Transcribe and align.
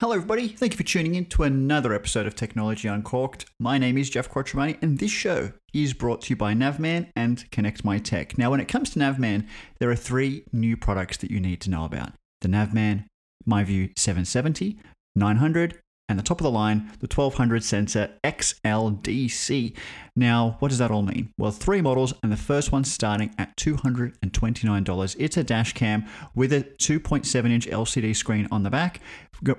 Hello, 0.00 0.14
everybody. 0.14 0.48
Thank 0.48 0.72
you 0.72 0.78
for 0.78 0.82
tuning 0.82 1.14
in 1.14 1.26
to 1.26 1.42
another 1.42 1.92
episode 1.92 2.26
of 2.26 2.34
Technology 2.34 2.88
Uncorked. 2.88 3.44
My 3.58 3.76
name 3.76 3.98
is 3.98 4.08
Jeff 4.08 4.30
Quattromani, 4.30 4.78
and 4.80 4.96
this 4.96 5.10
show 5.10 5.52
is 5.74 5.92
brought 5.92 6.22
to 6.22 6.30
you 6.30 6.36
by 6.36 6.54
Navman 6.54 7.10
and 7.14 7.44
Connect 7.50 7.84
My 7.84 7.98
Tech. 7.98 8.38
Now, 8.38 8.50
when 8.50 8.60
it 8.60 8.66
comes 8.66 8.88
to 8.90 8.98
Navman, 8.98 9.46
there 9.78 9.90
are 9.90 9.94
three 9.94 10.44
new 10.54 10.74
products 10.74 11.18
that 11.18 11.30
you 11.30 11.38
need 11.38 11.60
to 11.60 11.70
know 11.70 11.84
about 11.84 12.14
the 12.40 12.48
Navman 12.48 13.04
MiVUE 13.46 13.92
770, 13.98 14.78
900, 15.16 15.78
and 16.10 16.18
the 16.18 16.24
top 16.24 16.40
of 16.40 16.42
the 16.42 16.50
line, 16.50 16.90
the 16.98 17.06
1200 17.06 17.62
sensor 17.62 18.10
XLDC. 18.24 19.76
Now, 20.16 20.56
what 20.58 20.68
does 20.68 20.78
that 20.78 20.90
all 20.90 21.02
mean? 21.02 21.32
Well, 21.38 21.52
three 21.52 21.80
models, 21.80 22.12
and 22.24 22.32
the 22.32 22.36
first 22.36 22.72
one 22.72 22.82
starting 22.82 23.32
at 23.38 23.56
$229. 23.56 25.16
It's 25.20 25.36
a 25.36 25.44
dash 25.44 25.72
cam 25.72 26.04
with 26.34 26.52
a 26.52 26.62
2.7 26.62 27.50
inch 27.50 27.68
LCD 27.68 28.14
screen 28.16 28.48
on 28.50 28.64
the 28.64 28.70
back, 28.70 29.00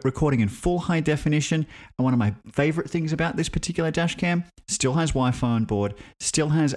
recording 0.04 0.42
in 0.42 0.50
full 0.50 0.80
high 0.80 1.00
definition. 1.00 1.66
And 1.98 2.04
one 2.04 2.14
of 2.14 2.20
my 2.20 2.36
favorite 2.52 2.90
things 2.90 3.14
about 3.14 3.38
this 3.38 3.48
particular 3.48 3.90
dash 3.90 4.16
cam 4.16 4.44
still 4.68 4.94
has 4.96 5.12
Wi 5.12 5.32
Fi 5.32 5.48
on 5.48 5.64
board, 5.64 5.94
still 6.20 6.50
has 6.50 6.76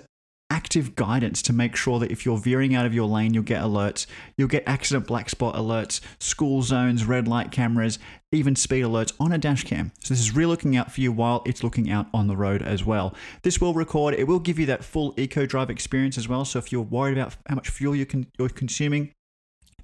active 0.51 0.95
guidance 0.95 1.43
to 1.43 1.53
make 1.53 1.75
sure 1.75 1.99
that 1.99 2.11
if 2.11 2.25
you're 2.25 2.39
veering 2.39 2.75
out 2.75 2.87
of 2.87 2.95
your 2.95 3.09
lane, 3.09 3.35
you'll 3.35 3.43
get 3.43 3.63
alerts. 3.63 4.07
You'll 4.37 4.49
get 4.49 4.63
accident 4.67 5.07
black 5.07 5.31
spot 5.31 5.55
alerts, 5.55 6.01
school 6.19 6.63
zones, 6.63 7.05
red 7.05 7.27
light 7.27 7.51
cameras, 7.51 7.99
even 8.33 8.55
speed 8.57 8.85
alerts 8.85 9.13
on 9.19 9.33
a 9.33 9.39
dash 9.39 9.65
cam. 9.65 9.93
So 10.01 10.15
this 10.15 10.21
is 10.21 10.35
really 10.35 10.51
looking 10.51 10.77
out 10.77 10.93
for 10.93 11.01
you 11.01 11.13
while 11.13 11.43
it's 11.47 11.65
looking 11.65 11.91
out 11.91 12.07
on 12.13 12.27
the 12.27 12.37
road 12.37 12.63
as 12.63 12.85
well. 12.85 13.15
This 13.43 13.61
will 13.61 13.75
record, 13.75 14.15
it 14.15 14.27
will 14.29 14.39
give 14.39 14.59
you 14.59 14.67
that 14.67 14.85
full 14.85 15.15
eco 15.17 15.47
drive 15.47 15.71
experience 15.71 16.19
as 16.19 16.29
well. 16.29 16.45
So 16.45 16.59
if 16.59 16.71
you're 16.71 16.83
worried 16.83 17.17
about 17.19 17.37
how 17.49 17.55
much 17.55 17.69
fuel 17.69 17.97
you 17.97 18.07
can, 18.07 18.27
you're 18.39 18.49
consuming, 18.49 19.13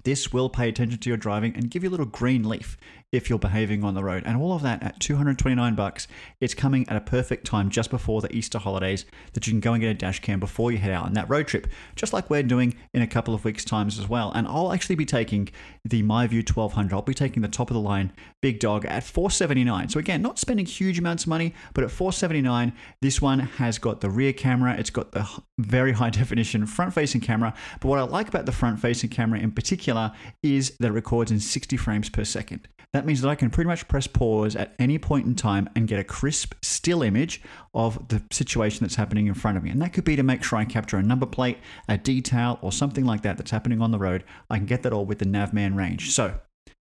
this 0.03 0.33
will 0.33 0.49
pay 0.49 0.67
attention 0.69 0.99
to 0.99 1.09
your 1.09 1.17
driving 1.17 1.55
and 1.55 1.69
give 1.69 1.83
you 1.83 1.89
a 1.89 1.91
little 1.91 2.05
green 2.05 2.47
leaf 2.47 2.77
if 3.11 3.29
you're 3.29 3.39
behaving 3.39 3.83
on 3.83 3.93
the 3.93 4.03
road. 4.03 4.23
And 4.25 4.37
all 4.37 4.53
of 4.53 4.61
that 4.61 4.81
at 4.83 4.99
229 4.99 5.75
bucks. 5.75 6.07
It's 6.39 6.53
coming 6.53 6.87
at 6.87 6.95
a 6.95 7.01
perfect 7.01 7.45
time 7.45 7.69
just 7.69 7.89
before 7.89 8.21
the 8.21 8.33
Easter 8.35 8.57
holidays 8.57 9.05
that 9.33 9.47
you 9.47 9.53
can 9.53 9.59
go 9.59 9.73
and 9.73 9.81
get 9.81 9.89
a 9.89 9.93
dash 9.93 10.19
cam 10.19 10.39
before 10.39 10.71
you 10.71 10.77
head 10.77 10.91
out 10.91 11.05
on 11.05 11.13
that 11.13 11.29
road 11.29 11.47
trip, 11.47 11.67
just 11.95 12.13
like 12.13 12.29
we're 12.29 12.43
doing 12.43 12.75
in 12.93 13.01
a 13.01 13.07
couple 13.07 13.33
of 13.33 13.43
weeks' 13.43 13.65
times 13.65 13.99
as 13.99 14.07
well. 14.07 14.31
And 14.33 14.47
I'll 14.47 14.71
actually 14.71 14.95
be 14.95 15.05
taking 15.05 15.49
the 15.83 16.03
MiVUE 16.03 16.49
1200. 16.49 16.93
I'll 16.93 17.01
be 17.01 17.13
taking 17.13 17.41
the 17.41 17.47
top 17.47 17.69
of 17.69 17.73
the 17.73 17.81
line 17.81 18.13
big 18.41 18.59
dog 18.59 18.85
at 18.85 19.03
479. 19.03 19.89
So 19.89 19.99
again, 19.99 20.21
not 20.21 20.39
spending 20.39 20.65
huge 20.65 20.97
amounts 20.99 21.23
of 21.23 21.29
money, 21.29 21.53
but 21.73 21.83
at 21.83 21.91
479, 21.91 22.73
this 23.01 23.21
one 23.21 23.39
has 23.39 23.77
got 23.77 24.01
the 24.01 24.09
rear 24.09 24.33
camera, 24.33 24.75
it's 24.77 24.89
got 24.89 25.11
the 25.11 25.27
very 25.59 25.91
high 25.91 26.09
definition 26.21 26.65
front 26.65 26.93
facing 26.93 27.21
camera. 27.21 27.53
But 27.79 27.89
what 27.89 27.99
I 27.99 28.03
like 28.03 28.27
about 28.27 28.45
the 28.45 28.51
front 28.51 28.79
facing 28.79 29.09
camera 29.09 29.39
in 29.39 29.51
particular 29.51 30.11
is 30.41 30.75
that 30.79 30.87
it 30.87 30.91
records 30.91 31.31
in 31.31 31.39
60 31.39 31.77
frames 31.77 32.09
per 32.09 32.23
second. 32.23 32.67
That 32.93 33.00
means 33.05 33.21
that 33.21 33.29
I 33.29 33.35
can 33.35 33.49
pretty 33.49 33.67
much 33.67 33.87
press 33.87 34.07
pause 34.07 34.55
at 34.55 34.73
any 34.79 34.97
point 34.97 35.25
in 35.25 35.35
time 35.35 35.69
and 35.75 35.87
get 35.87 35.99
a 35.99 36.03
crisp 36.03 36.53
still 36.61 37.03
image 37.03 37.41
of 37.73 38.07
the 38.09 38.21
situation 38.31 38.85
that's 38.85 38.95
happening 38.95 39.27
in 39.27 39.33
front 39.33 39.57
of 39.57 39.63
me. 39.63 39.69
And 39.69 39.81
that 39.81 39.93
could 39.93 40.03
be 40.03 40.15
to 40.15 40.23
make 40.23 40.43
sure 40.43 40.59
I 40.59 40.65
capture 40.65 40.97
a 40.97 41.03
number 41.03 41.25
plate, 41.25 41.57
a 41.87 41.97
detail, 41.97 42.59
or 42.61 42.71
something 42.71 43.05
like 43.05 43.21
that 43.21 43.37
that's 43.37 43.51
happening 43.51 43.81
on 43.81 43.91
the 43.91 43.99
road. 43.99 44.23
I 44.49 44.57
can 44.57 44.65
get 44.65 44.83
that 44.83 44.93
all 44.93 45.05
with 45.05 45.19
the 45.19 45.25
Navman 45.25 45.75
range. 45.75 46.11
So 46.11 46.39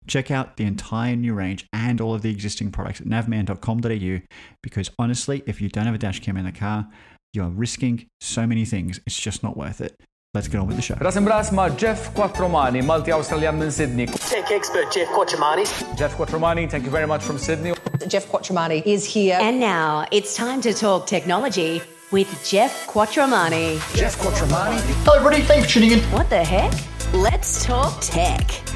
check 0.07 0.31
out 0.31 0.57
the 0.57 0.65
entire 0.65 1.15
new 1.15 1.33
range 1.33 1.67
and 1.73 1.99
all 1.99 2.13
of 2.13 2.21
the 2.21 2.29
existing 2.29 2.71
products 2.71 3.01
at 3.01 3.07
navman.com.au 3.07 4.21
because 4.61 4.91
honestly, 4.99 5.43
if 5.47 5.61
you 5.61 5.69
don't 5.69 5.85
have 5.85 5.95
a 5.95 5.99
dash 5.99 6.19
cam 6.19 6.37
in 6.37 6.45
the 6.45 6.51
car, 6.51 6.87
you're 7.33 7.49
risking 7.49 8.07
so 8.21 8.47
many 8.47 8.65
things. 8.65 8.99
It's 9.05 9.19
just 9.19 9.43
not 9.43 9.57
worth 9.57 9.81
it. 9.81 9.99
Let's 10.35 10.49
get 10.49 10.59
on 10.59 10.67
with 10.67 10.75
the 10.75 10.81
show. 10.81 10.95
Ras 10.95 11.15
imbras 11.15 11.53
ma' 11.53 11.69
Jeff 11.69 12.13
Quattromani, 12.13 12.81
Malti-Australian 12.83 13.57
minn 13.57 13.71
Sydney. 13.71 14.05
Tech 14.05 14.51
expert 14.51 14.91
Jeff 14.91 15.07
Quattromani. 15.07 15.65
Jeff 15.95 16.17
Quattromani, 16.17 16.69
thank 16.69 16.83
you 16.83 16.91
very 16.91 17.07
much 17.07 17.23
from 17.23 17.37
Sydney. 17.37 17.73
Jeff 18.09 18.27
Quattromani 18.27 18.85
is 18.85 19.05
here. 19.05 19.37
And 19.41 19.61
now 19.61 20.05
it's 20.11 20.35
time 20.35 20.59
to 20.59 20.73
talk 20.73 21.07
technology 21.07 21.81
with 22.11 22.27
Jeff 22.45 22.85
Quattromani. 22.85 23.79
Jeff 23.95 24.17
Quattromani. 24.17 24.81
Hello, 25.05 25.15
everybody. 25.19 25.41
Thanks 25.43 25.67
for 25.67 25.71
tuning 25.79 25.91
in. 25.91 25.99
What 26.11 26.29
the 26.29 26.43
heck? 26.43 26.73
Let's 27.13 27.63
talk 27.63 27.97
tech. 28.01 28.74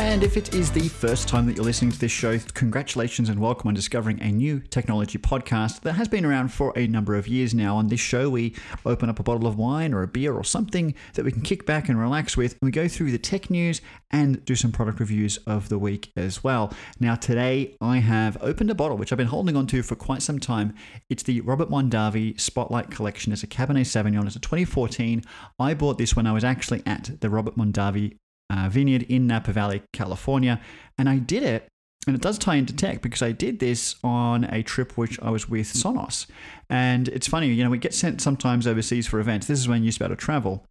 And 0.00 0.22
if 0.22 0.36
it 0.36 0.54
is 0.54 0.70
the 0.70 0.88
first 0.88 1.26
time 1.26 1.44
that 1.46 1.56
you're 1.56 1.64
listening 1.64 1.90
to 1.90 1.98
this 1.98 2.12
show, 2.12 2.38
congratulations 2.54 3.28
and 3.28 3.40
welcome 3.40 3.66
on 3.66 3.74
discovering 3.74 4.22
a 4.22 4.30
new 4.30 4.60
technology 4.60 5.18
podcast 5.18 5.80
that 5.80 5.94
has 5.94 6.06
been 6.06 6.24
around 6.24 6.52
for 6.52 6.72
a 6.76 6.86
number 6.86 7.16
of 7.16 7.26
years 7.26 7.52
now. 7.52 7.76
On 7.76 7.88
this 7.88 7.98
show, 7.98 8.30
we 8.30 8.54
open 8.86 9.10
up 9.10 9.18
a 9.18 9.24
bottle 9.24 9.48
of 9.48 9.58
wine 9.58 9.92
or 9.92 10.04
a 10.04 10.06
beer 10.06 10.32
or 10.34 10.44
something 10.44 10.94
that 11.14 11.24
we 11.24 11.32
can 11.32 11.42
kick 11.42 11.66
back 11.66 11.88
and 11.88 11.98
relax 11.98 12.36
with. 12.36 12.52
And 12.52 12.68
we 12.68 12.70
go 12.70 12.86
through 12.86 13.10
the 13.10 13.18
tech 13.18 13.50
news 13.50 13.80
and 14.12 14.44
do 14.44 14.54
some 14.54 14.70
product 14.70 15.00
reviews 15.00 15.36
of 15.48 15.68
the 15.68 15.80
week 15.80 16.12
as 16.16 16.44
well. 16.44 16.72
Now, 17.00 17.16
today 17.16 17.76
I 17.80 17.98
have 17.98 18.38
opened 18.40 18.70
a 18.70 18.76
bottle 18.76 18.96
which 18.96 19.10
I've 19.10 19.18
been 19.18 19.26
holding 19.26 19.56
on 19.56 19.66
to 19.66 19.82
for 19.82 19.96
quite 19.96 20.22
some 20.22 20.38
time. 20.38 20.76
It's 21.10 21.24
the 21.24 21.40
Robert 21.40 21.70
Mondavi 21.70 22.40
Spotlight 22.40 22.92
Collection. 22.92 23.32
It's 23.32 23.42
a 23.42 23.48
Cabernet 23.48 23.80
Sauvignon. 23.80 24.26
It's 24.26 24.36
a 24.36 24.40
2014. 24.40 25.24
I 25.58 25.74
bought 25.74 25.98
this 25.98 26.14
when 26.14 26.28
I 26.28 26.32
was 26.32 26.44
actually 26.44 26.84
at 26.86 27.20
the 27.20 27.28
Robert 27.28 27.56
Mondavi 27.56 28.16
uh, 28.50 28.68
vineyard 28.68 29.02
in 29.02 29.26
Napa 29.26 29.52
Valley, 29.52 29.82
California. 29.92 30.60
And 30.96 31.08
I 31.08 31.18
did 31.18 31.42
it, 31.42 31.68
and 32.06 32.16
it 32.16 32.22
does 32.22 32.38
tie 32.38 32.56
into 32.56 32.74
tech 32.74 33.02
because 33.02 33.22
I 33.22 33.32
did 33.32 33.58
this 33.58 33.96
on 34.02 34.44
a 34.44 34.62
trip 34.62 34.96
which 34.96 35.20
I 35.20 35.30
was 35.30 35.48
with 35.48 35.66
Sonos. 35.66 36.26
And 36.70 37.08
it's 37.08 37.28
funny, 37.28 37.48
you 37.48 37.62
know, 37.62 37.70
we 37.70 37.78
get 37.78 37.94
sent 37.94 38.20
sometimes 38.20 38.66
overseas 38.66 39.06
for 39.06 39.20
events. 39.20 39.46
This 39.46 39.58
is 39.58 39.68
when 39.68 39.84
you 39.84 39.92
able 40.00 40.08
to 40.08 40.16
travel. 40.16 40.64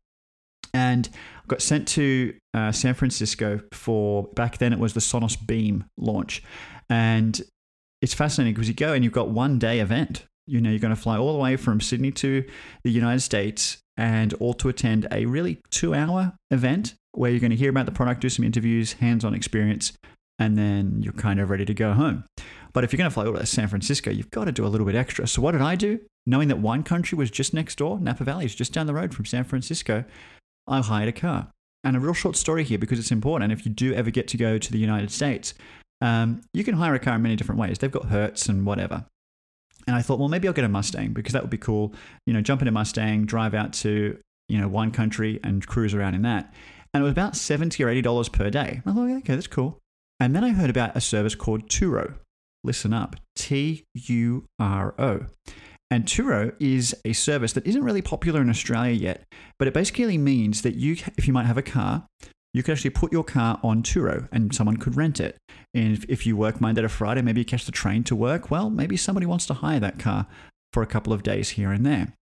And 0.73 1.09
I 1.13 1.47
got 1.47 1.61
sent 1.61 1.87
to 1.89 2.33
uh, 2.53 2.71
San 2.71 2.93
Francisco 2.93 3.61
for 3.71 4.23
back 4.35 4.57
then 4.57 4.73
it 4.73 4.79
was 4.79 4.93
the 4.93 4.99
Sonos 4.99 5.37
Beam 5.45 5.85
launch. 5.97 6.43
And 6.89 7.39
it's 8.01 8.13
fascinating 8.13 8.53
because 8.53 8.67
you 8.67 8.73
go 8.73 8.93
and 8.93 9.03
you've 9.03 9.13
got 9.13 9.29
one 9.29 9.59
day 9.59 9.79
event. 9.79 10.25
You 10.45 10.61
know, 10.61 10.69
you're 10.69 10.79
going 10.79 10.95
to 10.95 11.01
fly 11.01 11.17
all 11.17 11.33
the 11.33 11.39
way 11.39 11.57
from 11.57 11.81
Sydney 11.81 12.11
to 12.11 12.43
the 12.83 12.91
United 12.91 13.21
States 13.21 13.77
and 13.97 14.33
all 14.35 14.53
to 14.55 14.69
attend 14.69 15.07
a 15.11 15.25
really 15.25 15.59
two 15.71 15.93
hour 15.93 16.33
event 16.51 16.95
where 17.17 17.31
you're 17.31 17.39
going 17.39 17.51
to 17.51 17.57
hear 17.57 17.69
about 17.69 17.85
the 17.85 17.91
product, 17.91 18.21
do 18.21 18.29
some 18.29 18.45
interviews, 18.45 18.93
hands 18.93 19.25
on 19.25 19.33
experience, 19.33 19.93
and 20.39 20.57
then 20.57 21.01
you're 21.01 21.13
kind 21.13 21.39
of 21.39 21.49
ready 21.49 21.65
to 21.65 21.73
go 21.73 21.93
home. 21.93 22.23
But 22.73 22.83
if 22.83 22.93
you're 22.93 22.97
going 22.97 23.09
to 23.09 23.13
fly 23.13 23.25
over 23.25 23.39
to 23.39 23.45
San 23.45 23.67
Francisco, 23.67 24.11
you've 24.11 24.29
got 24.29 24.45
to 24.45 24.51
do 24.51 24.65
a 24.65 24.69
little 24.69 24.85
bit 24.85 24.95
extra. 24.95 25.27
So, 25.27 25.41
what 25.41 25.53
did 25.53 25.61
I 25.61 25.75
do? 25.75 25.99
Knowing 26.25 26.47
that 26.49 26.59
wine 26.59 26.83
country 26.83 27.17
was 27.17 27.31
just 27.31 27.53
next 27.53 27.77
door, 27.77 27.99
Napa 27.99 28.23
Valley 28.23 28.45
is 28.45 28.53
just 28.53 28.71
down 28.71 28.85
the 28.85 28.93
road 28.93 29.15
from 29.15 29.25
San 29.25 29.43
Francisco, 29.43 30.03
I 30.67 30.81
hired 30.81 31.09
a 31.09 31.13
car. 31.13 31.47
And 31.83 31.95
a 31.95 31.99
real 31.99 32.13
short 32.13 32.35
story 32.35 32.63
here 32.63 32.77
because 32.77 32.99
it's 32.99 33.11
important. 33.11 33.51
If 33.51 33.65
you 33.65 33.71
do 33.71 33.93
ever 33.93 34.11
get 34.11 34.27
to 34.29 34.37
go 34.37 34.57
to 34.57 34.71
the 34.71 34.77
United 34.77 35.09
States, 35.09 35.53
um, 36.01 36.41
you 36.53 36.63
can 36.63 36.75
hire 36.75 36.93
a 36.93 36.99
car 36.99 37.15
in 37.15 37.21
many 37.21 37.35
different 37.35 37.59
ways. 37.59 37.79
They've 37.79 37.89
got 37.89 38.05
Hertz 38.05 38.47
and 38.47 38.65
whatever. 38.65 39.05
And 39.87 39.95
I 39.95 40.01
thought, 40.01 40.19
well, 40.19 40.27
maybe 40.27 40.47
I'll 40.47 40.53
get 40.53 40.65
a 40.65 40.69
Mustang 40.69 41.13
because 41.13 41.33
that 41.33 41.41
would 41.41 41.49
be 41.49 41.57
cool. 41.57 41.93
You 42.25 42.33
know, 42.33 42.41
jump 42.41 42.61
in 42.61 42.67
a 42.67 42.71
Mustang, 42.71 43.25
drive 43.25 43.53
out 43.53 43.71
to, 43.73 44.19
you 44.49 44.57
know, 44.59 44.67
wine 44.67 44.91
country 44.91 45.39
and 45.43 45.65
cruise 45.65 45.93
around 45.93 46.13
in 46.13 46.23
that. 46.23 46.53
And 46.97 47.03
it 47.03 47.09
was 47.09 47.11
about 47.11 47.35
70 47.35 47.83
or 47.83 47.89
$80 47.89 48.33
per 48.33 48.49
day. 48.49 48.81
I 48.83 48.91
thought, 48.91 49.07
okay, 49.07 49.35
that's 49.35 49.45
cool. 49.45 49.77
And 50.19 50.35
then 50.35 50.43
I 50.43 50.49
heard 50.49 50.71
about 50.71 50.97
a 50.97 50.99
service 50.99 51.35
called 51.35 51.69
Turo. 51.69 52.15
Listen 52.63 52.91
up 52.91 53.15
T 53.35 53.85
U 53.93 54.45
R 54.57 54.95
O. 54.97 55.27
And 55.91 56.05
Turo 56.05 56.55
is 56.59 56.95
a 57.05 57.13
service 57.13 57.53
that 57.53 57.67
isn't 57.67 57.83
really 57.83 58.01
popular 58.01 58.41
in 58.41 58.49
Australia 58.49 58.93
yet, 58.93 59.25
but 59.59 59.67
it 59.67 59.75
basically 59.75 60.17
means 60.17 60.63
that 60.63 60.73
you, 60.73 60.93
if 61.19 61.27
you 61.27 61.33
might 61.33 61.45
have 61.45 61.59
a 61.59 61.61
car, 61.61 62.07
you 62.51 62.63
could 62.63 62.71
actually 62.71 62.89
put 62.89 63.11
your 63.11 63.23
car 63.23 63.59
on 63.61 63.83
Turo 63.83 64.27
and 64.31 64.55
someone 64.55 64.77
could 64.77 64.97
rent 64.97 65.19
it. 65.19 65.37
And 65.75 65.95
if, 65.95 66.03
if 66.09 66.25
you 66.25 66.35
work 66.35 66.59
Monday 66.59 66.81
to 66.81 66.89
Friday, 66.89 67.21
maybe 67.21 67.41
you 67.41 67.45
catch 67.45 67.67
the 67.67 67.71
train 67.71 68.03
to 68.05 68.15
work, 68.15 68.49
well, 68.49 68.71
maybe 68.71 68.97
somebody 68.97 69.27
wants 69.27 69.45
to 69.45 69.53
hire 69.53 69.79
that 69.81 69.99
car 69.99 70.25
for 70.73 70.81
a 70.81 70.87
couple 70.87 71.13
of 71.13 71.21
days 71.21 71.49
here 71.49 71.71
and 71.71 71.85
there. 71.85 72.15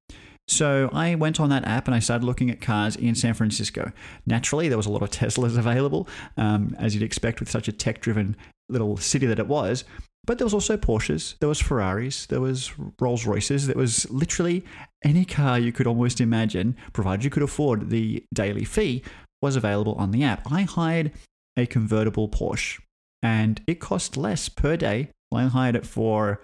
So 0.47 0.89
I 0.93 1.15
went 1.15 1.39
on 1.39 1.49
that 1.49 1.65
app 1.65 1.87
and 1.87 1.95
I 1.95 1.99
started 1.99 2.25
looking 2.25 2.51
at 2.51 2.61
cars 2.61 2.95
in 2.95 3.15
San 3.15 3.33
Francisco. 3.33 3.91
Naturally, 4.25 4.69
there 4.69 4.77
was 4.77 4.85
a 4.85 4.91
lot 4.91 5.01
of 5.01 5.09
Teslas 5.09 5.57
available, 5.57 6.07
um, 6.37 6.75
as 6.79 6.93
you'd 6.93 7.03
expect 7.03 7.39
with 7.39 7.49
such 7.49 7.67
a 7.67 7.71
tech-driven 7.71 8.35
little 8.69 8.97
city 8.97 9.25
that 9.25 9.39
it 9.39 9.47
was. 9.47 9.83
But 10.25 10.39
there 10.39 10.45
was 10.45 10.53
also 10.53 10.75
Porsches, 10.75 11.37
there 11.39 11.49
was 11.49 11.61
Ferraris, 11.61 12.25
there 12.25 12.41
was 12.41 12.71
Rolls 12.99 13.25
Royces, 13.27 13.67
there 13.67 13.75
was 13.75 14.09
literally 14.09 14.65
any 15.03 15.23
car 15.23 15.59
you 15.59 15.71
could 15.71 15.85
almost 15.85 16.19
imagine, 16.19 16.75
provided 16.93 17.23
you 17.23 17.29
could 17.29 17.43
afford 17.43 17.91
the 17.91 18.23
daily 18.33 18.65
fee, 18.65 19.03
was 19.43 19.55
available 19.55 19.93
on 19.95 20.09
the 20.09 20.23
app. 20.23 20.51
I 20.51 20.63
hired 20.63 21.11
a 21.55 21.67
convertible 21.67 22.27
Porsche, 22.27 22.79
and 23.21 23.61
it 23.67 23.79
cost 23.79 24.17
less 24.17 24.49
per 24.49 24.75
day. 24.75 25.09
I 25.31 25.43
hired 25.43 25.75
it 25.75 25.85
for 25.85 26.41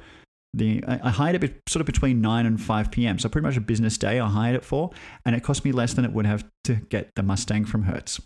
the 0.53 0.83
I 0.85 1.09
hired 1.09 1.43
it 1.43 1.61
sort 1.67 1.81
of 1.81 1.85
between 1.85 2.21
9 2.21 2.45
and 2.45 2.61
5 2.61 2.91
p.m. 2.91 3.19
So 3.19 3.29
pretty 3.29 3.47
much 3.47 3.57
a 3.57 3.61
business 3.61 3.97
day 3.97 4.19
I 4.19 4.27
hired 4.27 4.55
it 4.55 4.65
for, 4.65 4.91
and 5.25 5.35
it 5.35 5.43
cost 5.43 5.63
me 5.63 5.71
less 5.71 5.93
than 5.93 6.05
it 6.05 6.11
would 6.11 6.25
have 6.25 6.43
to 6.65 6.75
get 6.75 7.11
the 7.15 7.23
Mustang 7.23 7.65
from 7.65 7.83
Hertz. 7.83 8.19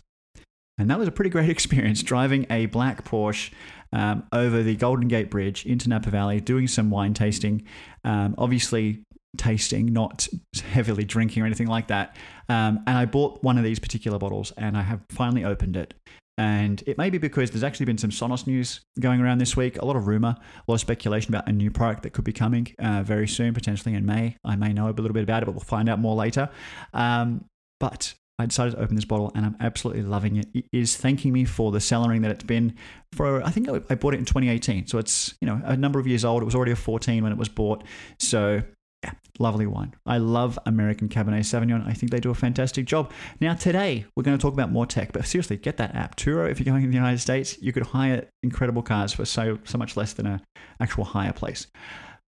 And 0.78 0.90
that 0.90 0.98
was 0.98 1.08
a 1.08 1.12
pretty 1.12 1.30
great 1.30 1.48
experience 1.50 2.02
driving 2.02 2.46
a 2.50 2.66
black 2.66 3.04
Porsche 3.04 3.52
um, 3.92 4.24
over 4.32 4.62
the 4.62 4.76
Golden 4.76 5.08
Gate 5.08 5.30
Bridge 5.30 5.64
into 5.64 5.88
Napa 5.88 6.10
Valley, 6.10 6.40
doing 6.40 6.66
some 6.66 6.90
wine 6.90 7.14
tasting. 7.14 7.64
Um, 8.04 8.34
obviously, 8.36 9.04
tasting, 9.36 9.92
not 9.92 10.26
heavily 10.70 11.04
drinking 11.04 11.42
or 11.42 11.46
anything 11.46 11.66
like 11.66 11.88
that. 11.88 12.16
Um, 12.48 12.82
and 12.86 12.96
I 12.96 13.04
bought 13.04 13.42
one 13.42 13.58
of 13.58 13.64
these 13.64 13.78
particular 13.78 14.18
bottles 14.18 14.52
and 14.56 14.76
I 14.76 14.82
have 14.82 15.00
finally 15.10 15.44
opened 15.44 15.76
it. 15.76 15.94
And 16.38 16.82
it 16.86 16.98
may 16.98 17.08
be 17.08 17.18
because 17.18 17.50
there's 17.50 17.62
actually 17.62 17.86
been 17.86 17.98
some 17.98 18.10
Sonos 18.10 18.46
news 18.46 18.80
going 19.00 19.20
around 19.20 19.38
this 19.38 19.56
week, 19.56 19.80
a 19.80 19.84
lot 19.84 19.96
of 19.96 20.06
rumor, 20.06 20.36
a 20.38 20.70
lot 20.70 20.74
of 20.74 20.80
speculation 20.80 21.34
about 21.34 21.48
a 21.48 21.52
new 21.52 21.70
product 21.70 22.02
that 22.02 22.12
could 22.12 22.24
be 22.24 22.32
coming 22.32 22.68
uh, 22.78 23.02
very 23.02 23.26
soon, 23.26 23.54
potentially 23.54 23.94
in 23.94 24.04
May. 24.04 24.36
I 24.44 24.56
may 24.56 24.72
know 24.72 24.86
a 24.86 24.90
little 24.90 25.12
bit 25.12 25.22
about 25.22 25.42
it, 25.42 25.46
but 25.46 25.52
we'll 25.52 25.60
find 25.60 25.88
out 25.88 25.98
more 25.98 26.14
later. 26.14 26.50
Um, 26.92 27.46
but 27.80 28.14
I 28.38 28.44
decided 28.44 28.72
to 28.72 28.82
open 28.82 28.96
this 28.96 29.06
bottle 29.06 29.32
and 29.34 29.46
I'm 29.46 29.56
absolutely 29.60 30.02
loving 30.02 30.36
it. 30.36 30.46
It 30.52 30.66
is 30.72 30.94
thanking 30.94 31.32
me 31.32 31.46
for 31.46 31.72
the 31.72 31.78
cellaring 31.78 32.20
that 32.22 32.30
it's 32.30 32.44
been 32.44 32.74
for, 33.12 33.42
I 33.42 33.50
think 33.50 33.68
I 33.68 33.94
bought 33.94 34.12
it 34.12 34.18
in 34.18 34.26
2018. 34.26 34.88
So 34.88 34.98
it's, 34.98 35.34
you 35.40 35.46
know, 35.46 35.60
a 35.64 35.76
number 35.76 35.98
of 35.98 36.06
years 36.06 36.22
old. 36.22 36.42
It 36.42 36.44
was 36.44 36.54
already 36.54 36.72
a 36.72 36.76
14 36.76 37.22
when 37.22 37.32
it 37.32 37.38
was 37.38 37.48
bought. 37.48 37.84
So 38.18 38.62
yeah, 39.06 39.12
lovely 39.38 39.66
wine. 39.66 39.94
I 40.04 40.18
love 40.18 40.58
American 40.66 41.08
Cabernet 41.08 41.40
Sauvignon. 41.40 41.86
I 41.86 41.92
think 41.92 42.10
they 42.10 42.18
do 42.18 42.30
a 42.30 42.34
fantastic 42.34 42.86
job. 42.86 43.12
Now, 43.40 43.54
today, 43.54 44.04
we're 44.16 44.24
going 44.24 44.36
to 44.36 44.42
talk 44.42 44.52
about 44.52 44.72
more 44.72 44.84
tech, 44.84 45.12
but 45.12 45.24
seriously, 45.26 45.56
get 45.56 45.76
that 45.76 45.94
app. 45.94 46.16
Turo, 46.16 46.50
if 46.50 46.58
you're 46.58 46.64
going 46.64 46.82
in 46.82 46.90
the 46.90 46.96
United 46.96 47.20
States, 47.20 47.56
you 47.62 47.72
could 47.72 47.84
hire 47.84 48.28
incredible 48.42 48.82
cars 48.82 49.12
for 49.12 49.24
so, 49.24 49.58
so 49.64 49.78
much 49.78 49.96
less 49.96 50.12
than 50.14 50.26
an 50.26 50.40
actual 50.80 51.04
hire 51.04 51.32
place. 51.32 51.68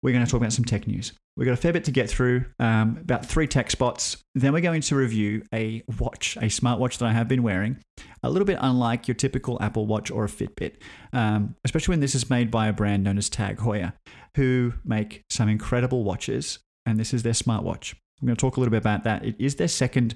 We're 0.02 0.12
going 0.12 0.24
to 0.24 0.30
talk 0.30 0.40
about 0.40 0.52
some 0.52 0.64
tech 0.64 0.86
news. 0.86 1.12
We've 1.36 1.46
got 1.46 1.52
a 1.52 1.56
fair 1.56 1.72
bit 1.72 1.84
to 1.84 1.90
get 1.90 2.08
through, 2.08 2.46
um, 2.58 2.98
about 3.00 3.26
three 3.26 3.46
tech 3.46 3.70
spots. 3.70 4.18
Then 4.34 4.52
we're 4.52 4.60
going 4.60 4.80
to 4.80 4.96
review 4.96 5.42
a 5.52 5.82
watch, 5.98 6.36
a 6.36 6.46
smartwatch 6.46 6.98
that 6.98 7.06
I 7.06 7.12
have 7.12 7.28
been 7.28 7.42
wearing, 7.42 7.78
a 8.22 8.30
little 8.30 8.46
bit 8.46 8.58
unlike 8.60 9.06
your 9.08 9.14
typical 9.14 9.60
Apple 9.60 9.86
Watch 9.86 10.10
or 10.10 10.24
a 10.24 10.28
Fitbit, 10.28 10.76
um, 11.12 11.54
especially 11.64 11.92
when 11.92 12.00
this 12.00 12.14
is 12.14 12.30
made 12.30 12.50
by 12.50 12.68
a 12.68 12.72
brand 12.72 13.04
known 13.04 13.18
as 13.18 13.28
Tag 13.28 13.58
Heuer, 13.58 13.92
who 14.36 14.72
make 14.84 15.24
some 15.28 15.48
incredible 15.48 16.04
watches, 16.04 16.58
and 16.86 16.98
this 16.98 17.12
is 17.12 17.22
their 17.22 17.32
smartwatch. 17.32 17.94
I'm 18.20 18.26
going 18.26 18.36
to 18.36 18.40
talk 18.40 18.56
a 18.56 18.60
little 18.60 18.70
bit 18.70 18.78
about 18.78 19.04
that. 19.04 19.24
It 19.24 19.36
is 19.38 19.56
their 19.56 19.68
second 19.68 20.14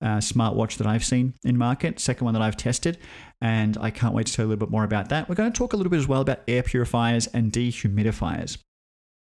uh, 0.00 0.18
smartwatch 0.18 0.78
that 0.78 0.86
I've 0.86 1.04
seen 1.04 1.34
in 1.44 1.58
market, 1.58 2.00
second 2.00 2.24
one 2.24 2.34
that 2.34 2.42
I've 2.42 2.56
tested, 2.56 2.98
and 3.40 3.76
I 3.78 3.90
can't 3.90 4.14
wait 4.14 4.26
to 4.26 4.32
tell 4.32 4.44
you 4.44 4.48
a 4.48 4.50
little 4.50 4.66
bit 4.66 4.72
more 4.72 4.84
about 4.84 5.10
that. 5.10 5.28
We're 5.28 5.34
going 5.34 5.52
to 5.52 5.56
talk 5.56 5.74
a 5.74 5.76
little 5.76 5.90
bit 5.90 5.98
as 5.98 6.08
well 6.08 6.22
about 6.22 6.40
air 6.48 6.62
purifiers 6.62 7.26
and 7.28 7.52
dehumidifiers. 7.52 8.58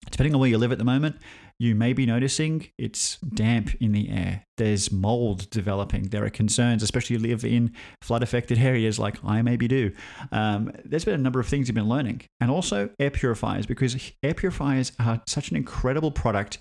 Depending 0.10 0.34
on 0.34 0.40
where 0.40 0.50
you 0.50 0.58
live 0.58 0.72
at 0.72 0.78
the 0.78 0.84
moment, 0.84 1.18
you 1.60 1.74
may 1.74 1.92
be 1.94 2.06
noticing 2.06 2.68
it's 2.78 3.18
damp 3.18 3.74
in 3.82 3.92
the 3.92 4.10
air. 4.10 4.46
There's 4.58 4.92
mold 4.92 5.50
developing. 5.50 6.04
There 6.04 6.24
are 6.24 6.30
concerns, 6.30 6.84
especially 6.84 7.16
if 7.16 7.22
you 7.24 7.28
live 7.28 7.46
in 7.46 7.74
flood 8.02 8.24
affected 8.24 8.58
areas 8.60 9.00
like 9.00 9.18
I 9.24 9.42
maybe 9.42 9.68
do. 9.68 9.92
Um, 10.32 10.72
there's 10.86 11.06
been 11.06 11.16
a 11.16 11.24
number 11.24 11.40
of 11.40 11.48
things 11.48 11.68
you've 11.68 11.76
been 11.76 11.90
learning. 11.90 12.22
And 12.40 12.52
also 12.52 12.90
air 13.00 13.10
purifiers, 13.10 13.66
because 13.66 14.12
air 14.24 14.34
purifiers 14.34 14.92
are 15.00 15.22
such 15.28 15.50
an 15.50 15.58
incredible 15.58 16.12
product 16.12 16.60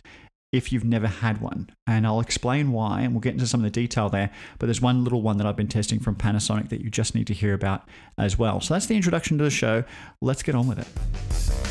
if 0.52 0.72
you've 0.72 0.84
never 0.84 1.06
had 1.06 1.40
one. 1.40 1.68
And 1.86 2.06
I'll 2.06 2.20
explain 2.20 2.72
why, 2.72 3.02
and 3.02 3.12
we'll 3.12 3.20
get 3.20 3.34
into 3.34 3.46
some 3.46 3.60
of 3.60 3.64
the 3.64 3.70
detail 3.70 4.08
there. 4.08 4.30
But 4.58 4.66
there's 4.66 4.80
one 4.80 5.04
little 5.04 5.20
one 5.20 5.36
that 5.36 5.46
I've 5.46 5.56
been 5.56 5.68
testing 5.68 6.00
from 6.00 6.14
Panasonic 6.14 6.70
that 6.70 6.80
you 6.80 6.88
just 6.88 7.14
need 7.14 7.26
to 7.26 7.34
hear 7.34 7.52
about 7.52 7.86
as 8.16 8.38
well. 8.38 8.60
So 8.60 8.74
that's 8.74 8.86
the 8.86 8.96
introduction 8.96 9.36
to 9.38 9.44
the 9.44 9.50
show. 9.50 9.84
Let's 10.22 10.42
get 10.42 10.54
on 10.54 10.66
with 10.66 10.78
it. 10.78 11.65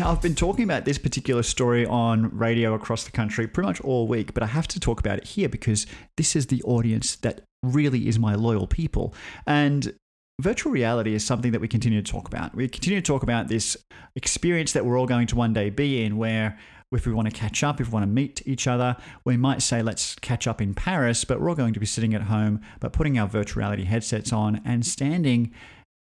I've 0.04 0.22
been 0.22 0.34
talking 0.34 0.64
about 0.64 0.84
this 0.84 0.98
particular 0.98 1.42
story 1.42 1.86
on 1.86 2.36
radio 2.36 2.74
across 2.74 3.04
the 3.04 3.10
country 3.10 3.46
pretty 3.46 3.66
much 3.66 3.80
all 3.80 4.06
week, 4.06 4.34
but 4.34 4.42
I 4.42 4.46
have 4.46 4.68
to 4.68 4.80
talk 4.80 5.00
about 5.00 5.18
it 5.18 5.24
here 5.26 5.48
because 5.48 5.86
this 6.16 6.34
is 6.34 6.46
the 6.46 6.62
audience 6.62 7.16
that 7.16 7.42
really 7.62 8.08
is 8.08 8.18
my 8.18 8.34
loyal 8.34 8.66
people. 8.66 9.14
And 9.46 9.94
virtual 10.40 10.72
reality 10.72 11.14
is 11.14 11.24
something 11.24 11.52
that 11.52 11.60
we 11.60 11.68
continue 11.68 12.00
to 12.00 12.12
talk 12.12 12.28
about. 12.28 12.54
We 12.54 12.68
continue 12.68 13.00
to 13.00 13.06
talk 13.06 13.22
about 13.22 13.48
this 13.48 13.76
experience 14.16 14.72
that 14.72 14.86
we're 14.86 14.98
all 14.98 15.06
going 15.06 15.26
to 15.28 15.36
one 15.36 15.52
day 15.52 15.70
be 15.70 16.02
in 16.02 16.16
where 16.16 16.58
if 16.92 17.06
we 17.06 17.12
want 17.12 17.28
to 17.28 17.34
catch 17.34 17.62
up, 17.62 17.80
if 17.80 17.88
we 17.88 17.92
want 17.92 18.04
to 18.04 18.10
meet 18.10 18.42
each 18.46 18.66
other, 18.66 18.96
we 19.24 19.36
might 19.36 19.62
say, 19.62 19.82
let's 19.82 20.16
catch 20.16 20.46
up 20.46 20.60
in 20.60 20.74
Paris, 20.74 21.24
but 21.24 21.40
we're 21.40 21.50
all 21.50 21.54
going 21.54 21.74
to 21.74 21.80
be 21.80 21.86
sitting 21.86 22.14
at 22.14 22.22
home, 22.22 22.60
but 22.80 22.92
putting 22.92 23.18
our 23.18 23.28
virtual 23.28 23.60
reality 23.60 23.84
headsets 23.84 24.32
on 24.32 24.60
and 24.64 24.84
standing 24.84 25.52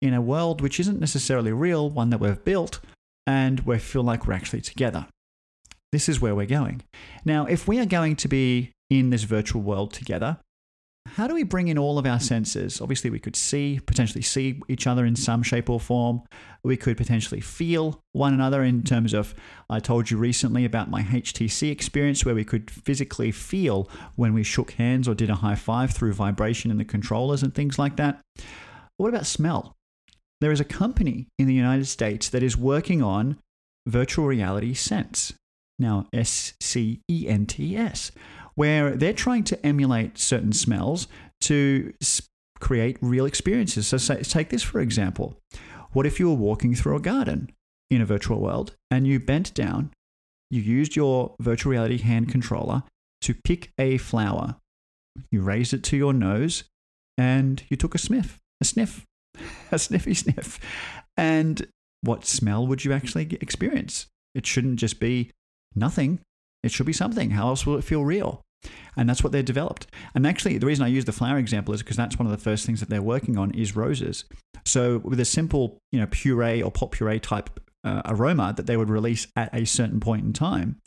in 0.01 0.13
a 0.13 0.21
world 0.21 0.61
which 0.61 0.79
isn't 0.79 0.99
necessarily 0.99 1.51
real, 1.51 1.89
one 1.89 2.09
that 2.09 2.19
we've 2.19 2.43
built, 2.43 2.79
and 3.29 3.59
we 3.59 3.77
feel 3.77 4.01
like 4.01 4.25
we're 4.25 4.33
actually 4.33 4.59
together. 4.59 5.05
This 5.91 6.09
is 6.09 6.19
where 6.19 6.33
we're 6.33 6.47
going. 6.47 6.81
Now, 7.23 7.45
if 7.45 7.67
we 7.67 7.77
are 7.79 7.85
going 7.85 8.15
to 8.15 8.27
be 8.27 8.71
in 8.89 9.11
this 9.11 9.21
virtual 9.21 9.61
world 9.61 9.93
together, 9.93 10.39
how 11.05 11.27
do 11.27 11.35
we 11.35 11.43
bring 11.43 11.67
in 11.67 11.77
all 11.77 11.99
of 11.99 12.07
our 12.07 12.19
senses? 12.19 12.81
Obviously, 12.81 13.11
we 13.11 13.19
could 13.19 13.35
see, 13.35 13.81
potentially 13.85 14.23
see 14.23 14.59
each 14.67 14.87
other 14.87 15.05
in 15.05 15.15
some 15.15 15.43
shape 15.43 15.69
or 15.69 15.79
form. 15.79 16.23
We 16.63 16.75
could 16.75 16.97
potentially 16.97 17.39
feel 17.39 18.01
one 18.13 18.33
another 18.33 18.63
in 18.63 18.81
terms 18.81 19.13
of, 19.13 19.35
I 19.69 19.79
told 19.79 20.09
you 20.09 20.17
recently 20.17 20.65
about 20.65 20.89
my 20.89 21.03
HTC 21.03 21.69
experience 21.69 22.25
where 22.25 22.35
we 22.35 22.43
could 22.43 22.71
physically 22.71 23.31
feel 23.31 23.87
when 24.15 24.33
we 24.33 24.41
shook 24.41 24.71
hands 24.71 25.07
or 25.07 25.13
did 25.13 25.29
a 25.29 25.35
high 25.35 25.55
five 25.55 25.91
through 25.91 26.13
vibration 26.13 26.71
in 26.71 26.77
the 26.77 26.85
controllers 26.85 27.43
and 27.43 27.53
things 27.53 27.77
like 27.77 27.95
that. 27.97 28.21
What 28.97 29.09
about 29.09 29.27
smell? 29.27 29.75
There 30.41 30.51
is 30.51 30.59
a 30.59 30.65
company 30.65 31.27
in 31.37 31.47
the 31.47 31.53
United 31.53 31.85
States 31.85 32.29
that 32.29 32.43
is 32.43 32.55
working 32.55 33.01
on 33.01 33.37
virtual 33.87 34.25
reality 34.25 34.73
Scents. 34.73 35.33
Now, 35.77 36.07
S 36.13 36.53
C 36.61 37.01
E 37.09 37.25
N 37.27 37.45
T 37.45 37.75
S, 37.75 38.11
where 38.55 38.95
they're 38.95 39.13
trying 39.13 39.43
to 39.45 39.65
emulate 39.65 40.17
certain 40.17 40.53
smells 40.53 41.07
to 41.41 41.93
create 42.59 42.97
real 43.01 43.25
experiences. 43.25 43.87
So, 43.87 43.97
say, 43.97 44.21
take 44.21 44.49
this 44.49 44.63
for 44.63 44.81
example. 44.81 45.39
What 45.91 46.05
if 46.05 46.19
you 46.19 46.29
were 46.29 46.35
walking 46.35 46.75
through 46.75 46.97
a 46.97 47.01
garden 47.01 47.51
in 47.89 48.01
a 48.01 48.05
virtual 48.05 48.39
world 48.39 48.75
and 48.91 49.07
you 49.07 49.19
bent 49.19 49.53
down, 49.53 49.91
you 50.51 50.61
used 50.61 50.95
your 50.95 51.35
virtual 51.39 51.71
reality 51.71 51.97
hand 51.97 52.29
controller 52.29 52.83
to 53.21 53.33
pick 53.33 53.71
a 53.77 53.97
flower, 53.97 54.57
you 55.31 55.41
raised 55.41 55.73
it 55.73 55.83
to 55.85 55.97
your 55.97 56.13
nose, 56.13 56.63
and 57.17 57.63
you 57.69 57.77
took 57.77 57.95
a 57.95 57.97
sniff, 57.97 58.39
a 58.61 58.65
sniff 58.65 59.05
a 59.71 59.79
sniffy 59.79 60.13
sniff. 60.13 60.59
And 61.17 61.67
what 62.01 62.25
smell 62.25 62.65
would 62.67 62.85
you 62.85 62.93
actually 62.93 63.37
experience? 63.41 64.07
It 64.33 64.45
shouldn't 64.45 64.79
just 64.79 64.99
be 64.99 65.31
nothing. 65.75 66.19
It 66.63 66.71
should 66.71 66.85
be 66.85 66.93
something. 66.93 67.31
How 67.31 67.49
else 67.49 67.65
will 67.65 67.77
it 67.77 67.83
feel 67.83 68.03
real? 68.03 68.41
And 68.97 69.07
that's 69.07 69.23
what 69.23 69.31
they've 69.31 69.45
developed. 69.45 69.87
And 70.13 70.27
actually, 70.27 70.57
the 70.57 70.65
reason 70.65 70.83
I 70.83 70.89
use 70.89 71.05
the 71.05 71.11
flower 71.11 71.37
example 71.37 71.73
is 71.73 71.81
because 71.81 71.95
that's 71.97 72.19
one 72.19 72.25
of 72.25 72.31
the 72.31 72.43
first 72.43 72.65
things 72.65 72.79
that 72.81 72.89
they're 72.89 73.01
working 73.01 73.37
on 73.37 73.51
is 73.51 73.75
roses. 73.75 74.25
So 74.65 74.97
with 74.99 75.19
a 75.19 75.25
simple, 75.25 75.77
you 75.91 75.99
know, 75.99 76.07
puree 76.07 76.61
or 76.61 76.71
potpourri 76.71 77.19
type 77.19 77.49
uh, 77.83 78.01
aroma 78.05 78.53
that 78.57 78.65
they 78.65 78.75
would 78.75 78.89
release 78.89 79.27
at 79.35 79.53
a 79.55 79.65
certain 79.65 79.99
point 79.99 80.25
in 80.25 80.33
time, 80.33 80.81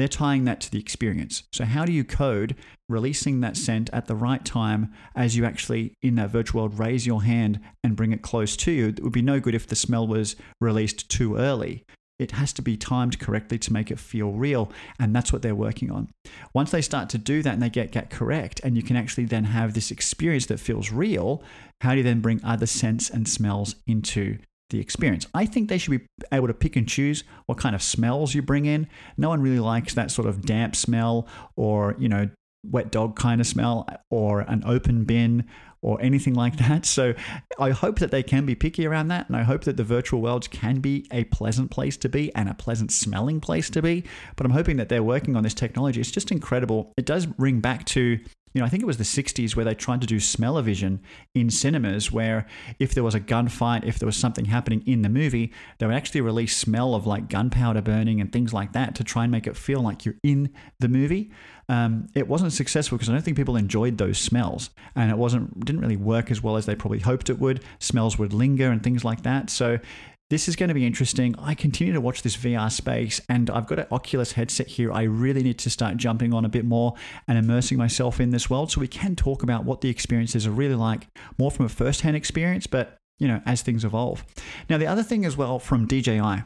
they're 0.00 0.08
tying 0.08 0.44
that 0.44 0.60
to 0.62 0.70
the 0.70 0.78
experience. 0.78 1.44
So, 1.52 1.64
how 1.64 1.84
do 1.84 1.92
you 1.92 2.04
code 2.04 2.56
releasing 2.88 3.40
that 3.40 3.56
scent 3.56 3.90
at 3.92 4.06
the 4.06 4.14
right 4.14 4.44
time 4.44 4.92
as 5.14 5.36
you 5.36 5.44
actually, 5.44 5.94
in 6.02 6.14
that 6.16 6.30
virtual 6.30 6.62
world, 6.62 6.78
raise 6.78 7.06
your 7.06 7.22
hand 7.22 7.60
and 7.82 7.96
bring 7.96 8.12
it 8.12 8.22
close 8.22 8.56
to 8.58 8.72
you? 8.72 8.88
It 8.88 9.02
would 9.02 9.12
be 9.12 9.22
no 9.22 9.40
good 9.40 9.54
if 9.54 9.66
the 9.66 9.76
smell 9.76 10.06
was 10.06 10.36
released 10.60 11.08
too 11.08 11.36
early. 11.36 11.84
It 12.18 12.32
has 12.32 12.52
to 12.54 12.62
be 12.62 12.76
timed 12.76 13.18
correctly 13.18 13.58
to 13.58 13.72
make 13.72 13.90
it 13.90 13.98
feel 13.98 14.32
real. 14.32 14.72
And 14.98 15.14
that's 15.14 15.32
what 15.32 15.42
they're 15.42 15.54
working 15.54 15.90
on. 15.90 16.08
Once 16.54 16.70
they 16.70 16.80
start 16.80 17.10
to 17.10 17.18
do 17.18 17.42
that 17.42 17.54
and 17.54 17.62
they 17.62 17.68
get, 17.68 17.92
get 17.92 18.10
correct, 18.10 18.60
and 18.64 18.76
you 18.76 18.82
can 18.82 18.96
actually 18.96 19.26
then 19.26 19.44
have 19.44 19.74
this 19.74 19.90
experience 19.90 20.46
that 20.46 20.60
feels 20.60 20.90
real, 20.90 21.42
how 21.82 21.90
do 21.90 21.98
you 21.98 22.02
then 22.02 22.20
bring 22.20 22.42
other 22.42 22.66
scents 22.66 23.10
and 23.10 23.28
smells 23.28 23.76
into 23.86 24.38
the 24.70 24.80
experience. 24.80 25.26
I 25.34 25.46
think 25.46 25.68
they 25.68 25.78
should 25.78 25.92
be 25.92 26.06
able 26.32 26.48
to 26.48 26.54
pick 26.54 26.76
and 26.76 26.88
choose 26.88 27.24
what 27.46 27.58
kind 27.58 27.74
of 27.74 27.82
smells 27.82 28.34
you 28.34 28.42
bring 28.42 28.64
in. 28.64 28.88
No 29.16 29.28
one 29.28 29.40
really 29.40 29.60
likes 29.60 29.94
that 29.94 30.10
sort 30.10 30.26
of 30.26 30.42
damp 30.42 30.74
smell 30.74 31.28
or, 31.56 31.94
you 31.98 32.08
know, 32.08 32.28
wet 32.64 32.90
dog 32.90 33.16
kind 33.16 33.40
of 33.40 33.46
smell 33.46 33.86
or 34.10 34.40
an 34.40 34.62
open 34.66 35.04
bin 35.04 35.44
or 35.82 36.00
anything 36.02 36.34
like 36.34 36.56
that. 36.56 36.84
So 36.84 37.14
I 37.60 37.70
hope 37.70 38.00
that 38.00 38.10
they 38.10 38.24
can 38.24 38.44
be 38.44 38.56
picky 38.56 38.86
around 38.86 39.08
that. 39.08 39.28
And 39.28 39.36
I 39.36 39.44
hope 39.44 39.64
that 39.64 39.76
the 39.76 39.84
virtual 39.84 40.20
worlds 40.20 40.48
can 40.48 40.80
be 40.80 41.06
a 41.12 41.24
pleasant 41.24 41.70
place 41.70 41.96
to 41.98 42.08
be 42.08 42.34
and 42.34 42.48
a 42.48 42.54
pleasant 42.54 42.90
smelling 42.90 43.40
place 43.40 43.70
to 43.70 43.82
be. 43.82 44.04
But 44.34 44.46
I'm 44.46 44.52
hoping 44.52 44.78
that 44.78 44.88
they're 44.88 45.02
working 45.02 45.36
on 45.36 45.44
this 45.44 45.54
technology. 45.54 46.00
It's 46.00 46.10
just 46.10 46.32
incredible. 46.32 46.92
It 46.96 47.06
does 47.06 47.28
ring 47.38 47.60
back 47.60 47.84
to 47.86 48.18
you 48.56 48.62
know, 48.62 48.66
I 48.66 48.70
think 48.70 48.82
it 48.82 48.86
was 48.86 48.96
the 48.96 49.04
60s 49.04 49.54
where 49.54 49.66
they 49.66 49.74
tried 49.74 50.00
to 50.00 50.06
do 50.06 50.18
smell-o-vision 50.18 51.00
in 51.34 51.50
cinemas, 51.50 52.10
where 52.10 52.46
if 52.78 52.94
there 52.94 53.04
was 53.04 53.14
a 53.14 53.20
gunfight, 53.20 53.84
if 53.84 53.98
there 53.98 54.06
was 54.06 54.16
something 54.16 54.46
happening 54.46 54.82
in 54.86 55.02
the 55.02 55.10
movie, 55.10 55.52
they 55.76 55.84
would 55.84 55.94
actually 55.94 56.22
release 56.22 56.56
smell 56.56 56.94
of 56.94 57.06
like 57.06 57.28
gunpowder 57.28 57.82
burning 57.82 58.18
and 58.18 58.32
things 58.32 58.54
like 58.54 58.72
that 58.72 58.94
to 58.94 59.04
try 59.04 59.24
and 59.24 59.30
make 59.30 59.46
it 59.46 59.58
feel 59.58 59.82
like 59.82 60.06
you're 60.06 60.14
in 60.22 60.54
the 60.80 60.88
movie. 60.88 61.30
Um, 61.68 62.06
it 62.14 62.28
wasn't 62.28 62.54
successful 62.54 62.96
because 62.96 63.10
I 63.10 63.12
don't 63.12 63.20
think 63.20 63.36
people 63.36 63.56
enjoyed 63.56 63.98
those 63.98 64.16
smells, 64.16 64.70
and 64.94 65.10
it 65.10 65.18
wasn't 65.18 65.62
didn't 65.62 65.82
really 65.82 65.96
work 65.96 66.30
as 66.30 66.42
well 66.42 66.56
as 66.56 66.64
they 66.64 66.74
probably 66.74 67.00
hoped 67.00 67.28
it 67.28 67.38
would. 67.38 67.62
Smells 67.78 68.18
would 68.18 68.32
linger 68.32 68.70
and 68.70 68.82
things 68.82 69.04
like 69.04 69.22
that. 69.24 69.50
So 69.50 69.80
this 70.28 70.48
is 70.48 70.56
going 70.56 70.68
to 70.68 70.74
be 70.74 70.84
interesting. 70.84 71.36
I 71.38 71.54
continue 71.54 71.92
to 71.92 72.00
watch 72.00 72.22
this 72.22 72.36
VR 72.36 72.70
space, 72.70 73.20
and 73.28 73.48
I've 73.48 73.66
got 73.66 73.78
an 73.78 73.86
Oculus 73.92 74.32
headset 74.32 74.66
here. 74.66 74.92
I 74.92 75.02
really 75.02 75.42
need 75.42 75.58
to 75.60 75.70
start 75.70 75.96
jumping 75.96 76.34
on 76.34 76.44
a 76.44 76.48
bit 76.48 76.64
more 76.64 76.94
and 77.28 77.38
immersing 77.38 77.78
myself 77.78 78.18
in 78.20 78.30
this 78.30 78.50
world 78.50 78.72
so 78.72 78.80
we 78.80 78.88
can 78.88 79.14
talk 79.14 79.42
about 79.44 79.64
what 79.64 79.82
the 79.82 79.88
experiences 79.88 80.46
are 80.46 80.50
really 80.50 80.74
like, 80.74 81.06
more 81.38 81.50
from 81.50 81.66
a 81.66 81.68
first 81.68 82.00
hand 82.00 82.16
experience, 82.16 82.66
but 82.66 82.96
you 83.18 83.28
know, 83.28 83.40
as 83.46 83.62
things 83.62 83.84
evolve. 83.84 84.24
Now, 84.68 84.78
the 84.78 84.86
other 84.86 85.02
thing 85.02 85.24
as 85.24 85.36
well 85.36 85.58
from 85.58 85.86
DJI, 85.86 86.42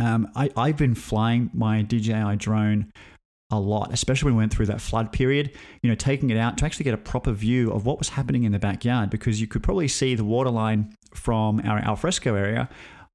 um, 0.00 0.30
I, 0.34 0.50
I've 0.56 0.76
been 0.76 0.94
flying 0.94 1.50
my 1.54 1.82
DJI 1.82 2.36
drone 2.36 2.90
a 3.50 3.58
lot, 3.58 3.92
especially 3.92 4.26
when 4.26 4.34
we 4.34 4.38
went 4.40 4.52
through 4.52 4.66
that 4.66 4.80
flood 4.80 5.12
period. 5.12 5.52
You 5.82 5.88
know, 5.88 5.94
taking 5.94 6.30
it 6.30 6.36
out 6.36 6.58
to 6.58 6.66
actually 6.66 6.84
get 6.84 6.94
a 6.94 6.98
proper 6.98 7.32
view 7.32 7.70
of 7.70 7.86
what 7.86 7.98
was 7.98 8.10
happening 8.10 8.44
in 8.44 8.52
the 8.52 8.58
backyard 8.58 9.08
because 9.08 9.40
you 9.40 9.46
could 9.46 9.62
probably 9.62 9.88
see 9.88 10.14
the 10.14 10.24
waterline 10.24 10.94
from 11.14 11.60
our 11.64 11.78
alfresco 11.78 12.34
area, 12.34 12.68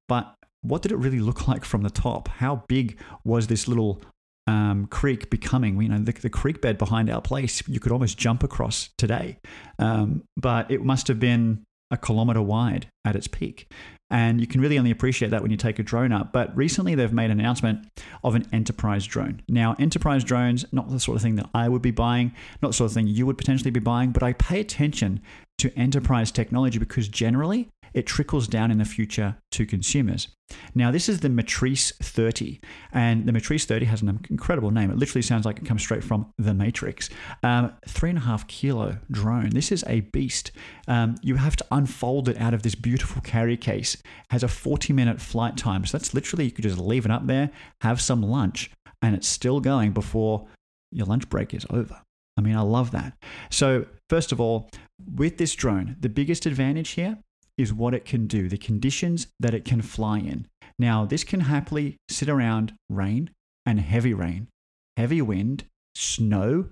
but 0.08 0.34
what 0.62 0.82
did 0.82 0.92
it 0.92 0.96
really 0.96 1.20
look 1.20 1.46
like 1.48 1.64
from 1.64 1.82
the 1.82 1.90
top? 1.90 2.28
How 2.28 2.64
big 2.68 2.98
was 3.24 3.46
this 3.46 3.68
little 3.68 4.02
um, 4.46 4.86
creek 4.86 5.30
becoming? 5.30 5.80
You 5.80 5.88
know, 5.88 5.98
the, 5.98 6.12
the, 6.12 6.30
creek 6.30 6.60
bed 6.60 6.78
behind 6.78 7.10
our 7.10 7.20
place, 7.20 7.62
you 7.68 7.80
could 7.80 7.92
almost 7.92 8.18
jump 8.18 8.42
across 8.42 8.90
today, 8.98 9.38
um, 9.78 10.24
but 10.36 10.70
it 10.70 10.82
must 10.82 11.08
have 11.08 11.20
been 11.20 11.64
a 11.90 11.96
kilometer 11.96 12.42
wide 12.42 12.88
at 13.04 13.14
its 13.14 13.28
peak. 13.28 13.70
And 14.10 14.40
you 14.40 14.46
can 14.46 14.60
really 14.60 14.78
only 14.78 14.90
appreciate 14.90 15.30
that 15.30 15.42
when 15.42 15.50
you 15.50 15.56
take 15.56 15.78
a 15.78 15.82
drone 15.82 16.12
up. 16.12 16.32
But 16.32 16.54
recently, 16.56 16.94
they've 16.94 17.12
made 17.12 17.30
an 17.30 17.40
announcement 17.40 17.86
of 18.22 18.34
an 18.34 18.46
enterprise 18.52 19.06
drone. 19.06 19.42
Now, 19.48 19.74
enterprise 19.78 20.24
drones, 20.24 20.64
not 20.72 20.90
the 20.90 21.00
sort 21.00 21.16
of 21.16 21.22
thing 21.22 21.36
that 21.36 21.48
I 21.54 21.68
would 21.68 21.82
be 21.82 21.90
buying, 21.90 22.32
not 22.62 22.68
the 22.68 22.74
sort 22.74 22.90
of 22.90 22.94
thing 22.94 23.06
you 23.06 23.26
would 23.26 23.38
potentially 23.38 23.70
be 23.70 23.80
buying, 23.80 24.12
but 24.12 24.22
I 24.22 24.34
pay 24.34 24.60
attention 24.60 25.20
to 25.58 25.76
enterprise 25.76 26.30
technology 26.30 26.78
because 26.78 27.08
generally 27.08 27.70
it 27.94 28.06
trickles 28.06 28.48
down 28.48 28.70
in 28.70 28.78
the 28.78 28.84
future 28.84 29.36
to 29.52 29.64
consumers. 29.64 30.28
Now, 30.74 30.90
this 30.90 31.08
is 31.08 31.20
the 31.20 31.28
Matrice 31.28 31.92
30, 32.02 32.60
and 32.92 33.26
the 33.26 33.32
Matrice 33.32 33.64
30 33.64 33.86
has 33.86 34.02
an 34.02 34.20
incredible 34.28 34.70
name. 34.70 34.90
It 34.90 34.98
literally 34.98 35.22
sounds 35.22 35.46
like 35.46 35.58
it 35.58 35.64
comes 35.64 35.82
straight 35.82 36.04
from 36.04 36.32
The 36.36 36.52
Matrix. 36.52 37.08
Um, 37.42 37.72
three 37.88 38.10
and 38.10 38.18
a 38.18 38.22
half 38.22 38.46
kilo 38.46 38.98
drone. 39.10 39.50
This 39.50 39.72
is 39.72 39.84
a 39.86 40.00
beast. 40.00 40.52
Um, 40.86 41.14
you 41.22 41.36
have 41.36 41.56
to 41.56 41.66
unfold 41.70 42.28
it 42.28 42.38
out 42.38 42.52
of 42.52 42.62
this 42.62 42.74
beautiful 42.74 43.22
carry 43.22 43.56
case. 43.56 43.94
It 43.94 44.02
has 44.30 44.42
a 44.42 44.48
40 44.48 44.92
minute 44.92 45.20
flight 45.20 45.56
time. 45.56 45.86
So 45.86 45.96
that's 45.96 46.12
literally, 46.12 46.44
you 46.46 46.50
could 46.50 46.64
just 46.64 46.78
leave 46.78 47.04
it 47.04 47.10
up 47.10 47.26
there, 47.26 47.50
have 47.80 48.00
some 48.00 48.22
lunch, 48.22 48.70
and 49.00 49.14
it's 49.14 49.28
still 49.28 49.60
going 49.60 49.92
before 49.92 50.46
your 50.90 51.06
lunch 51.06 51.28
break 51.28 51.54
is 51.54 51.66
over. 51.70 52.02
I 52.36 52.40
mean, 52.40 52.56
I 52.56 52.62
love 52.62 52.90
that. 52.90 53.14
So, 53.50 53.86
first 54.10 54.32
of 54.32 54.40
all, 54.40 54.68
with 55.14 55.38
this 55.38 55.54
drone, 55.54 55.96
the 56.00 56.08
biggest 56.08 56.46
advantage 56.46 56.90
here 56.90 57.18
is 57.56 57.72
what 57.72 57.94
it 57.94 58.04
can 58.04 58.26
do, 58.26 58.48
the 58.48 58.58
conditions 58.58 59.28
that 59.38 59.54
it 59.54 59.64
can 59.64 59.82
fly 59.82 60.18
in. 60.18 60.46
Now, 60.78 61.04
this 61.04 61.24
can 61.24 61.40
happily 61.40 61.96
sit 62.08 62.28
around 62.28 62.74
rain 62.88 63.30
and 63.64 63.80
heavy 63.80 64.12
rain, 64.12 64.48
heavy 64.96 65.22
wind, 65.22 65.64
snow, 65.94 66.66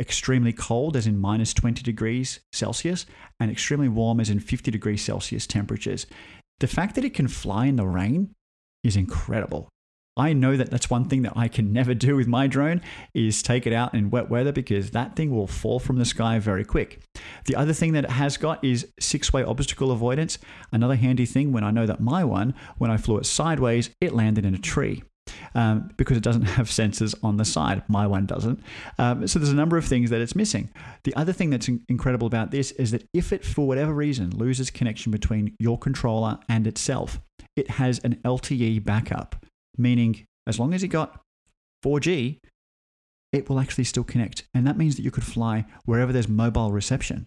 extremely 0.00 0.52
cold, 0.52 0.96
as 0.96 1.06
in 1.06 1.18
minus 1.18 1.52
20 1.54 1.82
degrees 1.82 2.40
Celsius, 2.52 3.06
and 3.38 3.50
extremely 3.50 3.88
warm, 3.88 4.20
as 4.20 4.30
in 4.30 4.40
50 4.40 4.70
degrees 4.70 5.02
Celsius 5.02 5.46
temperatures. 5.46 6.06
The 6.60 6.66
fact 6.66 6.94
that 6.94 7.04
it 7.04 7.14
can 7.14 7.28
fly 7.28 7.66
in 7.66 7.76
the 7.76 7.86
rain 7.86 8.30
is 8.82 8.96
incredible. 8.96 9.68
I 10.16 10.34
know 10.34 10.56
that 10.56 10.70
that's 10.70 10.90
one 10.90 11.06
thing 11.06 11.22
that 11.22 11.32
I 11.36 11.48
can 11.48 11.72
never 11.72 11.94
do 11.94 12.16
with 12.16 12.26
my 12.26 12.46
drone 12.46 12.82
is 13.14 13.42
take 13.42 13.66
it 13.66 13.72
out 13.72 13.94
in 13.94 14.10
wet 14.10 14.28
weather 14.28 14.52
because 14.52 14.90
that 14.90 15.16
thing 15.16 15.30
will 15.30 15.46
fall 15.46 15.78
from 15.78 15.96
the 15.96 16.04
sky 16.04 16.38
very 16.38 16.64
quick. 16.64 17.00
The 17.46 17.56
other 17.56 17.72
thing 17.72 17.92
that 17.94 18.04
it 18.04 18.10
has 18.10 18.36
got 18.36 18.62
is 18.62 18.88
six-way 19.00 19.42
obstacle 19.42 19.90
avoidance. 19.90 20.38
Another 20.70 20.96
handy 20.96 21.24
thing 21.24 21.50
when 21.52 21.64
I 21.64 21.70
know 21.70 21.86
that 21.86 22.00
my 22.00 22.24
one, 22.24 22.54
when 22.76 22.90
I 22.90 22.98
flew 22.98 23.16
it 23.18 23.26
sideways, 23.26 23.90
it 24.02 24.12
landed 24.12 24.44
in 24.44 24.54
a 24.54 24.58
tree. 24.58 25.02
Um, 25.54 25.90
because 25.96 26.16
it 26.16 26.22
doesn't 26.22 26.42
have 26.58 26.66
sensors 26.66 27.14
on 27.22 27.36
the 27.36 27.44
side. 27.44 27.84
My 27.88 28.06
one 28.06 28.26
doesn't. 28.26 28.60
Um, 28.98 29.26
so 29.26 29.38
there's 29.38 29.52
a 29.52 29.56
number 29.56 29.78
of 29.78 29.84
things 29.84 30.10
that 30.10 30.20
it's 30.20 30.34
missing. 30.34 30.68
The 31.04 31.14
other 31.14 31.32
thing 31.32 31.48
that's 31.48 31.68
incredible 31.88 32.26
about 32.26 32.50
this 32.50 32.72
is 32.72 32.90
that 32.90 33.06
if 33.14 33.32
it, 33.32 33.44
for 33.44 33.66
whatever 33.66 33.94
reason, 33.94 34.30
loses 34.30 34.70
connection 34.70 35.12
between 35.12 35.54
your 35.58 35.78
controller 35.78 36.38
and 36.48 36.66
itself, 36.66 37.20
it 37.54 37.70
has 37.70 38.00
an 38.00 38.16
LTE 38.24 38.84
backup 38.84 39.36
meaning 39.76 40.24
as 40.46 40.58
long 40.58 40.74
as 40.74 40.82
you 40.82 40.88
got 40.88 41.20
4G, 41.84 42.38
it 43.32 43.48
will 43.48 43.60
actually 43.60 43.84
still 43.84 44.04
connect. 44.04 44.44
And 44.54 44.66
that 44.66 44.76
means 44.76 44.96
that 44.96 45.02
you 45.02 45.10
could 45.10 45.24
fly 45.24 45.64
wherever 45.84 46.12
there's 46.12 46.28
mobile 46.28 46.72
reception. 46.72 47.26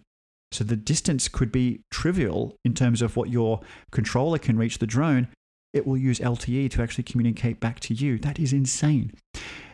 So 0.52 0.64
the 0.64 0.76
distance 0.76 1.28
could 1.28 1.50
be 1.50 1.80
trivial 1.90 2.56
in 2.64 2.74
terms 2.74 3.02
of 3.02 3.16
what 3.16 3.30
your 3.30 3.60
controller 3.90 4.38
can 4.38 4.56
reach 4.56 4.78
the 4.78 4.86
drone. 4.86 5.28
It 5.72 5.86
will 5.86 5.96
use 5.96 6.20
LTE 6.20 6.70
to 6.70 6.82
actually 6.82 7.04
communicate 7.04 7.60
back 7.60 7.80
to 7.80 7.94
you. 7.94 8.18
That 8.18 8.38
is 8.38 8.52
insane. 8.52 9.12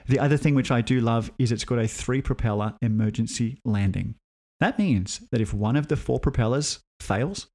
The 0.09 0.19
other 0.19 0.37
thing 0.37 0.55
which 0.55 0.71
I 0.71 0.81
do 0.81 1.00
love 1.00 1.31
is 1.38 1.52
it's 1.52 1.64
got 1.64 1.79
a 1.79 1.87
three 1.87 2.23
propeller 2.23 2.75
emergency 2.83 3.59
landing. 3.64 4.17
That 4.59 4.79
means 4.79 5.21
that 5.31 5.41
if 5.41 5.52
one 5.52 5.76
of 5.76 5.88
the 5.88 5.97
four 5.97 6.19
propellers 6.19 6.81
fails, 7.00 7.49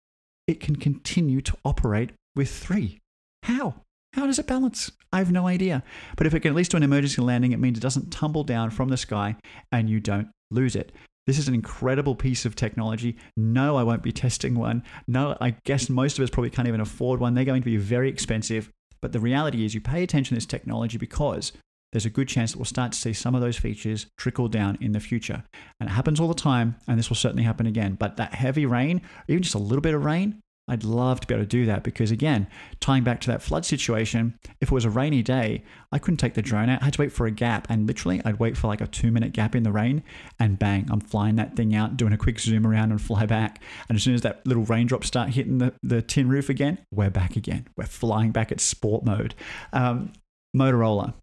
it 0.46 0.60
can 0.60 0.76
continue 0.76 1.42
to 1.42 1.58
operate 1.66 2.12
with 2.36 2.50
three. 2.50 3.00
How? 3.44 3.82
How 4.18 4.26
does 4.26 4.40
it 4.40 4.48
balance? 4.48 4.92
I 5.14 5.20
have 5.20 5.32
no 5.32 5.48
idea. 5.48 5.84
But 6.16 6.26
if 6.26 6.34
it 6.34 6.40
can 6.40 6.50
at 6.50 6.56
least 6.56 6.72
do 6.72 6.78
an 6.78 6.84
emergency 6.84 7.22
landing, 7.22 7.52
it 7.52 7.60
means 7.60 7.78
it 7.78 7.82
doesn't 7.82 8.12
tumble 8.12 8.44
down 8.44 8.72
from 8.72 8.90
the 8.90 8.98
sky 8.98 9.36
and 9.72 9.88
you 9.88 10.00
don't 10.00 10.30
lose 10.50 10.76
it. 10.76 10.92
This 11.28 11.38
is 11.38 11.48
an 11.48 11.54
incredible 11.54 12.16
piece 12.16 12.44
of 12.44 12.56
technology. 12.56 13.16
No, 13.36 13.76
I 13.76 13.84
won't 13.84 14.02
be 14.02 14.12
testing 14.24 14.56
one. 14.56 14.82
No, 15.08 15.38
I 15.40 15.52
guess 15.66 15.88
most 15.88 16.18
of 16.18 16.24
us 16.24 16.32
probably 16.32 16.50
can't 16.50 16.68
even 16.68 16.82
afford 16.82 17.20
one. 17.20 17.36
They're 17.36 17.46
going 17.46 17.62
to 17.62 17.66
be 17.66 17.78
very 17.78 18.10
expensive. 18.10 18.72
But 19.02 19.12
the 19.12 19.20
reality 19.20 19.64
is, 19.64 19.76
you 19.76 19.82
pay 19.82 20.02
attention 20.02 20.34
to 20.34 20.38
this 20.38 20.48
technology 20.48 20.98
because 20.98 21.52
there's 21.92 22.08
a 22.08 22.10
good 22.10 22.28
chance 22.28 22.52
that 22.52 22.58
we'll 22.58 22.66
start 22.66 22.94
to 22.94 22.98
see 22.98 23.14
some 23.14 23.36
of 23.36 23.42
those 23.42 23.58
features 23.58 24.08
trickle 24.18 24.48
down 24.48 24.80
in 24.82 24.94
the 24.94 25.00
future. 25.00 25.44
And 25.80 25.90
it 25.90 25.94
happens 25.94 26.20
all 26.20 26.28
the 26.28 26.34
time, 26.34 26.76
and 26.88 26.98
this 26.98 27.10
will 27.10 27.16
certainly 27.16 27.44
happen 27.44 27.68
again. 27.68 27.94
But 27.94 28.18
that 28.18 28.34
heavy 28.34 28.66
rain, 28.66 29.04
even 29.28 29.44
just 29.44 29.54
a 29.54 29.60
little 29.60 29.82
bit 29.82 29.94
of 29.94 30.04
rain, 30.04 30.42
I'd 30.70 30.84
love 30.84 31.22
to 31.22 31.28
be 31.28 31.34
able 31.34 31.46
to 31.46 31.48
do 31.48 31.66
that 31.66 31.84
because, 31.84 32.12
again, 32.12 32.48
tying 32.82 33.04
back 33.04 33.22
to 33.22 33.28
that 33.32 33.42
flood 33.42 33.66
situation, 33.66 34.38
if 34.60 34.70
it 34.70 34.74
was 34.74 34.84
a 34.84 34.90
rainy 34.90 35.24
day, 35.24 35.64
I 35.94 36.00
couldn't 36.00 36.18
take 36.18 36.34
the 36.34 36.42
drone 36.42 36.70
out. 36.70 36.82
I 36.82 36.86
had 36.86 36.94
to 36.96 37.02
wait 37.02 37.14
for 37.14 37.26
a 37.26 37.32
gap. 37.32 37.68
And 37.70 37.88
literally, 37.88 38.22
I'd 38.26 38.40
wait 38.40 38.58
for 38.58 38.68
like 38.68 38.82
a 38.82 38.88
two 38.88 39.12
minute 39.12 39.32
gap 39.32 39.56
in 39.56 39.64
the 39.64 39.72
rain 39.72 40.04
and 40.40 40.60
bang, 40.60 40.88
I'm 40.92 41.00
flying 41.00 41.36
that 41.38 41.56
thing 41.56 41.74
out, 41.74 41.96
doing 41.96 42.12
a 42.12 42.18
quick 42.18 42.40
zoom 42.40 42.68
around 42.68 42.92
and 42.92 43.02
fly 43.02 43.26
back. 43.26 43.62
And 43.88 43.96
as 43.96 44.04
soon 44.04 44.16
as 44.16 44.22
that 44.22 44.46
little 44.46 44.64
raindrop 44.64 45.06
start 45.06 45.30
hitting 45.30 45.60
the, 45.60 45.74
the 45.82 46.02
tin 46.02 46.28
roof 46.28 46.50
again, 46.50 46.80
we're 46.92 47.10
back 47.10 47.38
again. 47.38 47.68
We're 47.78 47.86
flying 47.86 48.32
back 48.32 48.52
at 48.52 48.60
sport 48.60 49.06
mode. 49.06 49.36
Um, 49.72 50.12
Motorola. 50.56 51.14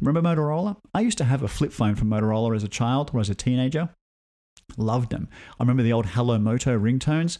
Remember 0.00 0.22
Motorola? 0.22 0.76
I 0.94 1.00
used 1.00 1.18
to 1.18 1.24
have 1.24 1.42
a 1.42 1.48
flip 1.48 1.72
phone 1.72 1.94
from 1.94 2.08
Motorola 2.08 2.56
as 2.56 2.62
a 2.62 2.68
child 2.68 3.10
or 3.12 3.20
as 3.20 3.28
a 3.28 3.34
teenager. 3.34 3.90
Loved 4.76 5.10
them. 5.10 5.28
I 5.58 5.62
remember 5.62 5.82
the 5.82 5.92
old 5.92 6.06
Hello 6.06 6.38
Moto 6.38 6.78
ringtones. 6.78 7.38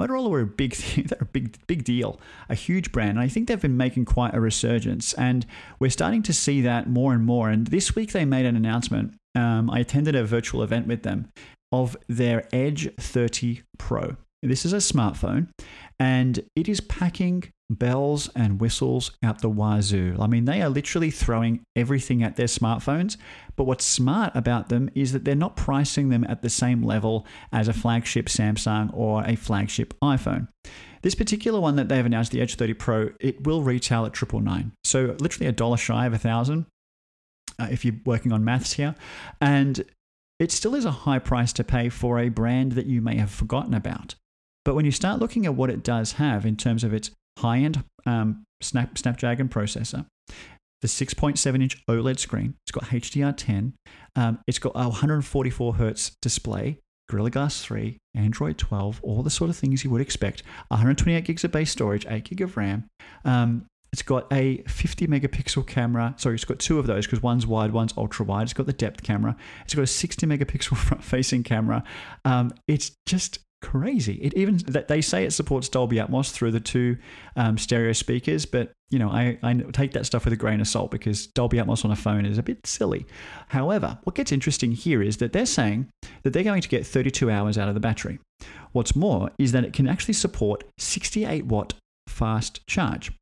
Motorola 0.00 0.30
were 0.30 0.40
a 0.40 0.46
big, 0.46 0.72
they're 0.96 1.18
a 1.20 1.24
big, 1.24 1.58
big 1.66 1.84
deal, 1.84 2.20
a 2.48 2.54
huge 2.54 2.92
brand. 2.92 3.10
And 3.10 3.20
I 3.20 3.28
think 3.28 3.48
they've 3.48 3.60
been 3.60 3.76
making 3.76 4.06
quite 4.06 4.34
a 4.34 4.40
resurgence, 4.40 5.12
and 5.14 5.46
we're 5.78 5.90
starting 5.90 6.22
to 6.24 6.32
see 6.32 6.60
that 6.62 6.88
more 6.88 7.12
and 7.12 7.24
more. 7.24 7.50
And 7.50 7.66
this 7.66 7.94
week 7.94 8.12
they 8.12 8.24
made 8.24 8.46
an 8.46 8.56
announcement. 8.56 9.14
Um, 9.34 9.70
I 9.70 9.80
attended 9.80 10.14
a 10.14 10.24
virtual 10.24 10.62
event 10.62 10.86
with 10.86 11.02
them 11.02 11.28
of 11.72 11.96
their 12.08 12.48
Edge 12.52 12.92
30 12.96 13.62
Pro. 13.78 14.16
This 14.42 14.64
is 14.64 14.72
a 14.72 14.76
smartphone, 14.76 15.48
and 15.98 16.42
it 16.56 16.68
is 16.68 16.80
packing 16.80 17.44
bells 17.70 18.28
and 18.34 18.60
whistles 18.60 19.12
out 19.22 19.40
the 19.40 19.48
wazoo. 19.48 20.16
I 20.18 20.26
mean, 20.26 20.44
they 20.44 20.60
are 20.60 20.68
literally 20.68 21.10
throwing 21.10 21.62
everything 21.76 22.22
at 22.22 22.36
their 22.36 22.46
smartphones. 22.46 23.16
But 23.54 23.64
what's 23.64 23.84
smart 23.84 24.32
about 24.34 24.68
them 24.68 24.90
is 24.94 25.12
that 25.12 25.24
they're 25.24 25.34
not 25.34 25.56
pricing 25.56 26.08
them 26.08 26.24
at 26.24 26.42
the 26.42 26.50
same 26.50 26.82
level 26.82 27.26
as 27.52 27.68
a 27.68 27.72
flagship 27.72 28.26
Samsung 28.26 28.90
or 28.92 29.24
a 29.24 29.36
flagship 29.36 29.94
iPhone. 30.02 30.48
This 31.02 31.14
particular 31.14 31.60
one 31.60 31.76
that 31.76 31.88
they've 31.88 32.04
announced, 32.04 32.32
the 32.32 32.40
Edge 32.40 32.56
30 32.56 32.74
Pro, 32.74 33.10
it 33.20 33.44
will 33.44 33.62
retail 33.62 34.04
at 34.04 34.12
triple 34.12 34.40
nine. 34.40 34.72
So 34.84 35.16
literally 35.20 35.46
a 35.46 35.52
dollar 35.52 35.76
shy 35.76 36.06
of 36.06 36.12
a 36.12 36.18
thousand. 36.18 36.66
Uh, 37.58 37.68
if 37.70 37.84
you're 37.84 37.96
working 38.06 38.32
on 38.32 38.44
maths 38.44 38.72
here, 38.72 38.94
and 39.40 39.84
it 40.38 40.50
still 40.50 40.74
is 40.74 40.86
a 40.86 40.90
high 40.90 41.18
price 41.18 41.52
to 41.52 41.64
pay 41.64 41.90
for 41.90 42.18
a 42.18 42.30
brand 42.30 42.72
that 42.72 42.86
you 42.86 43.02
may 43.02 43.16
have 43.16 43.30
forgotten 43.30 43.74
about. 43.74 44.14
But 44.64 44.74
when 44.74 44.84
you 44.84 44.92
start 44.92 45.20
looking 45.20 45.46
at 45.46 45.54
what 45.54 45.70
it 45.70 45.82
does 45.82 46.12
have 46.12 46.44
in 46.44 46.56
terms 46.56 46.84
of 46.84 46.92
its 46.92 47.10
high 47.38 47.58
end 47.58 47.82
um, 48.06 48.44
Snap, 48.60 48.98
Snapdragon 48.98 49.48
processor, 49.48 50.06
the 50.82 50.88
6.7 50.88 51.62
inch 51.62 51.86
OLED 51.86 52.18
screen. 52.18 52.54
It's 52.64 52.72
got 52.72 52.84
HDR10. 52.84 53.72
Um, 54.16 54.38
it's 54.46 54.58
got 54.58 54.72
a 54.74 54.88
144 54.88 55.74
hertz 55.74 56.12
display, 56.22 56.78
Gorilla 57.08 57.30
Glass 57.30 57.62
3, 57.62 57.98
Android 58.14 58.56
12, 58.58 59.00
all 59.02 59.22
the 59.22 59.30
sort 59.30 59.50
of 59.50 59.56
things 59.56 59.84
you 59.84 59.90
would 59.90 60.00
expect. 60.00 60.42
128 60.68 61.24
gigs 61.24 61.44
of 61.44 61.52
base 61.52 61.70
storage, 61.70 62.06
8 62.08 62.24
gig 62.24 62.40
of 62.40 62.56
RAM. 62.56 62.88
Um, 63.24 63.66
it's 63.92 64.02
got 64.02 64.32
a 64.32 64.62
50 64.68 65.08
megapixel 65.08 65.66
camera. 65.66 66.14
Sorry, 66.16 66.36
it's 66.36 66.44
got 66.44 66.60
two 66.60 66.78
of 66.78 66.86
those 66.86 67.06
because 67.06 67.22
one's 67.22 67.46
wide, 67.46 67.72
one's 67.72 67.92
ultra 67.96 68.24
wide. 68.24 68.44
It's 68.44 68.52
got 68.52 68.66
the 68.66 68.72
depth 68.72 69.02
camera. 69.02 69.36
It's 69.64 69.74
got 69.74 69.82
a 69.82 69.86
60 69.86 70.26
megapixel 70.26 70.76
front 70.76 71.02
facing 71.02 71.42
camera. 71.42 71.82
Um, 72.24 72.52
it's 72.68 72.92
just 73.06 73.40
crazy. 73.62 74.14
It 74.14 74.34
even 74.34 74.58
that 74.68 74.88
they 74.88 75.00
say 75.00 75.24
it 75.24 75.32
supports 75.32 75.68
Dolby 75.68 75.96
Atmos 75.96 76.30
through 76.30 76.52
the 76.52 76.60
two 76.60 76.96
um, 77.36 77.58
stereo 77.58 77.92
speakers, 77.92 78.46
but 78.46 78.72
you 78.90 78.98
know 78.98 79.10
I, 79.10 79.38
I 79.42 79.54
take 79.72 79.92
that 79.92 80.06
stuff 80.06 80.24
with 80.24 80.32
a 80.32 80.36
grain 80.36 80.60
of 80.60 80.68
salt 80.68 80.90
because 80.90 81.26
Dolby 81.28 81.58
Atmos 81.58 81.84
on 81.84 81.90
a 81.90 81.96
phone 81.96 82.26
is 82.26 82.38
a 82.38 82.42
bit 82.42 82.66
silly. 82.66 83.06
However, 83.48 83.98
what 84.04 84.16
gets 84.16 84.32
interesting 84.32 84.72
here 84.72 85.02
is 85.02 85.18
that 85.18 85.32
they're 85.32 85.46
saying 85.46 85.88
that 86.22 86.32
they're 86.32 86.42
going 86.42 86.62
to 86.62 86.68
get 86.68 86.86
32 86.86 87.30
hours 87.30 87.58
out 87.58 87.68
of 87.68 87.74
the 87.74 87.80
battery. 87.80 88.18
What's 88.72 88.96
more 88.96 89.30
is 89.38 89.52
that 89.52 89.64
it 89.64 89.72
can 89.72 89.88
actually 89.88 90.14
support 90.14 90.64
68 90.78 91.46
watt 91.46 91.74
fast 92.08 92.66
charge. 92.66 93.12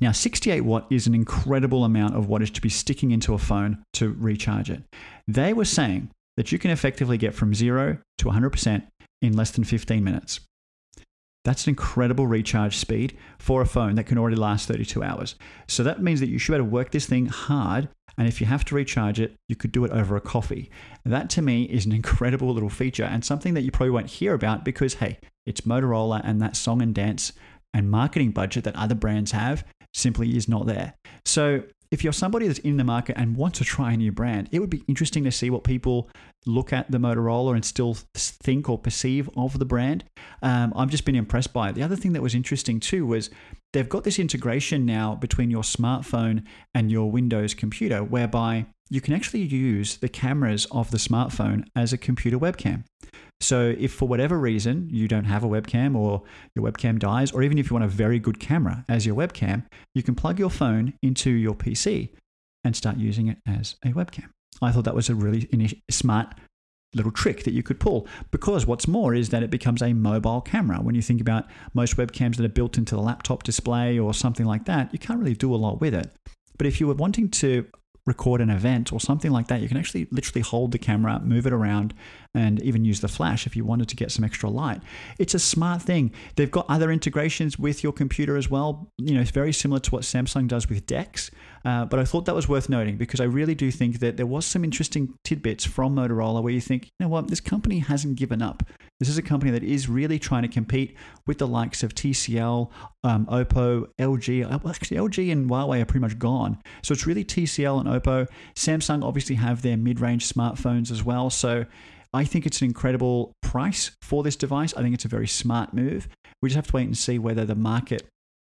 Now, 0.00 0.12
68 0.12 0.62
watt 0.62 0.86
is 0.90 1.06
an 1.06 1.14
incredible 1.14 1.84
amount 1.84 2.16
of 2.16 2.26
wattage 2.26 2.52
to 2.54 2.60
be 2.60 2.68
sticking 2.68 3.10
into 3.10 3.34
a 3.34 3.38
phone 3.38 3.82
to 3.94 4.12
recharge 4.18 4.70
it. 4.70 4.82
They 5.26 5.52
were 5.52 5.64
saying 5.64 6.10
that 6.36 6.52
you 6.52 6.58
can 6.58 6.70
effectively 6.70 7.18
get 7.18 7.34
from 7.34 7.54
zero 7.54 7.98
to 8.18 8.24
100% 8.26 8.86
in 9.26 9.36
less 9.36 9.50
than 9.50 9.64
15 9.64 10.02
minutes. 10.02 10.40
That's 11.44 11.66
an 11.66 11.70
incredible 11.70 12.26
recharge 12.26 12.76
speed 12.76 13.16
for 13.38 13.62
a 13.62 13.66
phone 13.66 13.94
that 13.94 14.06
can 14.06 14.18
already 14.18 14.34
last 14.34 14.66
32 14.66 15.02
hours. 15.02 15.36
So 15.68 15.84
that 15.84 16.02
means 16.02 16.18
that 16.18 16.28
you 16.28 16.38
should 16.38 16.52
be 16.52 16.56
able 16.56 16.66
to 16.66 16.72
work 16.72 16.90
this 16.90 17.06
thing 17.06 17.26
hard. 17.26 17.88
And 18.18 18.26
if 18.26 18.40
you 18.40 18.48
have 18.48 18.64
to 18.64 18.74
recharge 18.74 19.20
it, 19.20 19.36
you 19.48 19.54
could 19.54 19.70
do 19.70 19.84
it 19.84 19.92
over 19.92 20.16
a 20.16 20.20
coffee. 20.20 20.70
That 21.04 21.30
to 21.30 21.42
me 21.42 21.62
is 21.64 21.86
an 21.86 21.92
incredible 22.00 22.52
little 22.52 22.68
feature 22.68 23.04
and 23.04 23.24
something 23.24 23.54
that 23.54 23.62
you 23.62 23.70
probably 23.70 23.90
won't 23.90 24.08
hear 24.08 24.34
about 24.34 24.64
because, 24.64 24.94
hey, 24.94 25.18
it's 25.46 25.60
Motorola 25.60 26.20
and 26.24 26.42
that 26.42 26.56
song 26.56 26.82
and 26.82 26.92
dance 26.92 27.32
and 27.72 27.90
marketing 27.90 28.32
budget 28.32 28.64
that 28.64 28.74
other 28.74 28.96
brands 28.96 29.30
have 29.30 29.64
simply 29.94 30.36
is 30.36 30.48
not 30.48 30.66
there. 30.66 30.94
So 31.24 31.62
if 31.90 32.02
you're 32.02 32.12
somebody 32.12 32.46
that's 32.46 32.58
in 32.60 32.76
the 32.76 32.84
market 32.84 33.16
and 33.18 33.36
wants 33.36 33.58
to 33.58 33.64
try 33.64 33.92
a 33.92 33.96
new 33.96 34.12
brand, 34.12 34.48
it 34.52 34.60
would 34.60 34.70
be 34.70 34.82
interesting 34.88 35.24
to 35.24 35.32
see 35.32 35.50
what 35.50 35.64
people 35.64 36.10
look 36.46 36.72
at 36.72 36.90
the 36.90 36.98
Motorola 36.98 37.54
and 37.54 37.64
still 37.64 37.94
think 38.14 38.68
or 38.68 38.78
perceive 38.78 39.28
of 39.36 39.58
the 39.58 39.64
brand. 39.64 40.04
Um, 40.42 40.72
I've 40.76 40.90
just 40.90 41.04
been 41.04 41.16
impressed 41.16 41.52
by 41.52 41.70
it. 41.70 41.74
The 41.74 41.82
other 41.82 41.96
thing 41.96 42.12
that 42.12 42.22
was 42.22 42.34
interesting 42.34 42.80
too 42.80 43.06
was 43.06 43.30
they've 43.72 43.88
got 43.88 44.04
this 44.04 44.18
integration 44.18 44.86
now 44.86 45.14
between 45.14 45.50
your 45.50 45.62
smartphone 45.62 46.44
and 46.74 46.90
your 46.90 47.10
Windows 47.10 47.54
computer, 47.54 48.02
whereby 48.02 48.66
you 48.88 49.00
can 49.00 49.14
actually 49.14 49.42
use 49.42 49.96
the 49.96 50.08
cameras 50.08 50.66
of 50.70 50.90
the 50.90 50.98
smartphone 50.98 51.64
as 51.74 51.92
a 51.92 51.98
computer 51.98 52.38
webcam. 52.38 52.84
So, 53.40 53.74
if 53.78 53.92
for 53.92 54.08
whatever 54.08 54.38
reason 54.38 54.88
you 54.90 55.08
don't 55.08 55.24
have 55.24 55.44
a 55.44 55.48
webcam 55.48 55.94
or 55.94 56.22
your 56.54 56.64
webcam 56.64 56.98
dies, 56.98 57.32
or 57.32 57.42
even 57.42 57.58
if 57.58 57.68
you 57.68 57.74
want 57.74 57.84
a 57.84 57.88
very 57.88 58.18
good 58.18 58.40
camera 58.40 58.84
as 58.88 59.04
your 59.04 59.14
webcam, 59.14 59.64
you 59.94 60.02
can 60.02 60.14
plug 60.14 60.38
your 60.38 60.50
phone 60.50 60.94
into 61.02 61.30
your 61.30 61.54
PC 61.54 62.10
and 62.64 62.74
start 62.74 62.96
using 62.96 63.28
it 63.28 63.38
as 63.46 63.76
a 63.84 63.88
webcam. 63.88 64.28
I 64.62 64.72
thought 64.72 64.84
that 64.84 64.94
was 64.94 65.10
a 65.10 65.14
really 65.14 65.48
smart 65.90 66.34
little 66.94 67.12
trick 67.12 67.44
that 67.44 67.52
you 67.52 67.62
could 67.62 67.78
pull 67.78 68.08
because 68.30 68.66
what's 68.66 68.88
more 68.88 69.14
is 69.14 69.28
that 69.28 69.42
it 69.42 69.50
becomes 69.50 69.82
a 69.82 69.92
mobile 69.92 70.40
camera. 70.40 70.78
When 70.78 70.94
you 70.94 71.02
think 71.02 71.20
about 71.20 71.46
most 71.74 71.96
webcams 71.96 72.36
that 72.36 72.46
are 72.46 72.48
built 72.48 72.78
into 72.78 72.94
the 72.94 73.02
laptop 73.02 73.42
display 73.42 73.98
or 73.98 74.14
something 74.14 74.46
like 74.46 74.64
that, 74.64 74.92
you 74.92 74.98
can't 74.98 75.18
really 75.18 75.34
do 75.34 75.54
a 75.54 75.56
lot 75.56 75.80
with 75.80 75.94
it. 75.94 76.10
But 76.56 76.66
if 76.66 76.80
you 76.80 76.86
were 76.86 76.94
wanting 76.94 77.28
to 77.30 77.66
record 78.06 78.40
an 78.40 78.50
event 78.50 78.92
or 78.92 79.00
something 79.00 79.30
like 79.30 79.48
that, 79.48 79.60
you 79.60 79.68
can 79.68 79.76
actually 79.76 80.06
literally 80.10 80.40
hold 80.40 80.72
the 80.72 80.78
camera, 80.78 81.20
move 81.20 81.46
it 81.46 81.52
around, 81.52 81.92
and 82.36 82.62
even 82.62 82.84
use 82.84 83.00
the 83.00 83.08
flash 83.08 83.46
if 83.46 83.56
you 83.56 83.64
wanted 83.64 83.88
to 83.88 83.96
get 83.96 84.12
some 84.12 84.24
extra 84.24 84.50
light. 84.50 84.80
It's 85.18 85.34
a 85.34 85.38
smart 85.38 85.82
thing. 85.82 86.12
They've 86.36 86.50
got 86.50 86.66
other 86.68 86.92
integrations 86.92 87.58
with 87.58 87.82
your 87.82 87.92
computer 87.92 88.36
as 88.36 88.50
well. 88.50 88.92
You 88.98 89.14
know, 89.14 89.22
it's 89.22 89.30
very 89.30 89.52
similar 89.52 89.80
to 89.80 89.90
what 89.90 90.02
Samsung 90.02 90.46
does 90.46 90.68
with 90.68 90.86
DeX. 90.86 91.30
Uh, 91.64 91.86
but 91.86 91.98
I 91.98 92.04
thought 92.04 92.26
that 92.26 92.34
was 92.34 92.48
worth 92.48 92.68
noting 92.68 92.96
because 92.96 93.20
I 93.20 93.24
really 93.24 93.54
do 93.54 93.70
think 93.70 94.00
that 94.00 94.16
there 94.18 94.26
was 94.26 94.44
some 94.44 94.64
interesting 94.64 95.14
tidbits 95.24 95.64
from 95.64 95.96
Motorola 95.96 96.42
where 96.42 96.52
you 96.52 96.60
think, 96.60 96.84
you 96.84 96.90
know 97.00 97.08
what, 97.08 97.28
this 97.28 97.40
company 97.40 97.78
hasn't 97.78 98.16
given 98.16 98.42
up. 98.42 98.62
This 99.00 99.08
is 99.08 99.18
a 99.18 99.22
company 99.22 99.50
that 99.50 99.64
is 99.64 99.88
really 99.88 100.18
trying 100.18 100.42
to 100.42 100.48
compete 100.48 100.94
with 101.26 101.38
the 101.38 101.48
likes 101.48 101.82
of 101.82 101.94
TCL, 101.94 102.70
um, 103.02 103.26
Oppo, 103.26 103.88
LG. 103.98 104.44
Uh, 104.44 104.58
well, 104.62 104.72
actually, 104.72 104.98
LG 104.98 105.32
and 105.32 105.50
Huawei 105.50 105.80
are 105.80 105.84
pretty 105.86 106.00
much 106.00 106.18
gone. 106.18 106.58
So 106.82 106.92
it's 106.92 107.06
really 107.06 107.24
TCL 107.24 107.80
and 107.80 107.88
Oppo. 107.88 108.28
Samsung 108.54 109.02
obviously 109.02 109.36
have 109.36 109.62
their 109.62 109.76
mid 109.76 110.00
range 110.00 110.32
smartphones 110.32 110.90
as 110.90 111.02
well. 111.02 111.30
So 111.30 111.66
I 112.16 112.24
think 112.24 112.46
it's 112.46 112.62
an 112.62 112.66
incredible 112.66 113.32
price 113.42 113.90
for 114.00 114.22
this 114.22 114.36
device. 114.36 114.72
I 114.74 114.82
think 114.82 114.94
it's 114.94 115.04
a 115.04 115.08
very 115.08 115.28
smart 115.28 115.74
move. 115.74 116.08
We 116.40 116.48
just 116.48 116.56
have 116.56 116.66
to 116.68 116.72
wait 116.72 116.86
and 116.86 116.96
see 116.96 117.18
whether 117.18 117.44
the 117.44 117.54
market 117.54 118.06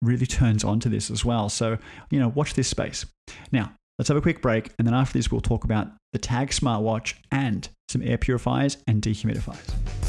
really 0.03 0.27
turns 0.27 0.65
onto 0.65 0.89
this 0.89 1.11
as 1.11 1.25
well. 1.25 1.49
So, 1.49 1.79
you 2.11 2.19
know, 2.19 2.29
watch 2.29 2.55
this 2.55 2.67
space. 2.67 3.07
Now, 3.53 3.73
let's 3.99 4.09
have 4.09 4.17
a 4.17 4.21
quick 4.21 4.43
break. 4.43 4.73
And 4.79 4.87
then 4.87 4.95
after 4.95 5.17
this, 5.17 5.31
we'll 5.31 5.41
talk 5.41 5.63
about 5.63 5.89
the 6.13 6.19
Tag 6.19 6.49
smartwatch 6.51 7.15
and 7.31 7.69
some 7.89 8.03
air 8.03 8.19
purifiers 8.19 8.79
and 8.89 9.01
dehumidifiers. 9.01 10.02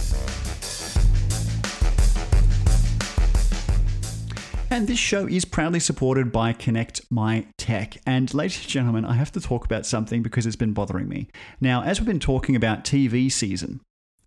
And 4.74 4.88
this 4.88 4.98
show 4.98 5.28
is 5.28 5.46
proudly 5.46 5.80
supported 5.80 6.32
by 6.32 6.52
Connect 6.52 7.00
My 7.12 7.46
Tech. 7.60 7.98
And 8.08 8.34
ladies 8.34 8.58
and 8.58 8.68
gentlemen, 8.68 9.06
I 9.06 9.14
have 9.14 9.32
to 9.34 9.40
talk 9.40 9.66
about 9.66 9.86
something 9.86 10.24
because 10.24 10.48
it's 10.48 10.56
been 10.56 10.74
bothering 10.74 11.08
me. 11.08 11.28
Now, 11.62 11.84
as 11.84 12.00
we've 12.00 12.08
been 12.08 12.20
talking 12.20 12.56
about 12.56 12.84
TV 12.84 13.32
season, 13.32 13.82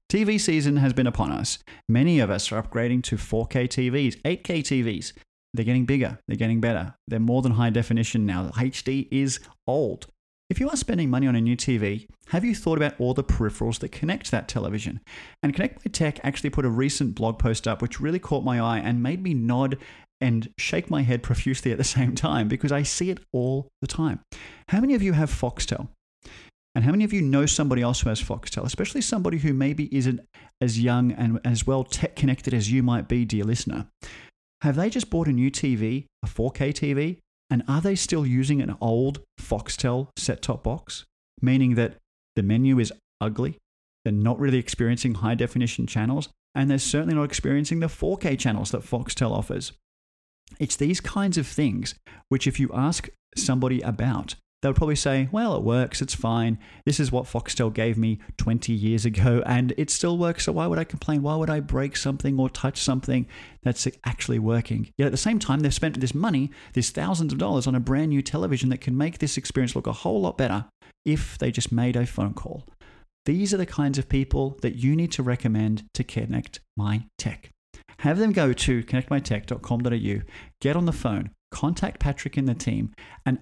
TV 0.09 0.41
season 0.41 0.77
has 0.77 0.93
been 0.93 1.09
upon 1.09 1.33
us. 1.33 1.59
Many 1.89 2.21
of 2.21 2.31
us 2.31 2.53
are 2.53 2.63
upgrading 2.63 3.03
to 3.05 3.17
4K 3.17 3.67
TVs, 3.67 4.23
8K 4.23 4.61
TVs. 4.61 5.15
They're 5.53 5.65
getting 5.65 5.85
bigger, 5.85 6.21
they're 6.29 6.37
getting 6.37 6.61
better. 6.61 6.95
They're 7.09 7.19
more 7.19 7.43
than 7.43 7.55
high 7.55 7.71
definition 7.71 8.25
now. 8.25 8.51
HD 8.51 9.09
is 9.11 9.41
old. 9.67 10.07
If 10.49 10.61
you 10.61 10.71
are 10.71 10.77
spending 10.77 11.11
money 11.11 11.27
on 11.27 11.35
a 11.35 11.41
new 11.41 11.57
TV, 11.57 12.07
have 12.29 12.45
you 12.45 12.55
thought 12.55 12.79
about 12.79 12.95
all 13.01 13.15
the 13.15 13.25
peripherals 13.25 13.81
that 13.81 13.91
connect 13.91 14.31
that 14.31 14.47
television? 14.47 15.01
And 15.43 15.53
Connect 15.53 15.85
My 15.85 15.91
Tech 15.91 16.21
actually 16.23 16.51
put 16.51 16.65
a 16.65 16.71
recent 16.71 17.17
blog 17.17 17.41
post 17.41 17.67
up 17.67 17.83
which 17.83 18.01
really 18.01 18.21
caught 18.21 18.45
my 18.45 18.61
eye 18.61 18.79
and 18.79 19.03
made 19.03 19.25
me 19.25 19.35
nod 19.35 19.77
and 20.21 20.49
shake 20.59 20.91
my 20.91 21.03
head 21.03 21.23
profusely 21.23 21.73
at 21.73 21.79
the 21.79 21.85
same 21.99 22.15
time 22.15 22.49
because 22.49 22.73
I 22.73 22.83
see 22.83 23.11
it 23.11 23.19
all 23.33 23.69
the 23.81 23.87
time. 23.87 24.21
How 24.69 24.81
many 24.81 24.95
of 24.95 25.03
you 25.03 25.13
have 25.13 25.31
Foxtel? 25.31 25.89
And 26.75 26.85
how 26.85 26.91
many 26.91 27.05
of 27.05 27.13
you 27.13 27.23
know 27.23 27.47
somebody 27.47 27.81
else 27.81 28.01
who 28.01 28.11
has 28.11 28.23
Foxtel, 28.23 28.65
especially 28.65 29.01
somebody 29.01 29.39
who 29.39 29.55
maybe 29.55 29.89
isn't 29.97 30.21
as 30.61 30.79
young 30.79 31.11
and 31.11 31.41
as 31.43 31.67
well 31.67 31.85
tech 31.85 32.17
connected 32.17 32.53
as 32.53 32.71
you 32.71 32.83
might 32.83 33.09
be, 33.09 33.25
dear 33.25 33.45
listener? 33.45 33.87
Have 34.61 34.77
they 34.77 34.91
just 34.91 35.09
bought 35.09 35.27
a 35.27 35.33
new 35.33 35.51
TV, 35.51 36.05
a 36.23 36.29
4K 36.29 36.75
TV, 36.75 37.19
and 37.49 37.63
are 37.67 37.81
they 37.81 37.95
still 37.95 38.27
using 38.27 38.61
an 38.61 38.77
old 38.81 39.21
Foxtel 39.41 40.09
set 40.19 40.43
top 40.43 40.65
box? 40.65 41.05
Meaning 41.41 41.77
that 41.77 41.97
the 42.35 42.43
menu 42.43 42.79
is 42.79 42.93
ugly, 43.23 43.57
they're 44.05 44.13
not 44.13 44.39
really 44.39 44.59
experiencing 44.59 45.15
high 45.15 45.35
definition 45.35 45.87
channels, 45.87 46.29
and 46.55 46.71
they're 46.71 46.79
certainly 46.79 47.15
not 47.15 47.25
experiencing 47.25 47.81
the 47.81 47.87
4K 47.87 48.39
channels 48.39 48.71
that 48.71 48.83
Foxtel 48.83 49.33
offers. 49.33 49.73
It's 50.59 50.77
these 50.77 51.01
kinds 51.01 51.39
of 51.39 51.47
things 51.47 51.95
which, 52.29 52.47
if 52.47 52.59
you 52.59 52.71
ask 52.73 53.09
somebody 53.37 53.81
about, 53.81 54.35
they 54.63 54.71
would 54.71 54.77
probably 54.77 54.97
say, 54.97 55.29
well, 55.31 55.55
it 55.55 55.63
works, 55.63 56.01
it's 56.01 56.15
fine. 56.15 56.59
This 56.87 56.99
is 56.99 57.13
what 57.13 57.27
Foxtel 57.27 57.73
gave 57.73 57.99
me 57.99 58.19
20 58.39 58.73
years 58.73 59.05
ago, 59.05 59.43
and 59.45 59.75
it 59.77 59.91
still 59.91 60.17
works. 60.17 60.45
So 60.47 60.53
why 60.53 60.67
would 60.67 60.79
I 60.79 60.85
complain? 60.85 61.23
Why 61.23 61.37
would 61.37 61.51
I 61.51 61.61
break 61.61 61.97
something 61.97 62.41
or 62.41 62.49
touch 62.49 62.81
something 62.81 63.27
that's 63.63 63.87
actually 64.05 64.39
working? 64.39 64.89
Yet 64.97 65.07
at 65.07 65.13
the 65.13 65.19
same 65.19 65.39
time, 65.39 65.61
they've 65.61 65.75
spent 65.75 66.01
this 66.01 66.15
money, 66.15 66.51
this 66.73 66.91
thousands 66.91 67.33
of 67.33 67.39
dollars, 67.39 67.67
on 67.67 67.75
a 67.75 67.81
brand 67.81 68.09
new 68.09 68.23
television 68.23 68.71
that 68.71 68.81
can 68.81 68.97
make 68.97 69.19
this 69.19 69.37
experience 69.37 69.77
look 69.77 69.87
a 69.87 69.93
whole 69.93 70.23
lot 70.23 70.39
better 70.39 70.65
if 71.05 71.37
they 71.39 71.51
just 71.51 71.71
made 71.71 71.95
a 71.95 72.07
phone 72.07 72.33
call. 72.35 72.65
These 73.27 73.53
are 73.53 73.59
the 73.59 73.67
kinds 73.67 73.99
of 73.99 74.09
people 74.09 74.59
that 74.63 74.77
you 74.77 74.97
need 74.97 75.13
to 75.13 75.23
recommend 75.23 75.85
to 75.95 76.03
connect 76.03 76.61
my 76.77 77.05
tech. 77.19 77.51
Have 78.01 78.19
them 78.19 78.33
go 78.33 78.53
to 78.53 78.83
connectmytech.com.au, 78.85 80.23
get 80.61 80.77
on 80.77 80.87
the 80.87 80.93
phone, 80.93 81.31
contact 81.51 82.01
Patrick 82.01 82.37
and 82.37 82.49
the 82.49 82.55
team, 82.55 82.93
and 83.25 83.39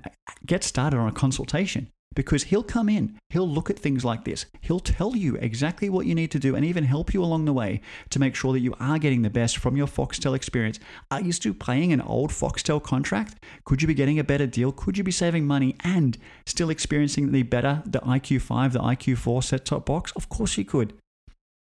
get 0.47 0.65
started 0.65 0.99
on 0.99 1.09
a 1.09 1.13
consultation 1.13 1.91
because 2.15 2.45
he'll 2.45 2.63
come 2.63 2.89
in, 2.89 3.19
he'll 3.31 3.49
look 3.49 3.71
at 3.71 3.79
things 3.79 4.05
like 4.05 4.25
this, 4.25 4.47
he'll 4.61 4.81
tell 4.81 5.17
you 5.17 5.37
exactly 5.37 5.89
what 5.89 6.07
you 6.07 6.15
need 6.15 6.31
to 6.31 6.39
do 6.39 6.55
and 6.55 6.65
even 6.65 6.85
help 6.85 7.13
you 7.13 7.23
along 7.23 7.45
the 7.45 7.53
way 7.53 7.81
to 8.11 8.19
make 8.19 8.35
sure 8.35 8.53
that 8.53 8.61
you 8.61 8.75
are 8.81 8.99
getting 8.99 9.23
the 9.23 9.31
best 9.31 9.59
from 9.59 9.77
your 9.77 9.87
Foxtel 9.87 10.35
experience. 10.35 10.79
Are 11.11 11.21
you 11.21 11.33
still 11.33 11.55
paying 11.55 11.93
an 11.93 12.01
old 12.01 12.31
Foxtel 12.31 12.83
contract? 12.83 13.45
Could 13.65 13.83
you 13.83 13.89
be 13.89 13.95
getting 13.95 14.19
a 14.19 14.25
better 14.25 14.47
deal? 14.47 14.73
Could 14.73 14.97
you 14.99 15.05
be 15.05 15.11
saving 15.11 15.47
money 15.47 15.77
and 15.83 16.17
still 16.47 16.71
experiencing 16.71 17.33
the 17.33 17.43
better, 17.43 17.83
the 17.87 18.01
IQ5, 18.01 18.73
the 18.73 18.81
IQ4 18.81 19.43
set 19.43 19.65
top 19.65 19.87
box? 19.87 20.13
Of 20.13 20.29
course 20.29 20.57
you 20.57 20.65
could. 20.65 20.95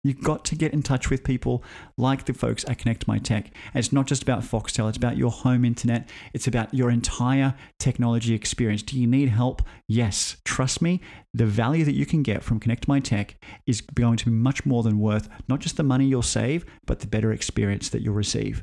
You've 0.03 0.23
got 0.23 0.47
to 0.47 0.55
get 0.55 0.73
in 0.73 0.83
touch 0.83 1.11
with 1.11 1.25
people 1.25 1.63
like 1.99 2.25
the 2.25 2.33
folks 2.33 2.65
at 2.67 2.79
Connect 2.79 3.07
My 3.07 3.19
Tech. 3.19 3.51
And 3.75 3.85
it's 3.85 3.93
not 3.93 4.07
just 4.07 4.23
about 4.23 4.41
Foxtel, 4.41 4.89
it's 4.89 4.97
about 4.97 5.19
your 5.19 5.31
home 5.31 5.63
internet, 5.63 6.09
it's 6.33 6.47
about 6.47 6.73
your 6.73 6.91
entire 6.91 7.55
technology 7.79 8.35
experience. 8.35 8.83
Do 8.83 8.99
you 8.99 9.07
need 9.07 9.29
help? 9.29 9.63
Yes. 9.87 10.39
Trust 10.45 10.81
me, 10.81 11.03
the 11.35 11.45
value 11.45 11.85
that 11.85 11.95
you 11.95 12.07
can 12.07 12.23
get 12.23 12.43
from 12.43 12.61
Connect 12.61 12.89
My 12.89 12.99
Tech 12.99 13.37
is 13.67 13.83
going 13.83 14.17
to 14.19 14.27
be 14.27 14.31
much 14.31 14.65
more 14.65 14.83
than 14.83 14.99
worth 14.99 15.29
not 15.49 15.61
just 15.61 15.77
the 15.77 15.83
money 15.83 16.07
you'll 16.07 16.23
save, 16.23 16.65
but 16.87 17.01
the 17.01 17.07
better 17.07 17.31
experience 17.33 17.91
that 17.91 18.01
you'll 18.01 18.15
receive. 18.15 18.63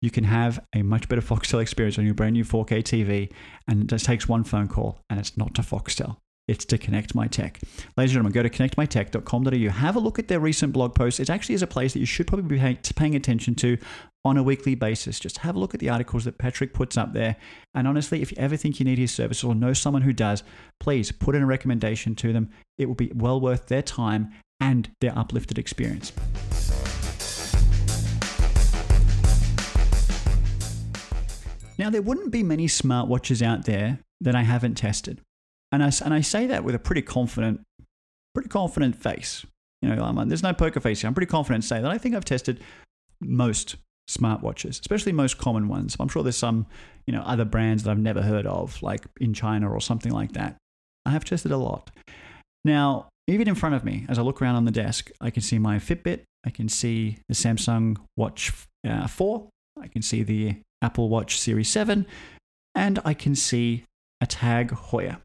You 0.00 0.10
can 0.10 0.24
have 0.24 0.60
a 0.72 0.82
much 0.82 1.08
better 1.08 1.22
Foxtel 1.22 1.60
experience 1.60 1.98
on 1.98 2.04
your 2.04 2.14
brand 2.14 2.34
new 2.34 2.44
4K 2.44 2.84
TV, 2.84 3.32
and 3.66 3.82
it 3.82 3.86
just 3.88 4.04
takes 4.04 4.28
one 4.28 4.44
phone 4.44 4.68
call, 4.68 5.00
and 5.10 5.18
it's 5.18 5.36
not 5.36 5.54
to 5.54 5.62
Foxtel 5.62 6.18
it's 6.48 6.64
to 6.66 6.78
Connect 6.78 7.14
My 7.14 7.26
Tech. 7.26 7.60
Ladies 7.96 8.14
and 8.14 8.24
gentlemen, 8.24 8.32
go 8.32 8.42
to 8.42 8.50
connectmytech.com.au. 8.50 9.70
Have 9.70 9.96
a 9.96 10.00
look 10.00 10.18
at 10.18 10.28
their 10.28 10.40
recent 10.40 10.72
blog 10.72 10.94
posts. 10.94 11.18
It 11.18 11.28
actually 11.28 11.56
is 11.56 11.62
a 11.62 11.66
place 11.66 11.92
that 11.92 11.98
you 11.98 12.06
should 12.06 12.26
probably 12.26 12.58
be 12.58 12.78
paying 12.94 13.16
attention 13.16 13.54
to 13.56 13.78
on 14.24 14.36
a 14.36 14.42
weekly 14.42 14.74
basis. 14.74 15.18
Just 15.18 15.38
have 15.38 15.56
a 15.56 15.58
look 15.58 15.74
at 15.74 15.80
the 15.80 15.88
articles 15.88 16.24
that 16.24 16.38
Patrick 16.38 16.72
puts 16.72 16.96
up 16.96 17.12
there. 17.12 17.36
And 17.74 17.88
honestly, 17.88 18.22
if 18.22 18.30
you 18.30 18.38
ever 18.38 18.56
think 18.56 18.78
you 18.78 18.84
need 18.84 18.98
his 18.98 19.12
service 19.12 19.42
or 19.42 19.54
know 19.54 19.72
someone 19.72 20.02
who 20.02 20.12
does, 20.12 20.44
please 20.78 21.10
put 21.12 21.34
in 21.34 21.42
a 21.42 21.46
recommendation 21.46 22.14
to 22.16 22.32
them. 22.32 22.50
It 22.78 22.86
will 22.86 22.94
be 22.94 23.10
well 23.14 23.40
worth 23.40 23.66
their 23.66 23.82
time 23.82 24.32
and 24.60 24.90
their 25.00 25.16
uplifted 25.18 25.58
experience. 25.58 26.12
Now, 31.78 31.90
there 31.90 32.02
wouldn't 32.02 32.30
be 32.30 32.42
many 32.42 32.68
smartwatches 32.68 33.42
out 33.42 33.66
there 33.66 33.98
that 34.20 34.34
I 34.34 34.42
haven't 34.42 34.76
tested. 34.76 35.20
And 35.72 35.82
I, 35.82 35.90
and 36.04 36.14
I 36.14 36.20
say 36.20 36.46
that 36.46 36.64
with 36.64 36.74
a 36.74 36.78
pretty 36.78 37.02
confident, 37.02 37.60
pretty 38.34 38.48
confident 38.48 38.96
face. 38.96 39.44
You 39.82 39.94
know, 39.94 40.02
I'm, 40.02 40.28
there's 40.28 40.42
no 40.42 40.52
poker 40.52 40.80
face 40.80 41.00
here. 41.00 41.08
I'm 41.08 41.14
pretty 41.14 41.30
confident 41.30 41.62
to 41.64 41.68
say 41.68 41.80
that 41.80 41.90
I 41.90 41.98
think 41.98 42.14
I've 42.14 42.24
tested 42.24 42.60
most 43.20 43.76
smartwatches, 44.08 44.80
especially 44.80 45.12
most 45.12 45.38
common 45.38 45.68
ones. 45.68 45.96
I'm 45.98 46.08
sure 46.08 46.22
there's 46.22 46.36
some, 46.36 46.66
you 47.06 47.12
know, 47.12 47.22
other 47.22 47.44
brands 47.44 47.82
that 47.82 47.90
I've 47.90 47.98
never 47.98 48.22
heard 48.22 48.46
of, 48.46 48.80
like 48.82 49.04
in 49.20 49.34
China 49.34 49.70
or 49.70 49.80
something 49.80 50.12
like 50.12 50.32
that. 50.32 50.56
I 51.04 51.10
have 51.10 51.24
tested 51.24 51.52
a 51.52 51.56
lot. 51.56 51.90
Now, 52.64 53.08
even 53.28 53.48
in 53.48 53.54
front 53.54 53.74
of 53.74 53.84
me, 53.84 54.06
as 54.08 54.18
I 54.18 54.22
look 54.22 54.40
around 54.40 54.56
on 54.56 54.64
the 54.64 54.70
desk, 54.70 55.10
I 55.20 55.30
can 55.30 55.42
see 55.42 55.58
my 55.58 55.78
Fitbit. 55.78 56.22
I 56.44 56.50
can 56.50 56.68
see 56.68 57.18
the 57.28 57.34
Samsung 57.34 57.96
Watch 58.16 58.52
uh, 58.86 59.06
4. 59.06 59.48
I 59.80 59.88
can 59.88 60.02
see 60.02 60.22
the 60.22 60.56
Apple 60.82 61.08
Watch 61.08 61.38
Series 61.38 61.68
7. 61.68 62.06
And 62.74 63.00
I 63.04 63.14
can 63.14 63.34
see 63.34 63.84
a 64.20 64.26
Tag 64.26 64.70
Heuer. 64.70 65.18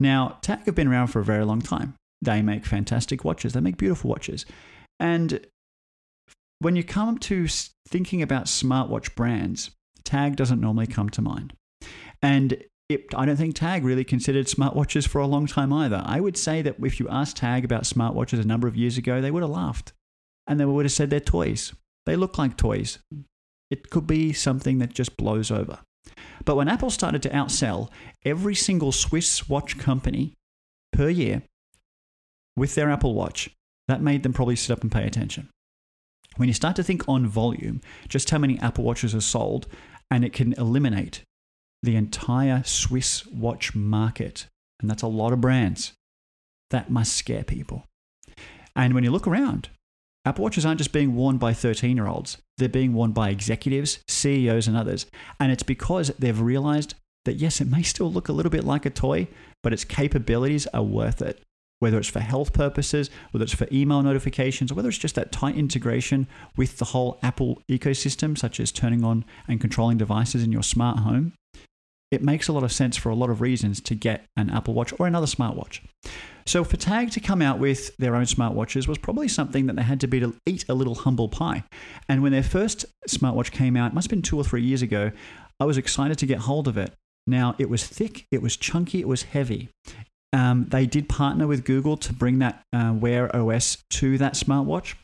Now, 0.00 0.38
Tag 0.40 0.64
have 0.64 0.74
been 0.74 0.88
around 0.88 1.08
for 1.08 1.20
a 1.20 1.24
very 1.24 1.44
long 1.44 1.60
time. 1.60 1.94
They 2.22 2.42
make 2.42 2.66
fantastic 2.66 3.24
watches, 3.24 3.52
they 3.52 3.60
make 3.60 3.76
beautiful 3.76 4.10
watches. 4.10 4.46
And 4.98 5.46
when 6.58 6.76
you 6.76 6.84
come 6.84 7.18
to 7.18 7.46
thinking 7.88 8.22
about 8.22 8.46
smartwatch 8.46 9.14
brands, 9.14 9.70
Tag 10.04 10.36
doesn't 10.36 10.60
normally 10.60 10.86
come 10.86 11.10
to 11.10 11.22
mind. 11.22 11.52
And 12.22 12.62
it, 12.88 13.14
I 13.14 13.24
don't 13.24 13.36
think 13.36 13.54
Tag 13.54 13.84
really 13.84 14.04
considered 14.04 14.46
smartwatches 14.46 15.06
for 15.06 15.20
a 15.20 15.26
long 15.26 15.46
time 15.46 15.72
either. 15.72 16.02
I 16.04 16.20
would 16.20 16.36
say 16.36 16.60
that 16.62 16.76
if 16.82 16.98
you 16.98 17.08
asked 17.08 17.36
Tag 17.36 17.64
about 17.64 17.84
smartwatches 17.84 18.40
a 18.40 18.46
number 18.46 18.66
of 18.66 18.76
years 18.76 18.98
ago, 18.98 19.20
they 19.20 19.30
would 19.30 19.42
have 19.42 19.50
laughed 19.50 19.92
and 20.46 20.58
they 20.58 20.64
would 20.64 20.84
have 20.84 20.92
said 20.92 21.10
they're 21.10 21.20
toys. 21.20 21.72
They 22.06 22.16
look 22.16 22.36
like 22.36 22.56
toys. 22.56 22.98
It 23.70 23.90
could 23.90 24.06
be 24.06 24.32
something 24.32 24.78
that 24.78 24.92
just 24.92 25.16
blows 25.16 25.50
over. 25.50 25.78
But 26.44 26.56
when 26.56 26.68
Apple 26.68 26.90
started 26.90 27.22
to 27.22 27.30
outsell 27.30 27.90
every 28.24 28.54
single 28.54 28.92
Swiss 28.92 29.48
watch 29.48 29.78
company 29.78 30.34
per 30.92 31.08
year 31.08 31.42
with 32.56 32.74
their 32.74 32.90
Apple 32.90 33.14
Watch, 33.14 33.50
that 33.88 34.02
made 34.02 34.22
them 34.22 34.32
probably 34.32 34.56
sit 34.56 34.72
up 34.72 34.82
and 34.82 34.92
pay 34.92 35.06
attention. 35.06 35.48
When 36.36 36.48
you 36.48 36.54
start 36.54 36.76
to 36.76 36.82
think 36.82 37.08
on 37.08 37.26
volume, 37.26 37.80
just 38.08 38.30
how 38.30 38.38
many 38.38 38.58
Apple 38.60 38.84
Watches 38.84 39.14
are 39.14 39.20
sold, 39.20 39.66
and 40.10 40.24
it 40.24 40.32
can 40.32 40.52
eliminate 40.54 41.22
the 41.82 41.96
entire 41.96 42.62
Swiss 42.64 43.26
watch 43.26 43.74
market, 43.74 44.46
and 44.80 44.88
that's 44.88 45.02
a 45.02 45.08
lot 45.08 45.32
of 45.32 45.40
brands, 45.40 45.92
that 46.70 46.90
must 46.90 47.14
scare 47.14 47.44
people. 47.44 47.84
And 48.76 48.94
when 48.94 49.04
you 49.04 49.10
look 49.10 49.26
around, 49.26 49.70
Apple 50.24 50.42
Watches 50.42 50.66
aren't 50.66 50.78
just 50.78 50.92
being 50.92 51.14
worn 51.14 51.38
by 51.38 51.54
13 51.54 51.96
year 51.96 52.06
olds, 52.06 52.38
they're 52.58 52.68
being 52.68 52.92
worn 52.92 53.12
by 53.12 53.30
executives, 53.30 54.00
CEOs, 54.06 54.68
and 54.68 54.76
others. 54.76 55.06
And 55.38 55.50
it's 55.50 55.62
because 55.62 56.08
they've 56.18 56.40
realized 56.40 56.94
that 57.24 57.34
yes, 57.34 57.60
it 57.60 57.70
may 57.70 57.82
still 57.82 58.12
look 58.12 58.28
a 58.28 58.32
little 58.32 58.50
bit 58.50 58.64
like 58.64 58.84
a 58.84 58.90
toy, 58.90 59.28
but 59.62 59.72
its 59.72 59.84
capabilities 59.84 60.66
are 60.68 60.82
worth 60.82 61.22
it. 61.22 61.42
Whether 61.78 61.98
it's 61.98 62.08
for 62.08 62.20
health 62.20 62.52
purposes, 62.52 63.08
whether 63.30 63.44
it's 63.44 63.54
for 63.54 63.66
email 63.72 64.02
notifications, 64.02 64.70
or 64.70 64.74
whether 64.74 64.90
it's 64.90 64.98
just 64.98 65.14
that 65.14 65.32
tight 65.32 65.56
integration 65.56 66.28
with 66.54 66.76
the 66.76 66.86
whole 66.86 67.18
Apple 67.22 67.62
ecosystem, 67.70 68.36
such 68.36 68.60
as 68.60 68.70
turning 68.70 69.02
on 69.02 69.24
and 69.48 69.60
controlling 69.60 69.96
devices 69.96 70.42
in 70.42 70.52
your 70.52 70.62
smart 70.62 70.98
home, 70.98 71.32
it 72.10 72.22
makes 72.22 72.48
a 72.48 72.52
lot 72.52 72.64
of 72.64 72.72
sense 72.72 72.96
for 72.96 73.10
a 73.10 73.14
lot 73.14 73.30
of 73.30 73.40
reasons 73.40 73.80
to 73.82 73.94
get 73.94 74.24
an 74.36 74.50
Apple 74.50 74.74
Watch 74.74 74.92
or 74.98 75.06
another 75.06 75.26
smartwatch. 75.26 75.80
So 76.46 76.64
for 76.64 76.76
Tag 76.76 77.10
to 77.12 77.20
come 77.20 77.42
out 77.42 77.58
with 77.58 77.96
their 77.98 78.16
own 78.16 78.24
smartwatches 78.24 78.88
was 78.88 78.98
probably 78.98 79.28
something 79.28 79.66
that 79.66 79.76
they 79.76 79.82
had 79.82 80.00
to 80.00 80.08
be 80.08 80.20
to 80.20 80.34
eat 80.46 80.64
a 80.68 80.74
little 80.74 80.94
humble 80.94 81.28
pie. 81.28 81.64
And 82.08 82.22
when 82.22 82.32
their 82.32 82.42
first 82.42 82.86
smartwatch 83.08 83.52
came 83.52 83.76
out, 83.76 83.92
it 83.92 83.94
must 83.94 84.06
have 84.06 84.10
been 84.10 84.22
two 84.22 84.36
or 84.36 84.44
three 84.44 84.62
years 84.62 84.82
ago, 84.82 85.12
I 85.60 85.64
was 85.64 85.78
excited 85.78 86.18
to 86.18 86.26
get 86.26 86.38
hold 86.38 86.66
of 86.66 86.76
it. 86.76 86.92
Now 87.26 87.54
it 87.58 87.68
was 87.68 87.86
thick, 87.86 88.26
it 88.32 88.42
was 88.42 88.56
chunky, 88.56 89.00
it 89.00 89.08
was 89.08 89.22
heavy. 89.24 89.68
Um, 90.32 90.66
they 90.68 90.86
did 90.86 91.08
partner 91.08 91.46
with 91.46 91.64
Google 91.64 91.96
to 91.98 92.12
bring 92.12 92.38
that 92.38 92.62
uh, 92.72 92.94
Wear 92.96 93.34
OS 93.34 93.78
to 93.90 94.16
that 94.18 94.34
smartwatch. 94.34 94.94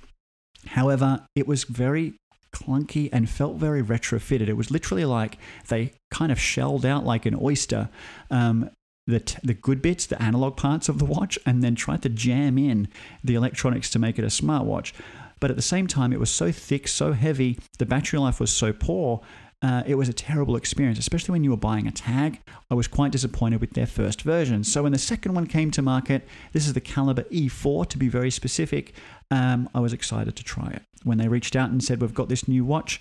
However, 0.67 1.27
it 1.35 1.47
was 1.47 1.65
very 1.65 2.15
clunky 2.57 3.09
and 3.13 3.29
felt 3.29 3.57
very 3.57 3.83
retrofitted. 3.83 4.49
It 4.49 4.57
was 4.57 4.71
literally 4.71 5.05
like 5.05 5.39
they 5.69 5.93
kind 6.11 6.33
of 6.33 6.41
shelled 6.41 6.87
out 6.87 7.05
like 7.05 7.27
an 7.27 7.37
oyster 7.41 7.89
um, 8.31 8.71
the, 9.07 9.21
t- 9.21 9.39
the 9.45 9.55
good 9.55 9.81
bits, 9.83 10.07
the 10.07 10.21
analog 10.21 10.57
parts 10.57 10.89
of 10.89 10.99
the 10.99 11.05
watch, 11.05 11.39
and 11.47 11.63
then 11.63 11.75
tried 11.75 12.03
to 12.03 12.09
jam 12.09 12.59
in 12.59 12.89
the 13.23 13.35
electronics 13.35 13.89
to 13.91 13.99
make 13.99 14.19
it 14.19 14.25
a 14.25 14.29
smartwatch. 14.29 14.93
But 15.39 15.51
at 15.51 15.57
the 15.57 15.63
same 15.63 15.87
time, 15.87 16.13
it 16.13 16.21
was 16.21 16.31
so 16.31 16.51
thick, 16.51 16.89
so 16.89 17.13
heavy, 17.13 17.59
the 17.79 17.87
battery 17.87 18.19
life 18.19 18.41
was 18.41 18.53
so 18.53 18.73
poor. 18.73 19.21
Uh, 19.63 19.83
it 19.87 19.95
was 19.95 20.09
a 20.09 20.13
terrible 20.13 20.55
experience, 20.55 20.99
especially 20.99 21.33
when 21.33 21.43
you 21.43 21.51
were 21.51 21.57
buying 21.57 21.87
a 21.87 21.91
tag. 21.91 22.41
I 22.71 22.75
was 22.75 22.87
quite 22.87 23.13
disappointed 23.13 23.61
with 23.61 23.73
their 23.73 23.87
first 23.87 24.23
version. 24.23 24.63
So 24.65 24.83
when 24.83 24.93
the 24.93 24.99
second 24.99 25.35
one 25.35 25.47
came 25.47 25.71
to 25.73 25.83
market, 25.83 26.27
this 26.53 26.67
is 26.67 26.75
the 26.75 26.81
Calibre 26.81 27.25
E4 27.25 27.89
to 27.89 27.99
be 27.99 28.09
very 28.09 28.31
specific. 28.31 28.95
Um, 29.31 29.69
I 29.75 29.81
was 29.81 29.93
excited 29.93 30.37
to 30.37 30.45
try 30.45 30.69
it. 30.69 30.83
When 31.05 31.19
they 31.19 31.29
reached 31.29 31.57
out 31.57 31.71
and 31.71 31.83
said, 31.83 32.01
We've 32.01 32.13
got 32.13 32.29
this 32.29 32.47
new 32.47 32.65
watch, 32.65 33.01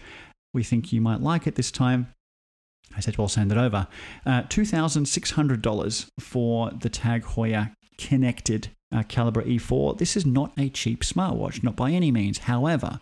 we 0.53 0.63
think 0.63 0.93
you 0.93 1.01
might 1.01 1.19
like 1.21 1.45
it 1.45 1.55
this 1.55 1.71
time. 1.71 2.07
I 2.95 3.01
said, 3.01 3.17
well, 3.17 3.27
send 3.27 3.51
it 3.51 3.57
over. 3.57 3.87
Uh, 4.25 4.43
$2,600 4.43 6.07
for 6.19 6.71
the 6.71 6.89
Tag 6.89 7.23
Heuer 7.23 7.73
connected 7.97 8.69
uh, 8.93 9.03
Calibre 9.03 9.43
E4. 9.43 9.97
This 9.97 10.15
is 10.15 10.25
not 10.25 10.53
a 10.57 10.69
cheap 10.69 11.03
smartwatch, 11.03 11.63
not 11.63 11.75
by 11.75 11.91
any 11.91 12.11
means. 12.11 12.39
However, 12.39 12.99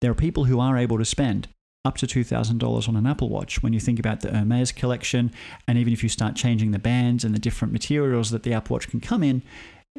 there 0.00 0.10
are 0.10 0.14
people 0.14 0.44
who 0.44 0.60
are 0.60 0.76
able 0.76 0.98
to 0.98 1.04
spend 1.04 1.48
up 1.84 1.96
to 1.98 2.06
$2,000 2.06 2.88
on 2.88 2.96
an 2.96 3.06
Apple 3.06 3.28
Watch 3.28 3.62
when 3.62 3.72
you 3.72 3.80
think 3.80 3.98
about 3.98 4.20
the 4.20 4.30
Hermes 4.30 4.72
collection. 4.72 5.32
And 5.68 5.78
even 5.78 5.92
if 5.92 6.02
you 6.02 6.08
start 6.08 6.34
changing 6.34 6.70
the 6.70 6.78
bands 6.78 7.24
and 7.24 7.34
the 7.34 7.38
different 7.38 7.72
materials 7.72 8.30
that 8.30 8.42
the 8.42 8.52
Apple 8.54 8.74
Watch 8.74 8.88
can 8.88 9.00
come 9.00 9.22
in, 9.22 9.42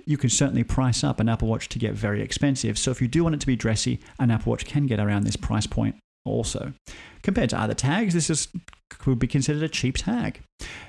you 0.06 0.18
can 0.18 0.30
certainly 0.30 0.64
price 0.64 1.04
up 1.04 1.20
an 1.20 1.30
Apple 1.30 1.48
Watch 1.48 1.70
to 1.70 1.80
get 1.80 1.94
very 1.94 2.22
expensive. 2.22 2.78
So 2.78 2.92
if 2.92 3.02
you 3.02 3.08
do 3.08 3.24
want 3.24 3.36
it 3.36 3.42
to 3.42 3.48
be 3.48 3.56
dressy, 3.56 4.00
an 4.20 4.32
Apple 4.32 4.52
Watch 4.52 4.66
can 4.66 4.88
get 4.88 5.00
around 5.00 5.24
this 5.24 5.38
price 5.38 5.68
point 5.68 5.96
also. 6.26 6.74
Compared 7.22 7.52
to 7.52 7.60
other 7.60 7.74
tags, 7.74 8.14
this 8.14 8.30
is 8.30 8.48
could 8.90 9.20
be 9.20 9.28
considered 9.28 9.64
a 9.64 9.70
cheap 9.70 9.98
tag. 9.98 10.42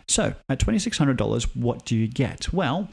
So 0.08 0.34
at 0.48 0.58
$2,600, 0.60 1.56
what 1.56 1.84
do 1.84 1.96
you 1.96 2.08
get? 2.08 2.52
Well, 2.52 2.88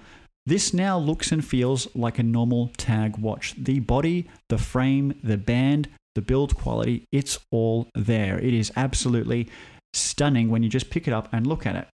this 0.45 0.73
now 0.73 0.97
looks 0.97 1.31
and 1.31 1.45
feels 1.45 1.87
like 1.95 2.19
a 2.19 2.23
normal 2.23 2.71
tag 2.77 3.17
watch. 3.17 3.55
The 3.57 3.79
body, 3.79 4.29
the 4.49 4.57
frame, 4.57 5.19
the 5.23 5.37
band, 5.37 5.89
the 6.15 6.21
build 6.21 6.55
quality, 6.55 7.05
it's 7.11 7.39
all 7.51 7.87
there. 7.95 8.39
It 8.39 8.53
is 8.53 8.71
absolutely 8.75 9.49
stunning 9.93 10.49
when 10.49 10.63
you 10.63 10.69
just 10.69 10.89
pick 10.89 11.07
it 11.07 11.13
up 11.13 11.29
and 11.31 11.45
look 11.45 11.65
at 11.65 11.75
it. 11.75 11.87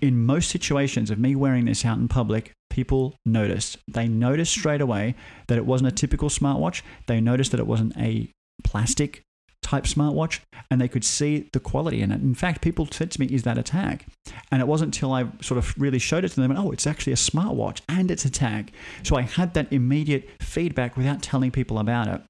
In 0.00 0.24
most 0.24 0.50
situations 0.50 1.10
of 1.10 1.18
me 1.18 1.34
wearing 1.34 1.66
this 1.66 1.84
out 1.84 1.98
in 1.98 2.08
public, 2.08 2.52
people 2.70 3.16
noticed. 3.26 3.76
They 3.86 4.08
noticed 4.08 4.52
straight 4.52 4.80
away 4.80 5.14
that 5.48 5.58
it 5.58 5.66
wasn't 5.66 5.92
a 5.92 5.94
typical 5.94 6.28
smartwatch. 6.28 6.82
They 7.06 7.20
noticed 7.20 7.50
that 7.50 7.60
it 7.60 7.66
wasn't 7.66 7.96
a 7.96 8.30
plastic 8.64 9.22
type 9.62 9.84
smartwatch 9.84 10.40
and 10.70 10.80
they 10.80 10.88
could 10.88 11.04
see 11.04 11.48
the 11.52 11.60
quality 11.60 12.00
in 12.00 12.10
it. 12.10 12.20
In 12.20 12.34
fact, 12.34 12.62
people 12.62 12.88
said 12.90 13.10
to 13.10 13.20
me, 13.20 13.26
Is 13.26 13.42
that 13.42 13.58
a 13.58 13.62
tag? 13.62 14.06
And 14.50 14.62
it 14.62 14.68
wasn't 14.68 14.94
until 14.94 15.12
I 15.12 15.26
sort 15.42 15.58
of 15.58 15.74
really 15.76 15.98
showed 15.98 16.24
it 16.24 16.30
to 16.30 16.40
them, 16.40 16.56
oh, 16.56 16.70
it's 16.70 16.86
actually 16.86 17.12
a 17.12 17.16
smartwatch 17.16 17.80
and 17.88 18.10
it's 18.10 18.24
a 18.24 18.30
tag. 18.30 18.72
So 19.02 19.16
I 19.16 19.22
had 19.22 19.54
that 19.54 19.72
immediate 19.72 20.28
feedback 20.40 20.96
without 20.96 21.22
telling 21.22 21.50
people 21.50 21.78
about 21.78 22.08
it. 22.08 22.22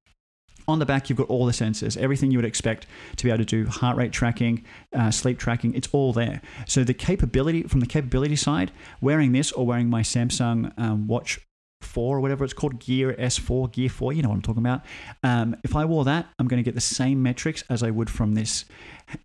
On 0.69 0.79
the 0.79 0.87
back, 0.87 1.09
you've 1.09 1.17
got 1.17 1.29
all 1.29 1.47
the 1.47 1.53
sensors, 1.53 1.97
everything 1.97 2.31
you 2.31 2.37
would 2.37 2.45
expect 2.45 2.87
to 3.17 3.25
be 3.25 3.31
able 3.31 3.39
to 3.39 3.45
do 3.45 3.67
heart 3.67 3.97
rate 3.97 4.13
tracking, 4.13 4.65
uh, 4.95 5.11
sleep 5.11 5.39
tracking, 5.39 5.75
it's 5.75 5.89
all 5.93 6.13
there. 6.13 6.43
So, 6.67 6.85
the 6.85 6.93
capability, 6.93 7.63
from 7.63 7.81
the 7.81 7.87
capability 7.87 8.37
side, 8.37 8.71
wearing 9.01 9.33
this 9.33 9.51
or 9.51 9.65
wearing 9.65 9.89
my 9.89 10.03
Samsung 10.03 10.79
um, 10.79 11.07
Watch 11.07 11.41
4 11.81 12.19
or 12.19 12.21
whatever 12.21 12.45
it's 12.45 12.53
called, 12.53 12.81
Gear 12.81 13.15
S4, 13.15 13.73
Gear 13.73 13.89
4, 13.89 14.13
you 14.13 14.23
know 14.23 14.29
what 14.29 14.35
I'm 14.35 14.43
talking 14.43 14.63
about. 14.63 14.83
Um, 15.23 15.57
if 15.65 15.75
I 15.75 15.85
wore 15.87 16.05
that, 16.05 16.29
I'm 16.39 16.47
going 16.49 16.63
to 16.63 16.65
get 16.65 16.75
the 16.75 16.81
same 16.81 17.23
metrics 17.23 17.65
as 17.71 17.83
I 17.83 17.91
would 17.91 18.11
from 18.11 18.35
this. 18.35 18.67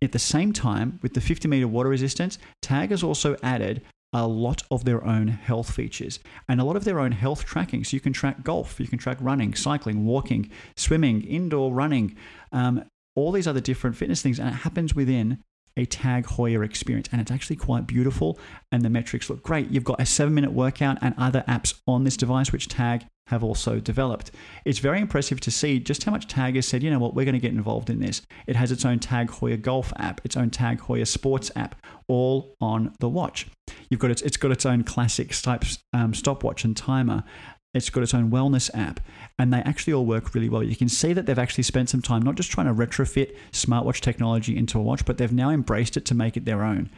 At 0.00 0.12
the 0.12 0.18
same 0.18 0.52
time, 0.52 0.98
with 1.02 1.12
the 1.12 1.20
50 1.20 1.46
meter 1.48 1.68
water 1.68 1.90
resistance, 1.90 2.38
Tag 2.62 2.90
has 2.90 3.02
also 3.02 3.36
added 3.42 3.82
a 4.14 4.26
lot 4.28 4.62
of 4.70 4.84
their 4.84 5.04
own 5.04 5.26
health 5.26 5.74
features 5.74 6.20
and 6.48 6.60
a 6.60 6.64
lot 6.64 6.76
of 6.76 6.84
their 6.84 7.00
own 7.00 7.12
health 7.12 7.44
tracking. 7.44 7.82
So 7.82 7.96
you 7.96 8.00
can 8.00 8.12
track 8.12 8.44
golf, 8.44 8.78
you 8.78 8.86
can 8.86 8.98
track 8.98 9.18
running, 9.20 9.54
cycling, 9.54 10.06
walking, 10.06 10.50
swimming, 10.76 11.22
indoor 11.22 11.74
running, 11.74 12.16
um, 12.52 12.84
all 13.16 13.32
these 13.32 13.48
other 13.48 13.60
different 13.60 13.96
fitness 13.96 14.22
things. 14.22 14.38
And 14.38 14.48
it 14.48 14.52
happens 14.52 14.94
within 14.94 15.42
a 15.76 15.84
Tag 15.84 16.26
Heuer 16.26 16.64
experience. 16.64 17.08
And 17.10 17.20
it's 17.20 17.32
actually 17.32 17.56
quite 17.56 17.88
beautiful. 17.88 18.38
And 18.70 18.82
the 18.82 18.90
metrics 18.90 19.28
look 19.28 19.42
great. 19.42 19.70
You've 19.70 19.82
got 19.82 20.00
a 20.00 20.06
seven 20.06 20.32
minute 20.32 20.52
workout 20.52 20.98
and 21.02 21.14
other 21.18 21.44
apps 21.48 21.74
on 21.88 22.04
this 22.04 22.16
device, 22.16 22.52
which 22.52 22.68
Tag 22.68 23.06
have 23.28 23.42
also 23.42 23.80
developed. 23.80 24.30
It's 24.64 24.78
very 24.78 25.00
impressive 25.00 25.40
to 25.40 25.50
see 25.50 25.80
just 25.80 26.04
how 26.04 26.12
much 26.12 26.28
Tag 26.28 26.56
has 26.56 26.66
said, 26.66 26.82
you 26.82 26.90
know 26.90 26.98
what, 26.98 27.14
we're 27.14 27.24
going 27.24 27.34
to 27.34 27.40
get 27.40 27.52
involved 27.52 27.90
in 27.90 28.00
this. 28.00 28.22
It 28.46 28.56
has 28.56 28.70
its 28.70 28.84
own 28.84 28.98
Tag 28.98 29.28
Heuer 29.28 29.60
Golf 29.60 29.92
app, 29.96 30.20
its 30.24 30.36
own 30.36 30.50
Tag 30.50 30.80
Heuer 30.80 31.06
Sports 31.06 31.50
app, 31.56 31.74
all 32.06 32.54
on 32.60 32.94
the 33.00 33.08
watch. 33.08 33.46
You've 33.88 34.00
got 34.00 34.10
its, 34.10 34.22
it's 34.22 34.36
got 34.36 34.50
its 34.50 34.66
own 34.66 34.84
classics 34.84 35.40
type 35.40 35.64
um, 35.92 36.12
stopwatch 36.12 36.64
and 36.64 36.76
timer. 36.76 37.24
It's 37.72 37.90
got 37.90 38.04
its 38.04 38.14
own 38.14 38.30
wellness 38.30 38.70
app, 38.72 39.00
and 39.36 39.52
they 39.52 39.58
actually 39.58 39.94
all 39.94 40.06
work 40.06 40.32
really 40.34 40.48
well. 40.48 40.62
You 40.62 40.76
can 40.76 40.88
see 40.88 41.12
that 41.12 41.26
they've 41.26 41.38
actually 41.38 41.64
spent 41.64 41.90
some 41.90 42.02
time 42.02 42.22
not 42.22 42.36
just 42.36 42.52
trying 42.52 42.66
to 42.66 42.74
retrofit 42.74 43.36
smartwatch 43.50 44.00
technology 44.00 44.56
into 44.56 44.78
a 44.78 44.82
watch, 44.82 45.04
but 45.04 45.18
they've 45.18 45.32
now 45.32 45.50
embraced 45.50 45.96
it 45.96 46.04
to 46.06 46.14
make 46.14 46.36
it 46.36 46.44
their 46.44 46.62
own. 46.62 46.88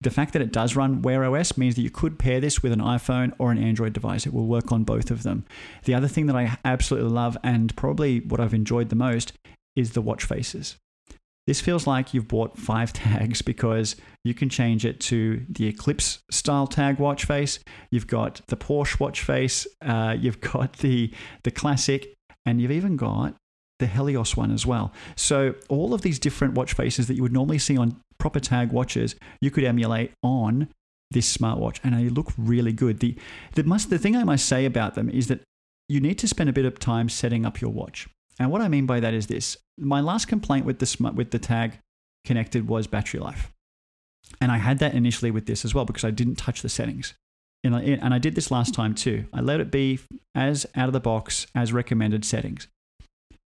The 0.00 0.10
fact 0.10 0.32
that 0.32 0.42
it 0.42 0.52
does 0.52 0.76
run 0.76 1.02
Wear 1.02 1.24
OS 1.24 1.56
means 1.56 1.76
that 1.76 1.82
you 1.82 1.90
could 1.90 2.18
pair 2.18 2.40
this 2.40 2.62
with 2.62 2.72
an 2.72 2.80
iPhone 2.80 3.32
or 3.38 3.50
an 3.50 3.58
Android 3.58 3.92
device. 3.92 4.26
It 4.26 4.34
will 4.34 4.46
work 4.46 4.72
on 4.72 4.84
both 4.84 5.10
of 5.10 5.22
them. 5.22 5.44
The 5.84 5.94
other 5.94 6.08
thing 6.08 6.26
that 6.26 6.36
I 6.36 6.58
absolutely 6.64 7.10
love, 7.10 7.38
and 7.42 7.74
probably 7.76 8.20
what 8.20 8.40
I've 8.40 8.54
enjoyed 8.54 8.90
the 8.90 8.96
most, 8.96 9.32
is 9.76 9.92
the 9.92 10.02
watch 10.02 10.24
faces. 10.24 10.76
This 11.46 11.60
feels 11.60 11.86
like 11.86 12.14
you've 12.14 12.28
bought 12.28 12.58
five 12.58 12.92
tags 12.92 13.42
because 13.42 13.96
you 14.24 14.34
can 14.34 14.48
change 14.48 14.84
it 14.84 15.00
to 15.00 15.44
the 15.48 15.66
Eclipse 15.66 16.20
style 16.30 16.66
tag 16.66 16.98
watch 16.98 17.24
face. 17.24 17.58
You've 17.90 18.06
got 18.06 18.40
the 18.48 18.56
Porsche 18.56 18.98
watch 19.00 19.22
face. 19.22 19.66
Uh, 19.82 20.16
you've 20.20 20.40
got 20.40 20.74
the 20.78 21.12
the 21.42 21.50
classic, 21.50 22.14
and 22.46 22.60
you've 22.60 22.70
even 22.70 22.96
got 22.96 23.34
the 23.80 23.86
Helios 23.86 24.36
one 24.36 24.52
as 24.52 24.64
well. 24.64 24.92
So 25.16 25.54
all 25.68 25.94
of 25.94 26.02
these 26.02 26.18
different 26.18 26.54
watch 26.54 26.74
faces 26.74 27.08
that 27.08 27.14
you 27.14 27.22
would 27.22 27.32
normally 27.32 27.58
see 27.58 27.76
on 27.76 28.00
proper 28.18 28.40
tag 28.40 28.72
watches, 28.72 29.14
you 29.40 29.50
could 29.50 29.64
emulate 29.64 30.12
on 30.22 30.68
this 31.10 31.36
smartwatch, 31.36 31.78
and 31.84 31.94
they 31.94 32.08
look 32.08 32.32
really 32.36 32.72
good. 32.72 33.00
The 33.00 33.16
the 33.54 33.64
must 33.64 33.90
the 33.90 33.98
thing 33.98 34.16
I 34.16 34.24
must 34.24 34.46
say 34.46 34.64
about 34.64 34.94
them 34.94 35.08
is 35.08 35.28
that 35.28 35.40
you 35.88 36.00
need 36.00 36.18
to 36.18 36.28
spend 36.28 36.48
a 36.50 36.52
bit 36.52 36.64
of 36.64 36.78
time 36.78 37.08
setting 37.08 37.44
up 37.46 37.60
your 37.60 37.70
watch. 37.70 38.08
And 38.38 38.50
what 38.50 38.62
I 38.62 38.68
mean 38.68 38.86
by 38.86 39.00
that 39.00 39.14
is 39.14 39.26
this: 39.26 39.56
my 39.78 40.00
last 40.00 40.26
complaint 40.26 40.66
with 40.66 40.78
the 40.78 40.86
smart 40.86 41.14
with 41.14 41.30
the 41.30 41.38
tag 41.38 41.78
connected 42.24 42.68
was 42.68 42.86
battery 42.86 43.20
life, 43.20 43.52
and 44.40 44.50
I 44.50 44.58
had 44.58 44.78
that 44.80 44.94
initially 44.94 45.30
with 45.30 45.46
this 45.46 45.64
as 45.64 45.74
well 45.74 45.84
because 45.84 46.04
I 46.04 46.10
didn't 46.10 46.36
touch 46.36 46.62
the 46.62 46.68
settings. 46.68 47.14
And 47.62 47.74
I, 47.74 47.80
and 47.80 48.12
I 48.12 48.18
did 48.18 48.34
this 48.34 48.50
last 48.50 48.74
time 48.74 48.94
too. 48.94 49.24
I 49.32 49.40
let 49.40 49.58
it 49.58 49.70
be 49.70 49.98
as 50.34 50.66
out 50.74 50.88
of 50.88 50.92
the 50.92 51.00
box 51.00 51.46
as 51.54 51.72
recommended 51.72 52.22
settings. 52.24 52.68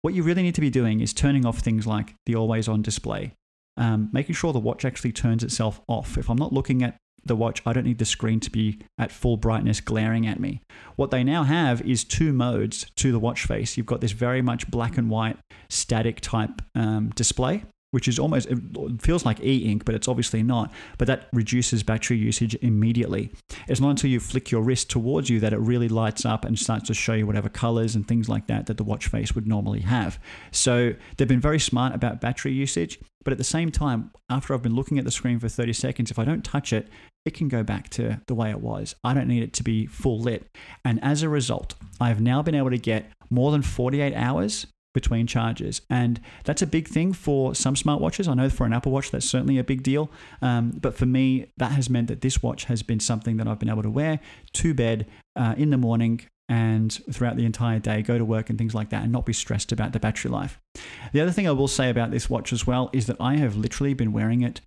What 0.03 0.15
you 0.15 0.23
really 0.23 0.45
need 0.45 0.55
to 0.55 0.61
be 0.61 0.71
doing 0.71 1.01
is 1.01 1.13
turning 1.13 1.45
off 1.45 1.59
things 1.59 1.89
like 1.89 2.15
the 2.25 2.37
always 2.37 2.69
on 2.69 2.83
display, 2.83 3.33
um, 3.77 4.09
making 4.13 4.35
sure 4.35 4.53
the 4.53 4.59
watch 4.59 4.85
actually 4.85 5.13
turns 5.13 5.43
itself 5.43 5.81
off. 5.89 6.17
If 6.17 6.31
I'm 6.31 6.37
not 6.37 6.53
looking 6.53 6.83
at 6.83 6.97
the 7.25 7.37
watch, 7.37 7.61
I 7.67 7.73
don't 7.73 7.85
need 7.85 7.99
the 7.99 8.05
screen 8.05 8.41
to 8.41 8.51
be 8.51 8.81
at 8.99 9.11
full 9.11 9.37
brightness 9.37 9.81
glaring 9.81 10.27
at 10.27 10.41
me. 10.41 10.63
What 10.97 11.11
they 11.11 11.25
now 11.25 11.43
have 11.43 11.83
is 11.83 12.05
two 12.05 12.33
modes 12.33 12.87
to 12.97 13.13
the 13.13 13.19
watch 13.19 13.45
face. 13.47 13.77
You've 13.77 13.87
got 13.87 14.01
this 14.01 14.13
very 14.13 14.43
much 14.43 14.71
black 14.71 14.97
and 14.97 15.11
white 15.11 15.37
static 15.69 16.21
type 16.21 16.63
um, 16.75 17.11
display, 17.15 17.65
which 17.97 18.09
is 18.09 18.19
almost, 18.19 18.47
it 18.51 18.59
feels 19.01 19.25
like 19.25 19.41
e 19.41 19.71
ink, 19.71 19.87
but 19.87 19.95
it's 19.95 20.07
obviously 20.07 20.43
not. 20.43 20.71
But 20.99 21.09
that 21.09 21.29
reduces 21.33 21.83
battery 21.83 22.19
usage 22.19 22.55
immediately. 22.57 23.33
It's 23.69 23.81
not 23.81 23.89
until 23.89 24.11
you 24.11 24.21
flick 24.21 24.51
your 24.51 24.61
wrist 24.61 24.91
towards 24.91 25.31
you 25.31 25.41
that 25.41 25.55
it 25.55 25.59
really 25.61 25.89
lights 25.89 26.27
up 26.27 26.45
and 26.45 26.59
starts 26.59 26.89
to 26.89 26.95
show 26.95 27.15
you 27.15 27.27
whatever 27.27 27.49
colors 27.49 27.95
and 27.95 28.07
things 28.07 28.29
like 28.29 28.49
that 28.49 28.67
that 28.67 28.77
the 28.77 28.85
watch 28.85 29.07
face 29.07 29.35
would 29.35 29.47
normally 29.47 29.81
have. 29.81 30.19
So 30.51 30.93
they've 31.17 31.27
been 31.27 31.41
very 31.41 31.59
smart 31.59 31.95
about 31.95 32.21
battery 32.21 32.53
usage. 32.53 32.99
But 33.25 33.33
at 33.33 33.39
the 33.39 33.45
same 33.45 33.73
time, 33.73 34.11
after 34.29 34.53
I've 34.53 34.63
been 34.63 34.77
looking 34.77 34.99
at 34.99 35.07
the 35.07 35.11
screen 35.11 35.39
for 35.39 35.49
30 35.49 35.73
seconds, 35.73 36.11
if 36.11 36.19
I 36.19 36.27
don't 36.27 36.45
touch 36.45 36.75
it, 36.75 36.89
it 37.25 37.33
can 37.33 37.49
go 37.49 37.63
back 37.63 37.89
to 37.91 38.21
the 38.27 38.35
way 38.35 38.51
it 38.51 38.61
was. 38.61 38.95
I 39.05 39.15
don't 39.15 39.27
need 39.27 39.43
it 39.43 39.55
to 39.55 39.63
be 39.63 39.87
full 39.87 40.21
lit. 40.21 40.47
And 40.85 41.03
as 41.03 41.23
a 41.23 41.31
result, 41.31 41.77
I've 41.99 42.21
now 42.21 42.43
been 42.43 42.55
able 42.55 42.71
to 42.71 42.79
get 42.79 43.11
more 43.31 43.53
than 43.53 43.63
48 43.63 44.15
hours 44.15 44.67
between 44.97 45.27
charges. 45.27 45.83
And 45.91 46.19
that's 46.45 46.63
a 46.63 46.67
big 46.67 46.89
thing 46.89 47.13
for 47.13 47.55
some 47.55 47.75
smartwatches. 47.75 48.27
I 48.27 48.33
know 48.33 48.49
for 48.49 48.65
an 48.65 48.73
Apple 48.73 48.93
Watch, 48.93 49.11
that's 49.11 49.29
certainly 49.29 49.59
a 49.59 49.63
big 49.63 49.83
deal. 49.83 50.11
Um, 50.41 50.71
but 50.71 50.97
for 50.97 51.05
me, 51.05 51.53
that 51.59 51.73
has 51.73 51.91
meant 51.91 52.09
that 52.09 52.23
this 52.23 52.43
watch 52.43 52.65
has 52.65 52.83
been 52.83 52.99
something 52.99 53.37
that 53.37 53.47
I've 53.47 53.59
been 53.59 53.69
able 53.69 53.83
to 53.83 53.91
wear 53.91 54.21
to 54.55 54.73
bed 54.73 55.07
uh, 55.37 55.55
in 55.59 55.69
the 55.69 55.77
morning 55.77 56.23
and 56.49 56.93
throughout 57.13 57.37
the 57.37 57.45
entire 57.45 57.79
day, 57.79 58.01
go 58.01 58.17
to 58.17 58.25
work 58.25 58.49
and 58.49 58.59
things 58.59 58.75
like 58.75 58.89
that, 58.91 59.03
and 59.03 59.13
not 59.13 59.27
be 59.27 59.35
stressed 59.35 59.71
about 59.71 59.93
the 59.93 60.01
battery 60.01 60.31
life. 60.31 60.59
The 61.13 61.21
other 61.21 61.33
thing 61.33 61.47
I 61.47 61.51
will 61.51 61.69
say 61.69 61.91
about 61.91 62.11
this 62.11 62.31
watch 62.31 62.53
as 62.55 62.67
well 62.67 62.89
is 62.95 63.07
that 63.07 63.17
I 63.21 63.37
have 63.37 63.55
literally 63.57 63.93
been 63.93 64.13
wearing 64.13 64.41
it 64.41 64.63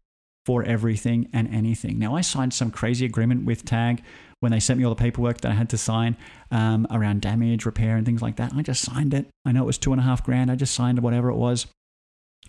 for 0.46 0.62
everything 0.64 1.30
and 1.34 1.48
anything. 1.54 1.98
Now, 1.98 2.16
I 2.16 2.22
signed 2.22 2.54
some 2.54 2.70
crazy 2.70 3.06
agreement 3.06 3.46
with 3.46 3.66
Tag 3.66 4.04
when 4.40 4.52
they 4.52 4.60
sent 4.60 4.78
me 4.78 4.86
all 4.86 4.94
the 4.94 5.02
paperwork 5.02 5.42
that 5.42 5.52
I 5.52 5.56
had 5.56 5.70
to 5.70 5.78
sign 5.78 6.16
um, 6.52 6.88
around 6.92 7.22
damage, 7.22 7.66
repair, 7.66 7.98
and 7.98 8.06
things 8.06 8.22
like 8.22 8.38
that. 8.38 8.54
I 8.56 8.62
just 8.62 8.84
signed 8.84 9.14
it. 9.14 9.28
I 9.46 9.52
know 9.52 9.64
it 9.64 9.68
was 9.68 9.78
two 9.78 9.92
and 9.92 10.00
a 10.00 10.04
half 10.04 10.24
grand. 10.24 10.50
I 10.50 10.56
just 10.56 10.74
signed 10.74 11.00
whatever 11.00 11.30
it 11.30 11.36
was. 11.36 11.68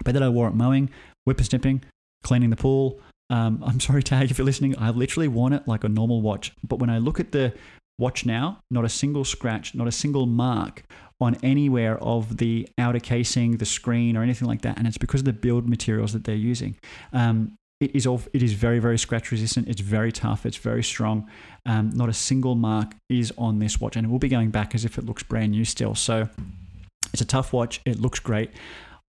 But 0.04 0.14
then 0.14 0.22
I 0.22 0.28
wore 0.28 0.48
it 0.48 0.54
mowing, 0.54 0.90
whipper 1.24 1.44
snipping, 1.44 1.82
cleaning 2.22 2.50
the 2.50 2.56
pool. 2.56 3.00
Um, 3.28 3.62
I'm 3.66 3.80
sorry, 3.80 4.02
Tag, 4.02 4.30
if 4.30 4.38
you're 4.38 4.44
listening. 4.44 4.76
I've 4.76 4.96
literally 4.96 5.28
worn 5.28 5.52
it 5.52 5.66
like 5.66 5.84
a 5.84 5.88
normal 5.88 6.22
watch. 6.22 6.52
But 6.66 6.78
when 6.78 6.90
I 6.90 6.98
look 6.98 7.20
at 7.20 7.32
the 7.32 7.54
watch 7.98 8.24
now, 8.24 8.60
not 8.70 8.84
a 8.84 8.88
single 8.88 9.24
scratch, 9.24 9.74
not 9.74 9.86
a 9.86 9.92
single 9.92 10.26
mark 10.26 10.84
on 11.20 11.36
anywhere 11.42 11.98
of 11.98 12.38
the 12.38 12.66
outer 12.78 12.98
casing, 12.98 13.58
the 13.58 13.66
screen, 13.66 14.16
or 14.16 14.22
anything 14.22 14.48
like 14.48 14.62
that. 14.62 14.78
And 14.78 14.86
it's 14.86 14.96
because 14.96 15.20
of 15.20 15.26
the 15.26 15.34
build 15.34 15.68
materials 15.68 16.14
that 16.14 16.24
they're 16.24 16.34
using. 16.34 16.76
Um, 17.12 17.56
it 17.80 17.94
is 17.96 18.06
all, 18.06 18.20
it 18.32 18.42
is 18.42 18.52
very 18.52 18.78
very 18.78 18.98
scratch 18.98 19.30
resistant. 19.30 19.68
It's 19.68 19.80
very 19.80 20.12
tough. 20.12 20.44
It's 20.46 20.56
very 20.56 20.82
strong. 20.82 21.28
Um, 21.66 21.90
not 21.90 22.08
a 22.08 22.12
single 22.12 22.54
mark 22.54 22.94
is 23.08 23.32
on 23.38 23.58
this 23.58 23.80
watch, 23.80 23.96
and 23.96 24.06
it 24.06 24.10
will 24.10 24.18
be 24.18 24.28
going 24.28 24.50
back 24.50 24.74
as 24.74 24.84
if 24.84 24.98
it 24.98 25.04
looks 25.04 25.22
brand 25.22 25.52
new 25.52 25.64
still. 25.64 25.94
So 25.94 26.28
it's 27.12 27.22
a 27.22 27.26
tough 27.26 27.52
watch. 27.52 27.80
It 27.84 28.00
looks 28.00 28.20
great. 28.20 28.50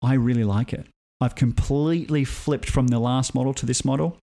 I 0.03 0.15
really 0.15 0.45
like 0.45 0.73
it. 0.73 0.87
I've 1.21 1.35
completely 1.35 2.25
flipped 2.25 2.71
from 2.71 2.87
the 2.87 2.99
last 2.99 3.35
model 3.35 3.53
to 3.55 3.67
this 3.67 3.85
model. 3.85 4.17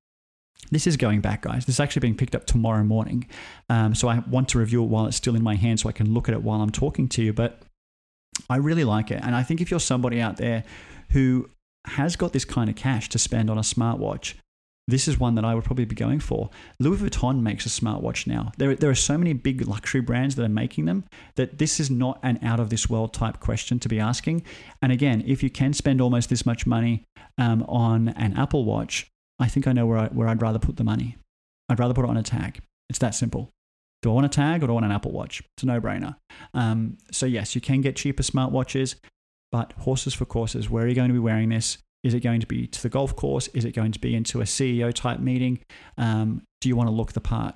This 0.71 0.87
is 0.87 0.97
going 0.97 1.21
back, 1.21 1.43
guys. 1.43 1.65
This 1.65 1.75
is 1.75 1.79
actually 1.79 1.99
being 2.01 2.17
picked 2.17 2.35
up 2.35 2.45
tomorrow 2.45 2.83
morning. 2.83 3.27
Um, 3.69 3.93
so 3.93 4.07
I 4.07 4.19
want 4.19 4.49
to 4.49 4.59
review 4.59 4.83
it 4.83 4.87
while 4.87 5.05
it's 5.05 5.15
still 5.15 5.35
in 5.35 5.43
my 5.43 5.55
hand 5.55 5.79
so 5.79 5.87
I 5.87 5.91
can 5.91 6.13
look 6.13 6.27
at 6.27 6.33
it 6.33 6.41
while 6.41 6.61
I'm 6.61 6.71
talking 6.71 7.07
to 7.09 7.21
you. 7.21 7.31
But 7.31 7.61
I 8.49 8.57
really 8.57 8.83
like 8.83 9.11
it. 9.11 9.21
And 9.23 9.35
I 9.35 9.43
think 9.43 9.61
if 9.61 9.69
you're 9.69 9.79
somebody 9.79 10.19
out 10.19 10.37
there 10.37 10.63
who 11.11 11.49
has 11.85 12.15
got 12.15 12.33
this 12.33 12.45
kind 12.45 12.69
of 12.69 12.75
cash 12.75 13.09
to 13.09 13.19
spend 13.19 13.49
on 13.49 13.57
a 13.57 13.61
smartwatch, 13.61 14.35
this 14.89 15.07
is 15.07 15.19
one 15.19 15.35
that 15.35 15.43
I 15.43 15.53
would 15.53 15.65
probably 15.65 15.85
be 15.85 15.95
going 15.95 16.19
for. 16.19 16.49
Louis 16.79 16.97
Vuitton 16.97 17.41
makes 17.41 17.65
a 17.65 17.69
smartwatch 17.69 18.25
now. 18.25 18.53
There, 18.57 18.73
there 18.73 18.89
are 18.89 18.95
so 18.95 19.17
many 19.17 19.33
big 19.33 19.67
luxury 19.67 19.99
brands 19.99 20.35
that 20.35 20.45
are 20.45 20.49
making 20.49 20.85
them 20.85 21.03
that 21.35 21.57
this 21.57 21.79
is 21.79 21.91
not 21.91 22.19
an 22.23 22.39
out 22.41 22.61
of 22.61 22.69
this 22.69 22.89
world 22.89 23.13
type 23.13 23.41
question 23.41 23.79
to 23.79 23.89
be 23.89 23.99
asking. 23.99 24.43
And 24.81 24.93
again, 24.93 25.23
if 25.27 25.43
you 25.43 25.49
can 25.49 25.73
spend 25.73 25.99
almost 25.99 26.29
this 26.29 26.45
much 26.45 26.65
money 26.65 27.03
um, 27.37 27.63
on 27.63 28.09
an 28.09 28.37
Apple 28.37 28.63
Watch, 28.63 29.07
I 29.39 29.49
think 29.49 29.67
I 29.67 29.73
know 29.73 29.85
where, 29.85 29.97
I, 29.97 30.07
where 30.07 30.29
I'd 30.29 30.41
rather 30.41 30.59
put 30.59 30.77
the 30.77 30.85
money. 30.85 31.17
I'd 31.67 31.79
rather 31.79 31.93
put 31.93 32.05
it 32.05 32.09
on 32.09 32.17
a 32.17 32.23
tag. 32.23 32.61
It's 32.89 32.99
that 32.99 33.13
simple. 33.13 33.49
Do 34.01 34.11
I 34.11 34.13
want 34.13 34.25
a 34.25 34.29
tag 34.29 34.63
or 34.63 34.67
do 34.67 34.71
I 34.71 34.75
want 34.75 34.85
an 34.85 34.91
Apple 34.93 35.11
Watch? 35.11 35.43
It's 35.57 35.63
a 35.63 35.65
no 35.65 35.81
brainer. 35.81 36.15
Um, 36.53 36.97
so, 37.11 37.25
yes, 37.25 37.55
you 37.55 37.61
can 37.61 37.81
get 37.81 37.97
cheaper 37.97 38.23
smartwatches, 38.23 38.95
but 39.51 39.73
horses 39.73 40.13
for 40.13 40.25
courses. 40.25 40.69
Where 40.69 40.83
are 40.83 40.87
you 40.87 40.95
going 40.95 41.09
to 41.09 41.13
be 41.13 41.19
wearing 41.19 41.49
this? 41.49 41.77
Is 42.03 42.13
it 42.13 42.21
going 42.21 42.39
to 42.41 42.47
be 42.47 42.67
to 42.67 42.81
the 42.81 42.89
golf 42.89 43.15
course? 43.15 43.47
Is 43.49 43.65
it 43.65 43.71
going 43.71 43.91
to 43.91 43.99
be 43.99 44.15
into 44.15 44.41
a 44.41 44.45
CEO 44.45 44.93
type 44.93 45.19
meeting? 45.19 45.59
Um, 45.97 46.43
do 46.61 46.69
you 46.69 46.75
want 46.75 46.87
to 46.87 46.93
look 46.95 47.13
the 47.13 47.21
part? 47.21 47.55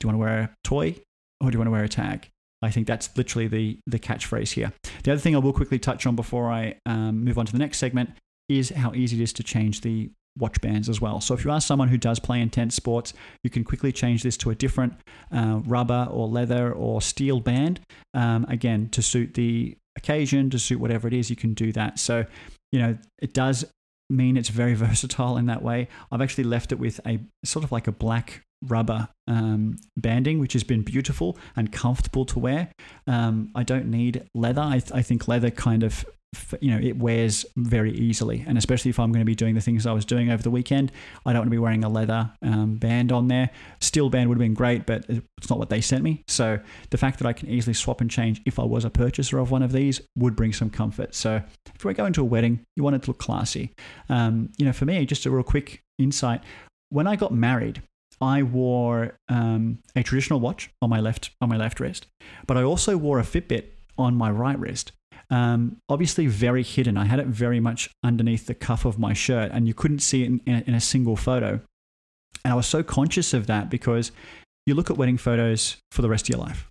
Do 0.00 0.06
you 0.06 0.08
want 0.08 0.16
to 0.16 0.20
wear 0.20 0.38
a 0.40 0.50
toy 0.64 0.96
or 1.40 1.50
do 1.50 1.54
you 1.54 1.58
want 1.58 1.66
to 1.66 1.72
wear 1.72 1.84
a 1.84 1.88
tag? 1.88 2.28
I 2.62 2.70
think 2.70 2.86
that's 2.86 3.16
literally 3.16 3.48
the, 3.48 3.78
the 3.86 3.98
catchphrase 3.98 4.52
here. 4.52 4.72
The 5.02 5.12
other 5.12 5.20
thing 5.20 5.34
I 5.34 5.38
will 5.38 5.52
quickly 5.52 5.78
touch 5.78 6.06
on 6.06 6.16
before 6.16 6.50
I 6.50 6.76
um, 6.86 7.24
move 7.24 7.38
on 7.38 7.46
to 7.46 7.52
the 7.52 7.58
next 7.58 7.78
segment 7.78 8.10
is 8.48 8.70
how 8.70 8.94
easy 8.94 9.20
it 9.20 9.22
is 9.22 9.32
to 9.34 9.42
change 9.42 9.80
the 9.80 10.10
watch 10.38 10.60
bands 10.60 10.88
as 10.88 11.00
well. 11.00 11.20
So 11.20 11.34
if 11.34 11.44
you 11.44 11.50
are 11.50 11.60
someone 11.60 11.88
who 11.88 11.98
does 11.98 12.18
play 12.18 12.40
intense 12.40 12.74
sports, 12.74 13.12
you 13.42 13.50
can 13.50 13.64
quickly 13.64 13.92
change 13.92 14.22
this 14.22 14.36
to 14.38 14.50
a 14.50 14.54
different 14.54 14.94
uh, 15.30 15.60
rubber 15.66 16.08
or 16.10 16.28
leather 16.28 16.72
or 16.72 17.02
steel 17.02 17.40
band. 17.40 17.80
Um, 18.14 18.46
again, 18.48 18.88
to 18.90 19.02
suit 19.02 19.34
the 19.34 19.76
occasion, 19.96 20.50
to 20.50 20.58
suit 20.58 20.80
whatever 20.80 21.08
it 21.08 21.14
is, 21.14 21.30
you 21.30 21.36
can 21.36 21.54
do 21.54 21.72
that. 21.72 21.98
So, 21.98 22.24
you 22.70 22.80
know, 22.80 22.96
it 23.20 23.34
does 23.34 23.64
mean 24.10 24.36
it's 24.36 24.48
very 24.48 24.74
versatile 24.86 25.36
in 25.36 25.46
that 25.46 25.62
way. 25.62 25.88
I've 26.10 26.20
actually 26.20 26.44
left 26.44 26.72
it 26.72 26.78
with 26.78 27.00
a 27.06 27.20
sort 27.44 27.64
of 27.64 27.72
like 27.72 27.86
a 27.86 27.92
black 27.92 28.42
rubber 28.62 29.08
um, 29.26 29.76
banding, 29.96 30.38
which 30.38 30.52
has 30.52 30.64
been 30.64 30.82
beautiful 30.82 31.36
and 31.56 31.72
comfortable 31.72 32.24
to 32.26 32.38
wear. 32.38 32.70
Um, 33.06 33.50
I 33.54 33.62
don't 33.62 33.86
need 33.86 34.28
leather. 34.34 34.62
I, 34.62 34.78
th- 34.78 34.92
I 34.92 35.02
think 35.02 35.28
leather 35.28 35.50
kind 35.50 35.82
of 35.82 36.04
you 36.60 36.70
know 36.70 36.78
it 36.78 36.96
wears 36.96 37.44
very 37.56 37.92
easily. 37.92 38.44
And 38.46 38.56
especially 38.56 38.90
if 38.90 38.98
i'm 38.98 39.12
going 39.12 39.20
to 39.20 39.26
be 39.26 39.34
doing 39.34 39.54
the 39.54 39.60
things 39.60 39.86
i 39.86 39.92
was 39.92 40.04
doing 40.04 40.30
over 40.30 40.42
the 40.42 40.50
weekend 40.50 40.92
i 41.26 41.32
don't 41.32 41.40
want 41.40 41.46
to 41.46 41.50
be 41.50 41.58
wearing 41.58 41.84
a 41.84 41.88
leather 41.88 42.30
um, 42.42 42.76
band 42.76 43.12
on 43.12 43.28
there. 43.28 43.50
Steel 43.80 44.10
band 44.10 44.28
would 44.28 44.36
have 44.36 44.42
been 44.42 44.54
great 44.54 44.86
but 44.86 45.04
it's 45.08 45.50
not 45.50 45.58
what 45.58 45.70
they 45.70 45.80
sent 45.80 46.02
me. 46.02 46.22
So 46.28 46.58
the 46.90 46.98
fact 46.98 47.18
that 47.18 47.26
i 47.26 47.32
can 47.32 47.48
easily 47.48 47.74
swap 47.74 48.00
and 48.00 48.10
change 48.10 48.40
if 48.46 48.58
i 48.58 48.64
was 48.64 48.84
a 48.84 48.90
purchaser 48.90 49.38
of 49.38 49.50
one 49.50 49.62
of 49.62 49.72
these 49.72 50.00
would 50.16 50.36
bring 50.36 50.52
some 50.52 50.70
comfort. 50.70 51.14
So 51.14 51.42
if 51.74 51.84
we're 51.84 51.92
going 51.92 52.12
to 52.14 52.22
a 52.22 52.24
wedding 52.24 52.60
you 52.76 52.82
want 52.82 52.96
it 52.96 53.02
to 53.02 53.10
look 53.10 53.18
classy. 53.18 53.72
Um, 54.08 54.50
you 54.58 54.64
know 54.64 54.72
for 54.72 54.84
me 54.84 55.04
just 55.06 55.26
a 55.26 55.30
real 55.30 55.42
quick 55.42 55.82
insight. 55.98 56.42
When 56.88 57.06
i 57.06 57.16
got 57.16 57.32
married 57.32 57.82
I 58.20 58.44
wore 58.44 59.16
um, 59.28 59.78
a 59.96 60.02
traditional 60.04 60.38
watch 60.38 60.70
on 60.80 60.88
my 60.88 61.00
left 61.00 61.30
on 61.40 61.48
my 61.48 61.56
left 61.56 61.80
wrist, 61.80 62.06
but 62.46 62.56
I 62.56 62.62
also 62.62 62.96
wore 62.96 63.18
a 63.18 63.24
Fitbit 63.24 63.64
on 63.98 64.14
my 64.14 64.30
right 64.30 64.58
wrist. 64.58 64.92
Um, 65.32 65.78
obviously, 65.88 66.26
very 66.26 66.62
hidden. 66.62 66.98
I 66.98 67.06
had 67.06 67.18
it 67.18 67.26
very 67.26 67.58
much 67.58 67.88
underneath 68.04 68.46
the 68.46 68.54
cuff 68.54 68.84
of 68.84 68.98
my 68.98 69.14
shirt, 69.14 69.50
and 69.50 69.66
you 69.66 69.72
couldn't 69.72 70.00
see 70.00 70.22
it 70.22 70.26
in, 70.26 70.40
in, 70.44 70.62
in 70.66 70.74
a 70.74 70.80
single 70.80 71.16
photo. 71.16 71.60
And 72.44 72.52
I 72.52 72.54
was 72.54 72.66
so 72.66 72.82
conscious 72.82 73.32
of 73.32 73.46
that 73.46 73.70
because 73.70 74.12
you 74.66 74.74
look 74.74 74.90
at 74.90 74.98
wedding 74.98 75.16
photos 75.16 75.78
for 75.90 76.02
the 76.02 76.10
rest 76.10 76.26
of 76.26 76.28
your 76.36 76.44
life. 76.46 76.68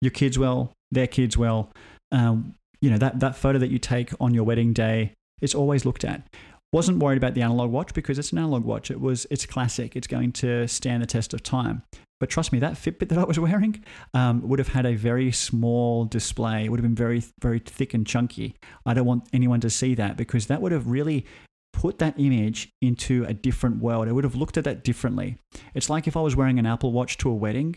Your 0.00 0.10
kids 0.10 0.36
will, 0.38 0.72
their 0.90 1.06
kids 1.06 1.36
well. 1.36 1.70
Um, 2.10 2.56
you 2.80 2.90
know 2.90 2.98
that 2.98 3.20
that 3.20 3.36
photo 3.36 3.58
that 3.58 3.70
you 3.70 3.78
take 3.78 4.10
on 4.18 4.34
your 4.34 4.42
wedding 4.42 4.72
day, 4.72 5.12
it's 5.40 5.54
always 5.54 5.84
looked 5.84 6.04
at. 6.04 6.22
Wasn't 6.72 6.98
worried 6.98 7.16
about 7.16 7.34
the 7.34 7.42
analog 7.42 7.70
watch 7.70 7.94
because 7.94 8.18
it's 8.18 8.32
an 8.32 8.38
analog 8.38 8.64
watch. 8.64 8.90
It 8.90 9.00
was 9.00 9.26
it's 9.30 9.44
classic. 9.46 9.96
It's 9.96 10.06
going 10.06 10.32
to 10.32 10.68
stand 10.68 11.02
the 11.02 11.06
test 11.06 11.34
of 11.34 11.42
time. 11.42 11.82
But 12.20 12.28
trust 12.28 12.52
me, 12.52 12.58
that 12.60 12.74
Fitbit 12.74 13.08
that 13.10 13.18
I 13.18 13.24
was 13.24 13.38
wearing 13.38 13.82
um, 14.14 14.46
would 14.48 14.58
have 14.58 14.68
had 14.68 14.86
a 14.86 14.94
very 14.94 15.32
small 15.32 16.04
display. 16.04 16.64
It 16.64 16.68
would 16.68 16.78
have 16.78 16.84
been 16.84 16.94
very 16.94 17.24
very 17.40 17.58
thick 17.58 17.94
and 17.94 18.06
chunky. 18.06 18.54
I 18.86 18.94
don't 18.94 19.06
want 19.06 19.28
anyone 19.32 19.60
to 19.60 19.70
see 19.70 19.94
that 19.96 20.16
because 20.16 20.46
that 20.46 20.62
would 20.62 20.72
have 20.72 20.86
really 20.86 21.26
put 21.72 21.98
that 21.98 22.18
image 22.18 22.70
into 22.82 23.24
a 23.24 23.34
different 23.34 23.80
world. 23.80 24.08
It 24.08 24.12
would 24.12 24.24
have 24.24 24.34
looked 24.34 24.56
at 24.56 24.64
that 24.64 24.84
differently. 24.84 25.38
It's 25.74 25.90
like 25.90 26.06
if 26.06 26.16
I 26.16 26.20
was 26.20 26.36
wearing 26.36 26.58
an 26.58 26.66
Apple 26.66 26.92
Watch 26.92 27.16
to 27.18 27.30
a 27.30 27.34
wedding. 27.34 27.76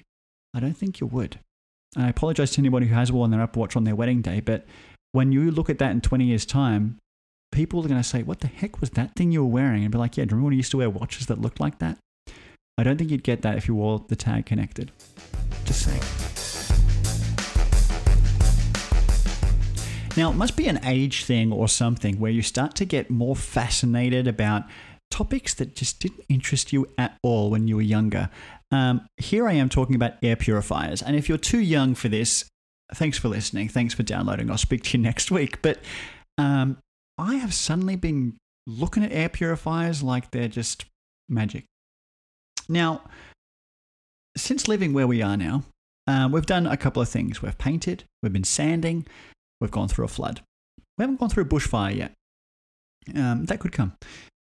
I 0.56 0.60
don't 0.60 0.78
think 0.78 1.00
you 1.00 1.08
would. 1.08 1.40
I 1.98 2.10
apologize 2.10 2.52
to 2.52 2.62
anybody 2.62 2.88
who 2.88 2.96
has 2.96 3.12
worn 3.12 3.32
their 3.32 3.42
Apple 3.42 3.62
Watch 3.62 3.76
on 3.76 3.86
their 3.86 3.96
wedding 3.96 4.22
day, 4.22 4.40
but 4.40 4.66
when 5.14 5.32
you 5.32 5.52
look 5.52 5.70
at 5.70 5.78
that 5.80 5.92
in 5.92 6.02
20 6.02 6.26
years' 6.26 6.46
time, 6.46 7.00
people 7.54 7.86
are 7.86 7.88
going 7.88 8.02
to 8.02 8.08
say, 8.08 8.24
What 8.24 8.42
the 8.42 8.48
heck 8.48 8.82
was 8.82 8.90
that 8.92 9.16
thing 9.16 9.32
you 9.32 9.44
were 9.44 9.50
wearing? 9.50 9.84
And 9.84 9.92
be 9.92 9.98
like, 9.98 10.18
Yeah, 10.18 10.26
do 10.26 10.30
you 10.30 10.36
remember 10.36 10.46
when 10.48 10.54
you 10.54 10.58
used 10.58 10.72
to 10.72 10.78
wear 10.78 10.90
watches 10.90 11.28
that 11.28 11.40
looked 11.40 11.62
like 11.62 11.80
that? 11.80 11.98
I 12.78 12.84
don't 12.84 12.98
think 12.98 13.12
you'd 13.12 13.24
get 13.24 13.44
that 13.44 13.58
if 13.58 13.68
you 13.68 13.76
wore 13.76 14.04
the 14.08 14.16
tag 14.16 14.48
connected. 14.48 14.92
Just 15.64 15.86
saying. 15.86 16.02
Now, 20.16 20.30
it 20.30 20.36
must 20.36 20.56
be 20.56 20.68
an 20.68 20.80
age 20.84 21.26
thing 21.26 21.52
or 21.52 21.68
something 21.68 22.20
where 22.20 22.32
you 22.32 22.42
start 22.42 22.76
to 22.76 22.86
get 22.86 23.10
more 23.10 23.36
fascinated 23.36 24.28
about 24.28 24.64
topics 25.10 25.54
that 25.56 25.76
just 25.76 26.00
didn't 26.00 26.24
interest 26.30 26.74
you 26.74 26.88
at 26.98 27.18
all 27.24 27.50
when 27.50 27.68
you 27.68 27.76
were 27.76 27.84
younger. 27.84 28.30
Um, 28.72 29.08
here 29.18 29.48
I 29.48 29.54
am 29.54 29.70
talking 29.70 29.96
about 29.96 30.14
air 30.24 30.36
purifiers. 30.36 31.02
And 31.02 31.16
if 31.16 31.30
you're 31.30 31.38
too 31.38 31.60
young 31.60 31.94
for 31.96 32.10
this, 32.10 32.46
thanks 32.94 33.18
for 33.18 33.28
listening. 33.28 33.70
Thanks 33.70 33.94
for 33.94 34.04
downloading. 34.04 34.50
I'll 34.50 34.58
speak 34.58 34.84
to 34.84 34.98
you 34.98 35.04
next 35.04 35.32
week. 35.32 35.62
But 35.62 35.80
um, 36.38 36.78
I 37.18 37.36
have 37.36 37.54
suddenly 37.54 37.96
been 37.96 38.38
looking 38.66 39.04
at 39.04 39.12
air 39.12 39.30
purifiers 39.30 40.02
like 40.02 40.32
they're 40.32 40.48
just 40.48 40.86
magic. 41.30 41.66
Now, 42.70 43.04
since 44.36 44.68
living 44.68 44.94
where 44.94 45.08
we 45.08 45.22
are 45.22 45.38
now, 45.38 45.64
uh, 46.08 46.30
we've 46.32 46.46
done 46.46 46.66
a 46.66 46.78
couple 46.78 47.02
of 47.02 47.10
things. 47.10 47.42
We've 47.42 47.58
painted, 47.58 48.04
we've 48.22 48.34
been 48.34 48.44
sanding, 48.44 49.06
we've 49.62 49.72
gone 49.72 49.88
through 49.88 50.06
a 50.06 50.10
flood. 50.10 50.42
We 50.98 51.04
haven't 51.04 51.20
gone 51.20 51.30
through 51.30 51.44
a 51.44 51.48
bushfire 51.48 51.96
yet. 51.96 52.14
Um, 53.16 53.46
that 53.46 53.60
could 53.60 53.72
come. 53.72 53.94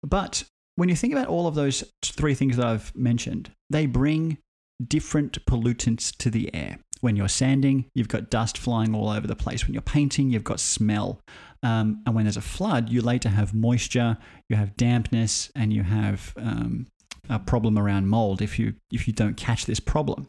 But 0.04 0.44
when 0.76 0.90
you 0.90 0.96
think 0.96 1.14
about 1.14 1.28
all 1.28 1.48
of 1.48 1.56
those 1.56 1.84
three 2.04 2.36
things 2.36 2.58
that 2.58 2.66
I've 2.66 2.96
mentioned, 2.96 3.52
they 3.70 3.86
bring 3.86 4.38
different 4.86 5.44
pollutants 5.46 6.16
to 6.18 6.30
the 6.30 6.54
air. 6.54 6.80
When 7.02 7.16
you're 7.16 7.28
sanding, 7.28 7.86
you've 7.94 8.08
got 8.08 8.30
dust 8.30 8.58
flying 8.58 8.96
all 8.96 9.10
over 9.10 9.28
the 9.28 9.36
place. 9.36 9.66
When 9.66 9.74
you're 9.74 9.82
painting, 9.82 10.30
you've 10.30 10.44
got 10.44 10.60
smell. 10.60 11.20
Um, 11.64 12.04
and 12.06 12.14
when 12.14 12.26
there's 12.26 12.38
a 12.38 12.42
flood, 12.42 12.90
you 12.90 13.02
later 13.02 13.30
have 13.30 13.54
moisture, 13.54 14.18
you 14.50 14.56
have 14.56 14.76
dampness, 14.76 15.50
and 15.56 15.74
you 15.74 15.84
have 15.84 16.34
um, 16.38 16.88
a 17.30 17.40
problem 17.40 17.78
around 17.78 18.08
mold 18.08 18.42
if 18.42 18.60
you 18.60 18.76
if 18.92 19.08
you 19.08 19.14
don't 19.14 19.38
catch 19.38 19.66
this 19.66 19.80
problem. 19.80 20.28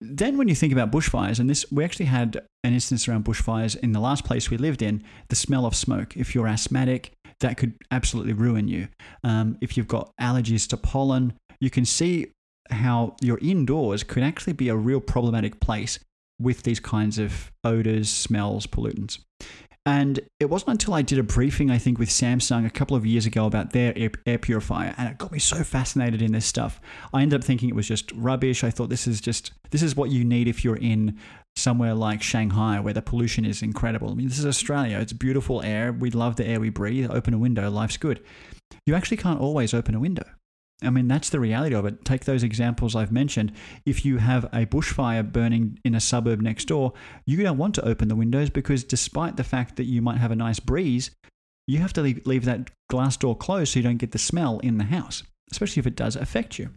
Then, 0.00 0.38
when 0.38 0.48
you 0.48 0.54
think 0.54 0.72
about 0.72 0.90
bushfires, 0.90 1.38
and 1.38 1.48
this, 1.48 1.64
we 1.70 1.84
actually 1.84 2.06
had 2.06 2.40
an 2.64 2.72
instance 2.72 3.06
around 3.06 3.24
bushfires 3.24 3.76
in 3.76 3.92
the 3.92 4.00
last 4.00 4.24
place 4.24 4.50
we 4.50 4.56
lived 4.56 4.82
in, 4.82 5.04
the 5.28 5.36
smell 5.36 5.66
of 5.66 5.76
smoke. 5.76 6.16
If 6.16 6.34
you're 6.34 6.48
asthmatic, 6.48 7.12
that 7.40 7.56
could 7.56 7.74
absolutely 7.90 8.32
ruin 8.32 8.66
you. 8.66 8.88
Um, 9.24 9.58
if 9.60 9.76
you've 9.76 9.88
got 9.88 10.10
allergies 10.20 10.66
to 10.68 10.76
pollen, 10.76 11.34
you 11.60 11.70
can 11.70 11.84
see 11.84 12.32
how 12.70 13.16
your 13.20 13.38
indoors 13.38 14.02
could 14.02 14.22
actually 14.22 14.52
be 14.54 14.68
a 14.68 14.76
real 14.76 15.00
problematic 15.00 15.60
place 15.60 15.98
with 16.40 16.62
these 16.62 16.80
kinds 16.80 17.18
of 17.18 17.52
odors, 17.64 18.10
smells, 18.10 18.66
pollutants. 18.66 19.18
And 19.86 20.20
it 20.38 20.50
wasn't 20.50 20.72
until 20.72 20.92
I 20.92 21.00
did 21.02 21.18
a 21.18 21.22
briefing, 21.22 21.70
I 21.70 21.78
think, 21.78 21.98
with 21.98 22.10
Samsung 22.10 22.66
a 22.66 22.70
couple 22.70 22.96
of 22.96 23.06
years 23.06 23.24
ago 23.24 23.46
about 23.46 23.72
their 23.72 23.94
air, 24.26 24.38
purifier, 24.38 24.94
and 24.98 25.08
it 25.08 25.16
got 25.16 25.32
me 25.32 25.38
so 25.38 25.64
fascinated 25.64 26.20
in 26.20 26.32
this 26.32 26.44
stuff. 26.44 26.80
I 27.14 27.22
ended 27.22 27.40
up 27.40 27.44
thinking 27.44 27.70
it 27.70 27.74
was 27.74 27.88
just 27.88 28.12
rubbish. 28.12 28.62
I 28.62 28.70
thought 28.70 28.90
this 28.90 29.06
is 29.06 29.22
just 29.22 29.52
this 29.70 29.82
is 29.82 29.96
what 29.96 30.10
you 30.10 30.22
need 30.22 30.48
if 30.48 30.64
you're 30.64 30.76
in 30.76 31.18
somewhere 31.56 31.94
like 31.94 32.22
Shanghai 32.22 32.78
where 32.78 32.94
the 32.94 33.02
pollution 33.02 33.46
is 33.46 33.62
incredible. 33.62 34.10
I 34.10 34.14
mean, 34.14 34.28
this 34.28 34.38
is 34.38 34.46
Australia. 34.46 34.98
It's 34.98 35.14
beautiful 35.14 35.62
air. 35.62 35.92
We 35.92 36.10
love 36.10 36.36
the 36.36 36.46
air 36.46 36.60
we 36.60 36.70
breathe. 36.70 37.10
Open 37.10 37.32
a 37.32 37.38
window, 37.38 37.70
life's 37.70 37.96
good. 37.96 38.22
You 38.84 38.94
actually 38.94 39.16
can't 39.16 39.40
always 39.40 39.72
open 39.72 39.94
a 39.94 40.00
window. 40.00 40.24
I 40.82 40.90
mean, 40.90 41.08
that's 41.08 41.30
the 41.30 41.40
reality 41.40 41.74
of 41.74 41.84
it. 41.84 42.04
Take 42.04 42.24
those 42.24 42.42
examples 42.42 42.96
I've 42.96 43.12
mentioned. 43.12 43.52
If 43.84 44.04
you 44.04 44.16
have 44.18 44.44
a 44.46 44.66
bushfire 44.66 45.30
burning 45.30 45.78
in 45.84 45.94
a 45.94 46.00
suburb 46.00 46.40
next 46.40 46.66
door, 46.66 46.94
you 47.26 47.42
don't 47.42 47.58
want 47.58 47.74
to 47.74 47.86
open 47.86 48.08
the 48.08 48.16
windows 48.16 48.50
because, 48.50 48.84
despite 48.84 49.36
the 49.36 49.44
fact 49.44 49.76
that 49.76 49.84
you 49.84 50.00
might 50.00 50.18
have 50.18 50.30
a 50.30 50.36
nice 50.36 50.60
breeze, 50.60 51.10
you 51.66 51.78
have 51.78 51.92
to 51.94 52.02
leave, 52.02 52.26
leave 52.26 52.44
that 52.46 52.70
glass 52.88 53.16
door 53.16 53.36
closed 53.36 53.72
so 53.72 53.78
you 53.78 53.82
don't 53.82 53.98
get 53.98 54.12
the 54.12 54.18
smell 54.18 54.58
in 54.60 54.78
the 54.78 54.84
house, 54.84 55.22
especially 55.52 55.80
if 55.80 55.86
it 55.86 55.96
does 55.96 56.16
affect 56.16 56.58
you. 56.58 56.70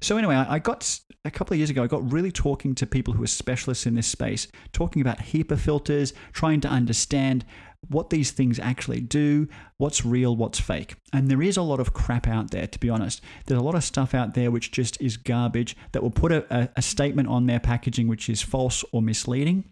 So, 0.00 0.16
anyway, 0.16 0.36
I 0.36 0.58
got 0.58 1.00
a 1.24 1.30
couple 1.30 1.54
of 1.54 1.58
years 1.58 1.70
ago, 1.70 1.82
I 1.82 1.86
got 1.86 2.12
really 2.12 2.32
talking 2.32 2.74
to 2.74 2.86
people 2.86 3.14
who 3.14 3.22
are 3.22 3.28
specialists 3.28 3.86
in 3.86 3.94
this 3.94 4.06
space, 4.06 4.48
talking 4.72 5.00
about 5.00 5.18
HEPA 5.18 5.58
filters, 5.58 6.12
trying 6.32 6.60
to 6.60 6.68
understand 6.68 7.44
what 7.88 8.10
these 8.10 8.30
things 8.30 8.58
actually 8.58 9.00
do, 9.00 9.48
what's 9.78 10.04
real, 10.04 10.36
what's 10.36 10.60
fake. 10.60 10.96
And 11.12 11.28
there 11.28 11.42
is 11.42 11.56
a 11.56 11.62
lot 11.62 11.80
of 11.80 11.92
crap 11.92 12.26
out 12.26 12.50
there, 12.50 12.66
to 12.66 12.78
be 12.78 12.90
honest. 12.90 13.20
There's 13.46 13.60
a 13.60 13.64
lot 13.64 13.74
of 13.74 13.84
stuff 13.84 14.14
out 14.14 14.34
there 14.34 14.50
which 14.50 14.72
just 14.72 15.00
is 15.00 15.16
garbage 15.16 15.76
that 15.92 16.02
will 16.02 16.10
put 16.10 16.32
a, 16.32 16.70
a 16.76 16.82
statement 16.82 17.28
on 17.28 17.46
their 17.46 17.60
packaging 17.60 18.08
which 18.08 18.28
is 18.28 18.42
false 18.42 18.84
or 18.92 19.02
misleading. 19.02 19.64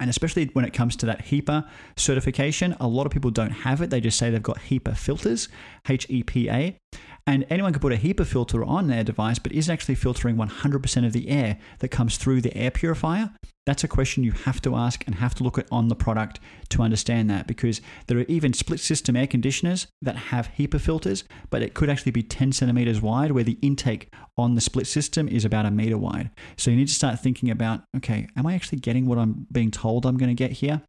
And 0.00 0.08
especially 0.08 0.46
when 0.54 0.64
it 0.64 0.72
comes 0.72 0.96
to 0.96 1.06
that 1.06 1.26
HEPA 1.26 1.68
certification, 1.96 2.74
a 2.80 2.88
lot 2.88 3.06
of 3.06 3.12
people 3.12 3.30
don't 3.30 3.50
have 3.50 3.82
it. 3.82 3.90
They 3.90 4.00
just 4.00 4.18
say 4.18 4.30
they've 4.30 4.42
got 4.42 4.58
HEPA 4.58 4.96
filters, 4.96 5.48
H 5.88 6.06
E 6.08 6.22
P 6.22 6.48
A. 6.48 6.78
And 7.26 7.46
anyone 7.50 7.72
can 7.72 7.80
put 7.80 7.92
a 7.92 7.96
HEPA 7.96 8.26
filter 8.26 8.64
on 8.64 8.88
their 8.88 9.04
device, 9.04 9.38
but 9.38 9.52
is 9.52 9.68
it 9.68 9.72
actually 9.72 9.94
filtering 9.94 10.36
100% 10.36 11.06
of 11.06 11.12
the 11.12 11.28
air 11.28 11.58
that 11.78 11.88
comes 11.88 12.16
through 12.16 12.40
the 12.40 12.56
air 12.56 12.70
purifier? 12.70 13.30
That's 13.64 13.84
a 13.84 13.88
question 13.88 14.24
you 14.24 14.32
have 14.32 14.60
to 14.62 14.74
ask 14.74 15.04
and 15.06 15.14
have 15.14 15.36
to 15.36 15.44
look 15.44 15.56
at 15.56 15.68
on 15.70 15.86
the 15.86 15.94
product 15.94 16.40
to 16.70 16.82
understand 16.82 17.30
that 17.30 17.46
because 17.46 17.80
there 18.08 18.18
are 18.18 18.22
even 18.22 18.52
split 18.52 18.80
system 18.80 19.14
air 19.14 19.28
conditioners 19.28 19.86
that 20.02 20.16
have 20.16 20.50
HEPA 20.58 20.80
filters, 20.80 21.22
but 21.48 21.62
it 21.62 21.74
could 21.74 21.88
actually 21.88 22.10
be 22.10 22.24
10 22.24 22.50
centimeters 22.50 23.00
wide, 23.00 23.30
where 23.30 23.44
the 23.44 23.58
intake 23.62 24.12
on 24.36 24.56
the 24.56 24.60
split 24.60 24.88
system 24.88 25.28
is 25.28 25.44
about 25.44 25.64
a 25.64 25.70
meter 25.70 25.98
wide. 25.98 26.30
So 26.56 26.72
you 26.72 26.76
need 26.76 26.88
to 26.88 26.94
start 26.94 27.20
thinking 27.20 27.50
about 27.50 27.84
okay, 27.98 28.26
am 28.36 28.46
I 28.46 28.54
actually 28.54 28.80
getting 28.80 29.06
what 29.06 29.18
I'm 29.18 29.46
being 29.52 29.70
told 29.70 30.06
I'm 30.06 30.16
going 30.16 30.34
to 30.34 30.34
get 30.34 30.52
here? 30.52 30.82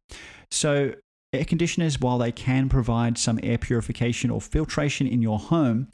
So 0.50 0.94
air 1.32 1.44
conditioners, 1.44 2.00
while 2.00 2.18
they 2.18 2.32
can 2.32 2.68
provide 2.68 3.18
some 3.18 3.38
air 3.42 3.58
purification 3.58 4.30
or 4.30 4.40
filtration 4.40 5.06
in 5.06 5.22
your 5.22 5.38
home, 5.38 5.88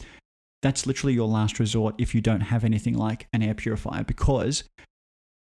that's 0.62 0.86
literally 0.86 1.14
your 1.14 1.28
last 1.28 1.58
resort 1.58 1.94
if 1.98 2.14
you 2.14 2.20
don't 2.20 2.40
have 2.40 2.64
anything 2.64 2.94
like 2.94 3.26
an 3.32 3.42
air 3.42 3.54
purifier 3.54 4.04
because 4.04 4.64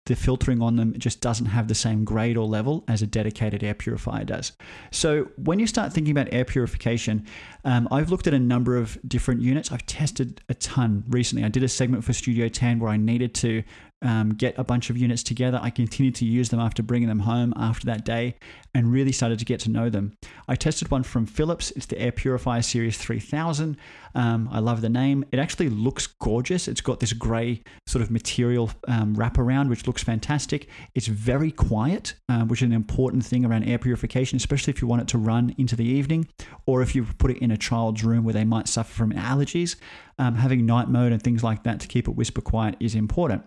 the 0.06 0.16
filtering 0.16 0.62
on 0.62 0.76
them 0.76 0.94
just 0.98 1.20
doesn't 1.20 1.48
have 1.48 1.68
the 1.68 1.76
same 1.76 2.06
grade 2.06 2.38
or 2.38 2.46
level 2.46 2.84
as 2.88 3.02
a 3.02 3.08
dedicated 3.08 3.64
air 3.64 3.74
purifier 3.74 4.24
does. 4.24 4.52
So, 4.92 5.30
when 5.38 5.60
you 5.60 5.66
start 5.66 5.94
thinking 5.94 6.12
about 6.12 6.32
air 6.32 6.46
purification, 6.46 7.26
um, 7.64 7.88
I've 7.90 8.12
looked 8.12 8.28
at 8.28 8.34
a 8.34 8.40
number 8.40 8.78
of 8.78 9.00
different 9.08 9.42
units. 9.42 9.72
I've 9.72 9.86
tested 9.88 10.42
a 10.48 10.54
ton 10.54 11.04
recently. 11.08 11.44
I 11.44 11.50
did 11.50 11.64
a 11.64 11.68
segment 11.68 12.04
for 12.04 12.14
Studio 12.14 12.48
10 12.48 12.80
where 12.80 12.92
I 12.92 12.98
needed 12.98 13.34
to 13.36 13.64
um, 14.06 14.30
get 14.30 14.58
a 14.58 14.64
bunch 14.64 14.92
of 14.92 14.98
units 14.98 15.24
together. 15.24 15.60
I 15.62 15.72
continued 15.72 16.14
to 16.16 16.26
use 16.26 16.50
them 16.50 16.60
after 16.60 16.84
bringing 16.84 17.10
them 17.10 17.20
home 17.20 17.54
after 17.58 17.88
that 17.88 18.06
day 18.06 18.36
and 18.76 18.92
really 18.92 19.12
started 19.12 19.40
to 19.40 19.46
get 19.46 19.60
to 19.62 19.72
know 19.72 19.90
them. 19.90 20.16
I 20.48 20.56
tested 20.56 20.92
one 20.92 21.02
from 21.02 21.26
Philips. 21.26 21.72
It's 21.72 21.88
the 21.88 22.00
Air 22.00 22.12
Purifier 22.12 22.62
Series 22.62 22.98
3000. 22.98 23.78
Um, 24.14 24.48
I 24.52 24.60
love 24.60 24.82
the 24.82 24.90
name. 24.90 25.26
It 25.32 25.40
actually 25.40 25.70
looks 25.70 26.06
gorgeous. 26.06 26.68
It's 26.68 26.82
got 26.82 27.00
this 27.00 27.14
grey 27.14 27.64
sort 27.88 28.04
of 28.04 28.12
material 28.12 28.70
um, 28.88 29.16
wraparound, 29.16 29.70
which 29.70 29.88
looks 29.88 30.04
fantastic. 30.04 30.70
It's 30.94 31.08
very 31.08 31.52
quiet, 31.52 32.14
um, 32.30 32.48
which 32.48 32.62
is 32.62 32.68
an 32.68 32.74
important 32.74 33.26
thing 33.26 33.44
around 33.44 33.64
air 33.64 33.80
purification, 33.80 34.36
especially 34.36 34.72
if 34.72 34.82
you 34.82 34.88
want 34.88 35.02
it 35.02 35.08
to 35.10 35.18
run 35.18 35.56
into 35.58 35.76
the 35.76 35.86
evening 35.86 36.28
or 36.68 36.84
if 36.84 36.94
you 36.94 37.08
put 37.18 37.32
it 37.32 37.40
in 37.40 37.50
a 37.50 37.58
child's 37.58 38.04
room 38.04 38.24
where 38.24 38.34
they 38.34 38.46
might 38.46 38.68
suffer 38.68 38.94
from 38.94 39.14
allergies. 39.14 39.78
Um, 40.18 40.36
having 40.36 40.66
night 40.66 40.88
mode 40.88 41.12
and 41.12 41.22
things 41.22 41.44
like 41.44 41.64
that 41.64 41.82
to 41.82 41.88
keep 41.88 42.08
it 42.08 42.12
whisper 42.12 42.40
quiet 42.40 42.78
is 42.80 42.96
important 42.96 43.44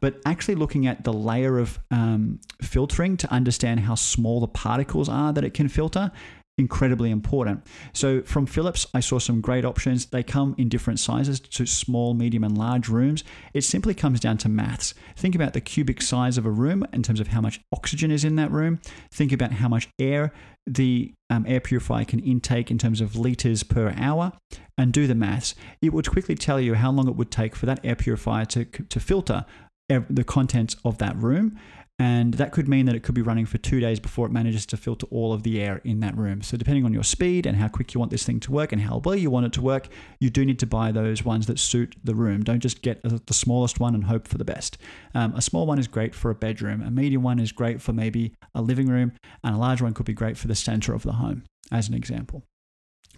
but 0.00 0.20
actually 0.24 0.54
looking 0.54 0.86
at 0.86 1.04
the 1.04 1.12
layer 1.12 1.58
of 1.58 1.78
um, 1.90 2.40
filtering 2.62 3.16
to 3.18 3.30
understand 3.32 3.80
how 3.80 3.94
small 3.94 4.40
the 4.40 4.48
particles 4.48 5.08
are 5.08 5.32
that 5.32 5.44
it 5.44 5.54
can 5.54 5.68
filter 5.68 6.12
incredibly 6.58 7.10
important. 7.10 7.66
So 7.92 8.22
from 8.22 8.46
Philips, 8.46 8.86
I 8.94 9.00
saw 9.00 9.18
some 9.18 9.40
great 9.40 9.64
options. 9.64 10.06
They 10.06 10.22
come 10.22 10.54
in 10.56 10.68
different 10.68 10.98
sizes 10.98 11.38
to 11.40 11.66
small, 11.66 12.14
medium, 12.14 12.44
and 12.44 12.56
large 12.56 12.88
rooms. 12.88 13.24
It 13.52 13.62
simply 13.62 13.94
comes 13.94 14.20
down 14.20 14.38
to 14.38 14.48
maths. 14.48 14.94
Think 15.16 15.34
about 15.34 15.52
the 15.52 15.60
cubic 15.60 16.00
size 16.00 16.38
of 16.38 16.46
a 16.46 16.50
room 16.50 16.86
in 16.92 17.02
terms 17.02 17.20
of 17.20 17.28
how 17.28 17.40
much 17.40 17.60
oxygen 17.74 18.10
is 18.10 18.24
in 18.24 18.36
that 18.36 18.50
room. 18.50 18.80
Think 19.10 19.32
about 19.32 19.52
how 19.52 19.68
much 19.68 19.88
air 19.98 20.32
the 20.66 21.12
um, 21.30 21.44
air 21.46 21.60
purifier 21.60 22.04
can 22.04 22.20
intake 22.20 22.70
in 22.70 22.78
terms 22.78 23.00
of 23.00 23.14
liters 23.14 23.62
per 23.62 23.94
hour 23.96 24.32
and 24.76 24.92
do 24.92 25.06
the 25.06 25.14
maths. 25.14 25.54
It 25.80 25.92
would 25.92 26.10
quickly 26.10 26.34
tell 26.34 26.60
you 26.60 26.74
how 26.74 26.90
long 26.90 27.08
it 27.08 27.16
would 27.16 27.30
take 27.30 27.54
for 27.54 27.66
that 27.66 27.80
air 27.84 27.94
purifier 27.94 28.44
to, 28.46 28.64
to 28.64 29.00
filter 29.00 29.44
the 29.88 30.24
contents 30.24 30.76
of 30.84 30.98
that 30.98 31.16
room. 31.16 31.58
And 31.98 32.34
that 32.34 32.52
could 32.52 32.68
mean 32.68 32.84
that 32.86 32.94
it 32.94 33.02
could 33.02 33.14
be 33.14 33.22
running 33.22 33.46
for 33.46 33.56
two 33.56 33.80
days 33.80 33.98
before 33.98 34.26
it 34.26 34.32
manages 34.32 34.66
to 34.66 34.76
filter 34.76 35.06
all 35.10 35.32
of 35.32 35.44
the 35.44 35.62
air 35.62 35.80
in 35.82 36.00
that 36.00 36.14
room. 36.14 36.42
So, 36.42 36.58
depending 36.58 36.84
on 36.84 36.92
your 36.92 37.02
speed 37.02 37.46
and 37.46 37.56
how 37.56 37.68
quick 37.68 37.94
you 37.94 37.98
want 37.98 38.10
this 38.10 38.22
thing 38.22 38.38
to 38.40 38.52
work 38.52 38.70
and 38.70 38.82
how 38.82 38.98
well 38.98 39.14
you 39.14 39.30
want 39.30 39.46
it 39.46 39.52
to 39.54 39.62
work, 39.62 39.88
you 40.20 40.28
do 40.28 40.44
need 40.44 40.58
to 40.58 40.66
buy 40.66 40.92
those 40.92 41.24
ones 41.24 41.46
that 41.46 41.58
suit 41.58 41.96
the 42.04 42.14
room. 42.14 42.42
Don't 42.42 42.60
just 42.60 42.82
get 42.82 43.00
the 43.02 43.32
smallest 43.32 43.80
one 43.80 43.94
and 43.94 44.04
hope 44.04 44.28
for 44.28 44.36
the 44.36 44.44
best. 44.44 44.76
Um, 45.14 45.34
a 45.34 45.40
small 45.40 45.64
one 45.64 45.78
is 45.78 45.88
great 45.88 46.14
for 46.14 46.30
a 46.30 46.34
bedroom, 46.34 46.82
a 46.82 46.90
medium 46.90 47.22
one 47.22 47.38
is 47.38 47.50
great 47.50 47.80
for 47.80 47.94
maybe 47.94 48.34
a 48.54 48.60
living 48.60 48.88
room, 48.88 49.12
and 49.42 49.54
a 49.54 49.58
large 49.58 49.80
one 49.80 49.94
could 49.94 50.06
be 50.06 50.12
great 50.12 50.36
for 50.36 50.48
the 50.48 50.54
center 50.54 50.92
of 50.92 51.02
the 51.02 51.12
home, 51.12 51.44
as 51.72 51.88
an 51.88 51.94
example. 51.94 52.42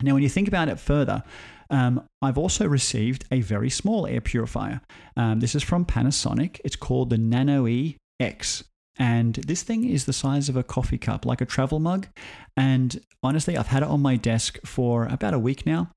Now, 0.03 0.15
when 0.15 0.23
you 0.23 0.29
think 0.29 0.47
about 0.47 0.69
it 0.69 0.79
further, 0.79 1.25
um, 1.71 2.07
I've 2.23 2.39
also 2.39 2.67
received 2.67 3.25
a 3.31 3.41
very 3.41 3.71
small 3.71 4.07
air 4.07 4.21
purifier. 4.21 4.81
Um, 5.17 5.41
this 5.41 5.55
is 5.55 5.63
from 5.63 5.85
Panasonic. 5.85 6.61
It's 6.65 6.77
called 6.77 7.11
the 7.11 7.19
Nano 7.19 7.67
E 7.67 7.97
X. 8.21 8.65
And 8.99 9.35
this 9.35 9.63
thing 9.63 9.85
is 9.85 10.07
the 10.07 10.13
size 10.13 10.49
of 10.49 10.57
a 10.57 10.65
coffee 10.65 10.99
cup, 10.99 11.25
like 11.25 11.41
a 11.41 11.47
travel 11.47 11.79
mug. 11.79 12.09
And 12.57 13.01
honestly, 13.23 13.57
I've 13.57 13.69
had 13.69 13.83
it 13.85 13.89
on 13.89 14.01
my 14.01 14.17
desk 14.17 14.59
for 14.65 15.05
about 15.07 15.35
a 15.35 15.39
week 15.39 15.65
now. 15.65 15.93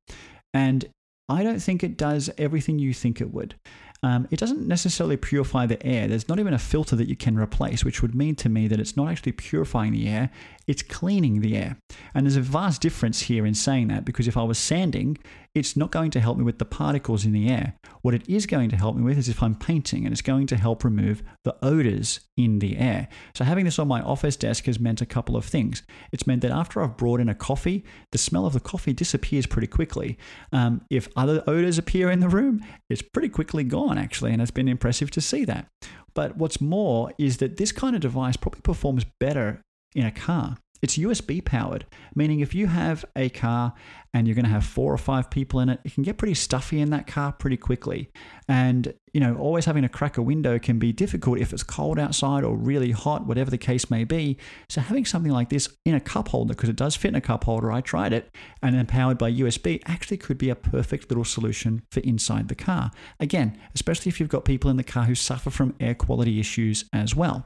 And 0.53 0.85
I 1.27 1.43
don't 1.43 1.61
think 1.61 1.83
it 1.83 1.97
does 1.97 2.29
everything 2.37 2.77
you 2.77 2.93
think 2.93 3.19
it 3.19 3.33
would. 3.33 3.55
Um, 4.03 4.27
it 4.31 4.39
doesn't 4.39 4.67
necessarily 4.67 5.15
purify 5.15 5.67
the 5.67 5.83
air. 5.85 6.07
There's 6.07 6.27
not 6.27 6.39
even 6.39 6.55
a 6.55 6.59
filter 6.59 6.95
that 6.95 7.07
you 7.07 7.15
can 7.15 7.37
replace, 7.37 7.85
which 7.85 8.01
would 8.01 8.15
mean 8.15 8.35
to 8.37 8.49
me 8.49 8.67
that 8.67 8.79
it's 8.79 8.97
not 8.97 9.09
actually 9.09 9.33
purifying 9.33 9.93
the 9.93 10.07
air, 10.07 10.31
it's 10.67 10.81
cleaning 10.81 11.41
the 11.41 11.55
air. 11.55 11.77
And 12.13 12.25
there's 12.25 12.35
a 12.35 12.41
vast 12.41 12.81
difference 12.81 13.21
here 13.21 13.45
in 13.45 13.53
saying 13.53 13.89
that 13.89 14.03
because 14.03 14.27
if 14.27 14.37
I 14.37 14.43
was 14.43 14.57
sanding, 14.57 15.19
it's 15.53 15.75
not 15.75 15.91
going 15.91 16.11
to 16.11 16.19
help 16.19 16.37
me 16.37 16.43
with 16.43 16.59
the 16.59 16.65
particles 16.65 17.25
in 17.25 17.33
the 17.33 17.49
air. 17.49 17.75
What 18.01 18.13
it 18.13 18.27
is 18.29 18.45
going 18.45 18.69
to 18.69 18.77
help 18.77 18.95
me 18.95 19.03
with 19.03 19.17
is 19.17 19.27
if 19.27 19.43
I'm 19.43 19.55
painting, 19.55 20.05
and 20.05 20.13
it's 20.13 20.21
going 20.21 20.47
to 20.47 20.55
help 20.55 20.83
remove 20.83 21.23
the 21.43 21.55
odors 21.61 22.21
in 22.37 22.59
the 22.59 22.77
air. 22.77 23.09
So, 23.35 23.43
having 23.43 23.65
this 23.65 23.77
on 23.77 23.87
my 23.87 24.01
office 24.01 24.37
desk 24.37 24.65
has 24.65 24.79
meant 24.79 25.01
a 25.01 25.05
couple 25.05 25.35
of 25.35 25.43
things. 25.43 25.83
It's 26.13 26.25
meant 26.25 26.41
that 26.43 26.51
after 26.51 26.81
I've 26.81 26.95
brought 26.95 27.19
in 27.19 27.29
a 27.29 27.35
coffee, 27.35 27.83
the 28.11 28.17
smell 28.17 28.45
of 28.45 28.53
the 28.53 28.59
coffee 28.59 28.93
disappears 28.93 29.45
pretty 29.45 29.67
quickly. 29.67 30.17
Um, 30.53 30.81
if 30.89 31.09
other 31.15 31.43
odors 31.47 31.77
appear 31.77 32.09
in 32.09 32.21
the 32.21 32.29
room, 32.29 32.63
it's 32.89 33.01
pretty 33.01 33.29
quickly 33.29 33.63
gone, 33.63 33.97
actually, 33.97 34.31
and 34.31 34.41
it's 34.41 34.51
been 34.51 34.69
impressive 34.69 35.11
to 35.11 35.21
see 35.21 35.43
that. 35.45 35.67
But 36.13 36.37
what's 36.37 36.61
more 36.61 37.11
is 37.17 37.37
that 37.37 37.57
this 37.57 37.71
kind 37.71 37.95
of 37.95 38.01
device 38.01 38.37
probably 38.37 38.61
performs 38.61 39.05
better 39.19 39.61
in 39.95 40.05
a 40.05 40.11
car. 40.11 40.57
It's 40.81 40.97
USB 40.97 41.45
powered, 41.45 41.85
meaning 42.15 42.39
if 42.39 42.55
you 42.55 42.65
have 42.67 43.05
a 43.15 43.29
car 43.29 43.73
and 44.13 44.27
you're 44.27 44.35
going 44.35 44.45
to 44.45 44.51
have 44.51 44.65
four 44.65 44.91
or 44.91 44.97
five 44.97 45.29
people 45.29 45.59
in 45.59 45.69
it, 45.69 45.79
it 45.83 45.93
can 45.93 46.03
get 46.03 46.17
pretty 46.17 46.33
stuffy 46.33 46.81
in 46.81 46.89
that 46.89 47.05
car 47.05 47.31
pretty 47.31 47.55
quickly. 47.55 48.09
And, 48.47 48.93
you 49.13 49.19
know, 49.19 49.35
always 49.35 49.65
having 49.65 49.83
to 49.83 49.89
crack 49.89 50.17
a 50.17 50.21
window 50.21 50.57
can 50.57 50.79
be 50.79 50.91
difficult 50.91 51.37
if 51.37 51.53
it's 51.53 51.61
cold 51.61 51.99
outside 51.99 52.43
or 52.43 52.57
really 52.57 52.91
hot, 52.91 53.27
whatever 53.27 53.51
the 53.51 53.59
case 53.59 53.91
may 53.91 54.03
be. 54.03 54.37
So 54.69 54.81
having 54.81 55.05
something 55.05 55.31
like 55.31 55.49
this 55.49 55.69
in 55.85 55.93
a 55.93 55.99
cup 55.99 56.29
holder, 56.29 56.55
because 56.55 56.69
it 56.69 56.75
does 56.75 56.95
fit 56.95 57.09
in 57.09 57.15
a 57.15 57.21
cup 57.21 57.43
holder, 57.43 57.71
I 57.71 57.81
tried 57.81 58.11
it, 58.11 58.35
and 58.63 58.75
then 58.75 58.87
powered 58.87 59.19
by 59.19 59.31
USB, 59.31 59.81
actually 59.85 60.17
could 60.17 60.39
be 60.39 60.49
a 60.49 60.55
perfect 60.55 61.09
little 61.09 61.23
solution 61.23 61.83
for 61.91 61.99
inside 61.99 62.47
the 62.47 62.55
car. 62.55 62.91
Again, 63.19 63.57
especially 63.75 64.09
if 64.09 64.19
you've 64.19 64.29
got 64.29 64.45
people 64.45 64.71
in 64.71 64.77
the 64.77 64.83
car 64.83 65.05
who 65.05 65.15
suffer 65.15 65.51
from 65.51 65.75
air 65.79 65.93
quality 65.93 66.39
issues 66.39 66.85
as 66.91 67.15
well. 67.15 67.45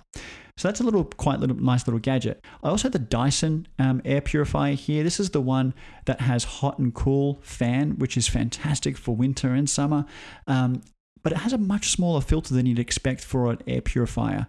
So 0.57 0.69
that's 0.69 0.79
a 0.79 0.83
little, 0.83 1.03
quite 1.03 1.39
little, 1.41 1.57
nice 1.57 1.85
little 1.85 1.99
gadget. 1.99 2.43
I 2.63 2.69
also 2.69 2.83
have 2.83 2.93
the 2.93 2.99
Dyson 2.99 3.67
um, 3.77 4.01
air 4.05 4.21
purifier 4.21 4.73
here. 4.73 5.03
This 5.03 5.19
is 5.19 5.31
the 5.31 5.41
one 5.41 5.73
that 6.05 6.21
has 6.21 6.45
hot 6.45 6.79
and 6.79 6.93
cool 6.93 7.39
fan, 7.41 7.97
which 7.97 8.15
is 8.15 8.27
fantastic 8.27 8.97
for 8.97 9.15
winter 9.15 9.53
and 9.53 9.69
summer. 9.69 10.05
Um, 10.47 10.81
but 11.23 11.33
it 11.33 11.39
has 11.39 11.51
a 11.51 11.57
much 11.57 11.89
smaller 11.89 12.21
filter 12.21 12.53
than 12.53 12.67
you'd 12.67 12.79
expect 12.79 13.21
for 13.21 13.51
an 13.51 13.59
air 13.67 13.81
purifier. 13.81 14.47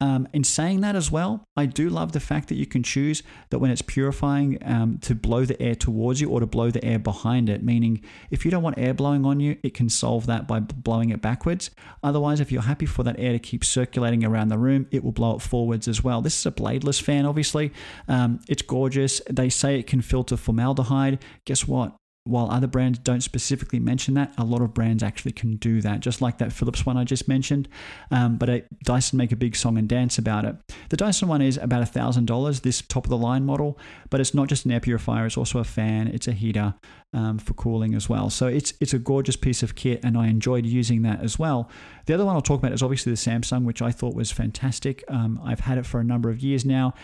Um, 0.00 0.28
in 0.32 0.44
saying 0.44 0.80
that 0.82 0.94
as 0.94 1.10
well, 1.10 1.44
I 1.56 1.66
do 1.66 1.90
love 1.90 2.12
the 2.12 2.20
fact 2.20 2.48
that 2.48 2.54
you 2.54 2.66
can 2.66 2.84
choose 2.84 3.22
that 3.50 3.58
when 3.58 3.70
it's 3.70 3.82
purifying 3.82 4.58
um, 4.64 4.98
to 4.98 5.14
blow 5.14 5.44
the 5.44 5.60
air 5.60 5.74
towards 5.74 6.20
you 6.20 6.30
or 6.30 6.38
to 6.38 6.46
blow 6.46 6.70
the 6.70 6.84
air 6.84 7.00
behind 7.00 7.48
it. 7.48 7.64
Meaning, 7.64 8.02
if 8.30 8.44
you 8.44 8.50
don't 8.50 8.62
want 8.62 8.78
air 8.78 8.94
blowing 8.94 9.26
on 9.26 9.40
you, 9.40 9.56
it 9.62 9.74
can 9.74 9.88
solve 9.88 10.26
that 10.26 10.46
by 10.46 10.60
blowing 10.60 11.10
it 11.10 11.20
backwards. 11.20 11.70
Otherwise, 12.02 12.38
if 12.38 12.52
you're 12.52 12.62
happy 12.62 12.86
for 12.86 13.02
that 13.02 13.16
air 13.18 13.32
to 13.32 13.38
keep 13.40 13.64
circulating 13.64 14.24
around 14.24 14.48
the 14.48 14.58
room, 14.58 14.86
it 14.92 15.02
will 15.02 15.12
blow 15.12 15.34
it 15.34 15.42
forwards 15.42 15.88
as 15.88 16.04
well. 16.04 16.22
This 16.22 16.38
is 16.38 16.46
a 16.46 16.52
bladeless 16.52 17.02
fan, 17.02 17.26
obviously. 17.26 17.72
Um, 18.06 18.40
it's 18.48 18.62
gorgeous. 18.62 19.20
They 19.28 19.48
say 19.48 19.78
it 19.80 19.88
can 19.88 20.00
filter 20.00 20.36
formaldehyde. 20.36 21.18
Guess 21.44 21.66
what? 21.66 21.96
While 22.28 22.50
other 22.50 22.66
brands 22.66 22.98
don't 22.98 23.22
specifically 23.22 23.80
mention 23.80 24.14
that, 24.14 24.32
a 24.36 24.44
lot 24.44 24.60
of 24.60 24.74
brands 24.74 25.02
actually 25.02 25.32
can 25.32 25.56
do 25.56 25.80
that, 25.80 26.00
just 26.00 26.20
like 26.20 26.38
that 26.38 26.52
Philips 26.52 26.84
one 26.84 26.96
I 26.96 27.04
just 27.04 27.26
mentioned. 27.26 27.68
Um, 28.10 28.36
but 28.36 28.50
uh, 28.50 28.58
Dyson 28.84 29.16
make 29.16 29.32
a 29.32 29.36
big 29.36 29.56
song 29.56 29.78
and 29.78 29.88
dance 29.88 30.18
about 30.18 30.44
it. 30.44 30.56
The 30.90 30.96
Dyson 30.96 31.28
one 31.28 31.42
is 31.42 31.56
about 31.56 31.82
$1,000, 31.82 32.60
this 32.60 32.82
top 32.82 33.04
of 33.04 33.10
the 33.10 33.16
line 33.16 33.44
model, 33.44 33.78
but 34.10 34.20
it's 34.20 34.34
not 34.34 34.48
just 34.48 34.64
an 34.64 34.72
air 34.72 34.80
purifier, 34.80 35.26
it's 35.26 35.36
also 35.36 35.58
a 35.58 35.64
fan, 35.64 36.08
it's 36.08 36.28
a 36.28 36.32
heater 36.32 36.74
um, 37.12 37.38
for 37.38 37.54
cooling 37.54 37.94
as 37.94 38.08
well. 38.08 38.30
So 38.30 38.46
it's, 38.46 38.74
it's 38.80 38.92
a 38.92 38.98
gorgeous 38.98 39.36
piece 39.36 39.62
of 39.62 39.74
kit, 39.74 40.00
and 40.04 40.16
I 40.16 40.28
enjoyed 40.28 40.66
using 40.66 41.02
that 41.02 41.22
as 41.22 41.38
well. 41.38 41.70
The 42.06 42.14
other 42.14 42.24
one 42.24 42.34
I'll 42.34 42.42
talk 42.42 42.60
about 42.60 42.72
is 42.72 42.82
obviously 42.82 43.12
the 43.12 43.16
Samsung, 43.16 43.64
which 43.64 43.82
I 43.82 43.90
thought 43.90 44.14
was 44.14 44.30
fantastic. 44.30 45.02
Um, 45.08 45.40
I've 45.42 45.60
had 45.60 45.78
it 45.78 45.86
for 45.86 46.00
a 46.00 46.04
number 46.04 46.30
of 46.30 46.40
years 46.40 46.64
now. 46.64 46.94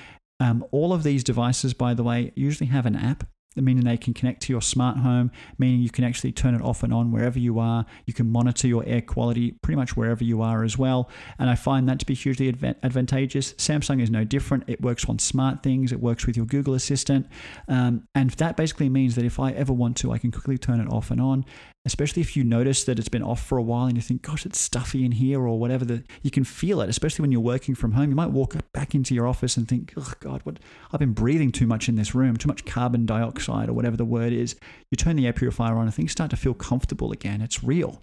Um, 0.40 0.64
all 0.72 0.92
of 0.92 1.04
these 1.04 1.24
devices, 1.24 1.74
by 1.74 1.94
the 1.94 2.02
way, 2.02 2.32
usually 2.34 2.68
have 2.68 2.86
an 2.86 2.96
app 2.96 3.24
meaning 3.56 3.84
they 3.84 3.96
can 3.96 4.14
connect 4.14 4.42
to 4.42 4.52
your 4.52 4.62
smart 4.62 4.98
home, 4.98 5.30
meaning 5.58 5.80
you 5.80 5.90
can 5.90 6.04
actually 6.04 6.32
turn 6.32 6.54
it 6.54 6.62
off 6.62 6.82
and 6.82 6.92
on 6.92 7.12
wherever 7.12 7.38
you 7.38 7.58
are. 7.58 7.86
You 8.06 8.14
can 8.14 8.30
monitor 8.30 8.66
your 8.66 8.84
air 8.86 9.00
quality 9.00 9.52
pretty 9.52 9.76
much 9.76 9.96
wherever 9.96 10.24
you 10.24 10.42
are 10.42 10.64
as 10.64 10.76
well. 10.76 11.08
And 11.38 11.48
I 11.48 11.54
find 11.54 11.88
that 11.88 11.98
to 12.00 12.06
be 12.06 12.14
hugely 12.14 12.48
advantageous. 12.48 13.54
Samsung 13.54 14.02
is 14.02 14.10
no 14.10 14.24
different. 14.24 14.64
It 14.66 14.80
works 14.80 15.04
on 15.06 15.18
SmartThings, 15.18 15.92
it 15.92 16.00
works 16.00 16.26
with 16.26 16.36
your 16.36 16.46
Google 16.46 16.74
Assistant. 16.74 17.26
Um, 17.68 18.08
and 18.14 18.30
that 18.30 18.56
basically 18.56 18.88
means 18.88 19.14
that 19.14 19.24
if 19.24 19.38
I 19.38 19.52
ever 19.52 19.72
want 19.72 19.96
to, 19.98 20.12
I 20.12 20.18
can 20.18 20.30
quickly 20.30 20.58
turn 20.58 20.80
it 20.80 20.88
off 20.90 21.10
and 21.10 21.20
on 21.20 21.44
especially 21.86 22.22
if 22.22 22.36
you 22.36 22.44
notice 22.44 22.84
that 22.84 22.98
it's 22.98 23.08
been 23.08 23.22
off 23.22 23.44
for 23.44 23.58
a 23.58 23.62
while 23.62 23.86
and 23.86 23.96
you 23.96 24.02
think, 24.02 24.22
gosh, 24.22 24.46
it's 24.46 24.58
stuffy 24.58 25.04
in 25.04 25.12
here 25.12 25.40
or 25.40 25.58
whatever, 25.58 25.84
that 25.84 26.04
you 26.22 26.30
can 26.30 26.44
feel 26.44 26.80
it, 26.80 26.88
especially 26.88 27.22
when 27.22 27.32
you're 27.32 27.40
working 27.40 27.74
from 27.74 27.92
home. 27.92 28.08
You 28.08 28.16
might 28.16 28.30
walk 28.30 28.56
back 28.72 28.94
into 28.94 29.14
your 29.14 29.26
office 29.26 29.56
and 29.56 29.68
think, 29.68 29.92
oh 29.96 30.12
God, 30.20 30.40
what 30.44 30.58
I've 30.92 31.00
been 31.00 31.12
breathing 31.12 31.52
too 31.52 31.66
much 31.66 31.88
in 31.88 31.96
this 31.96 32.14
room, 32.14 32.36
too 32.36 32.48
much 32.48 32.64
carbon 32.64 33.04
dioxide 33.04 33.68
or 33.68 33.74
whatever 33.74 33.96
the 33.96 34.04
word 34.04 34.32
is. 34.32 34.56
You 34.90 34.96
turn 34.96 35.16
the 35.16 35.26
air 35.26 35.32
purifier 35.32 35.76
on 35.76 35.84
and 35.84 35.94
things 35.94 36.12
start 36.12 36.30
to 36.30 36.36
feel 36.36 36.54
comfortable 36.54 37.12
again. 37.12 37.42
It's 37.42 37.62
real. 37.62 38.02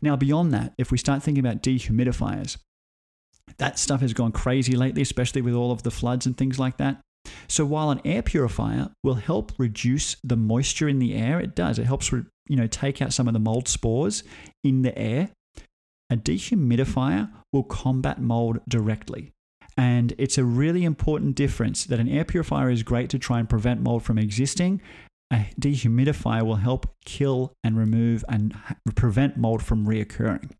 Now, 0.00 0.14
beyond 0.14 0.52
that, 0.54 0.74
if 0.78 0.92
we 0.92 0.98
start 0.98 1.22
thinking 1.22 1.44
about 1.44 1.62
dehumidifiers, 1.62 2.58
that 3.58 3.78
stuff 3.78 4.02
has 4.02 4.12
gone 4.12 4.32
crazy 4.32 4.76
lately, 4.76 5.02
especially 5.02 5.42
with 5.42 5.54
all 5.54 5.72
of 5.72 5.82
the 5.82 5.90
floods 5.90 6.26
and 6.26 6.36
things 6.36 6.58
like 6.58 6.76
that. 6.76 7.00
So 7.48 7.64
while 7.64 7.90
an 7.90 8.00
air 8.04 8.22
purifier 8.22 8.90
will 9.02 9.14
help 9.14 9.52
reduce 9.58 10.16
the 10.22 10.36
moisture 10.36 10.88
in 10.88 10.98
the 10.98 11.14
air, 11.14 11.40
it 11.40 11.56
does. 11.56 11.78
It 11.78 11.84
helps, 11.84 12.12
you 12.48 12.56
know, 12.56 12.66
take 12.66 13.00
out 13.02 13.12
some 13.12 13.26
of 13.26 13.34
the 13.34 13.40
mold 13.40 13.68
spores 13.68 14.22
in 14.64 14.82
the 14.82 14.96
air. 14.98 15.30
A 16.10 16.16
dehumidifier 16.16 17.30
will 17.52 17.64
combat 17.64 18.20
mold 18.20 18.60
directly. 18.68 19.32
And 19.76 20.14
it's 20.16 20.38
a 20.38 20.44
really 20.44 20.84
important 20.84 21.34
difference 21.34 21.84
that 21.84 22.00
an 22.00 22.08
air 22.08 22.24
purifier 22.24 22.70
is 22.70 22.82
great 22.82 23.10
to 23.10 23.18
try 23.18 23.38
and 23.38 23.48
prevent 23.48 23.82
mold 23.82 24.02
from 24.02 24.18
existing. 24.18 24.80
A 25.32 25.48
dehumidifier 25.60 26.42
will 26.42 26.56
help 26.56 26.94
kill 27.04 27.52
and 27.64 27.76
remove 27.76 28.24
and 28.28 28.56
prevent 28.94 29.36
mold 29.36 29.62
from 29.62 29.86
reoccurring. 29.86 30.52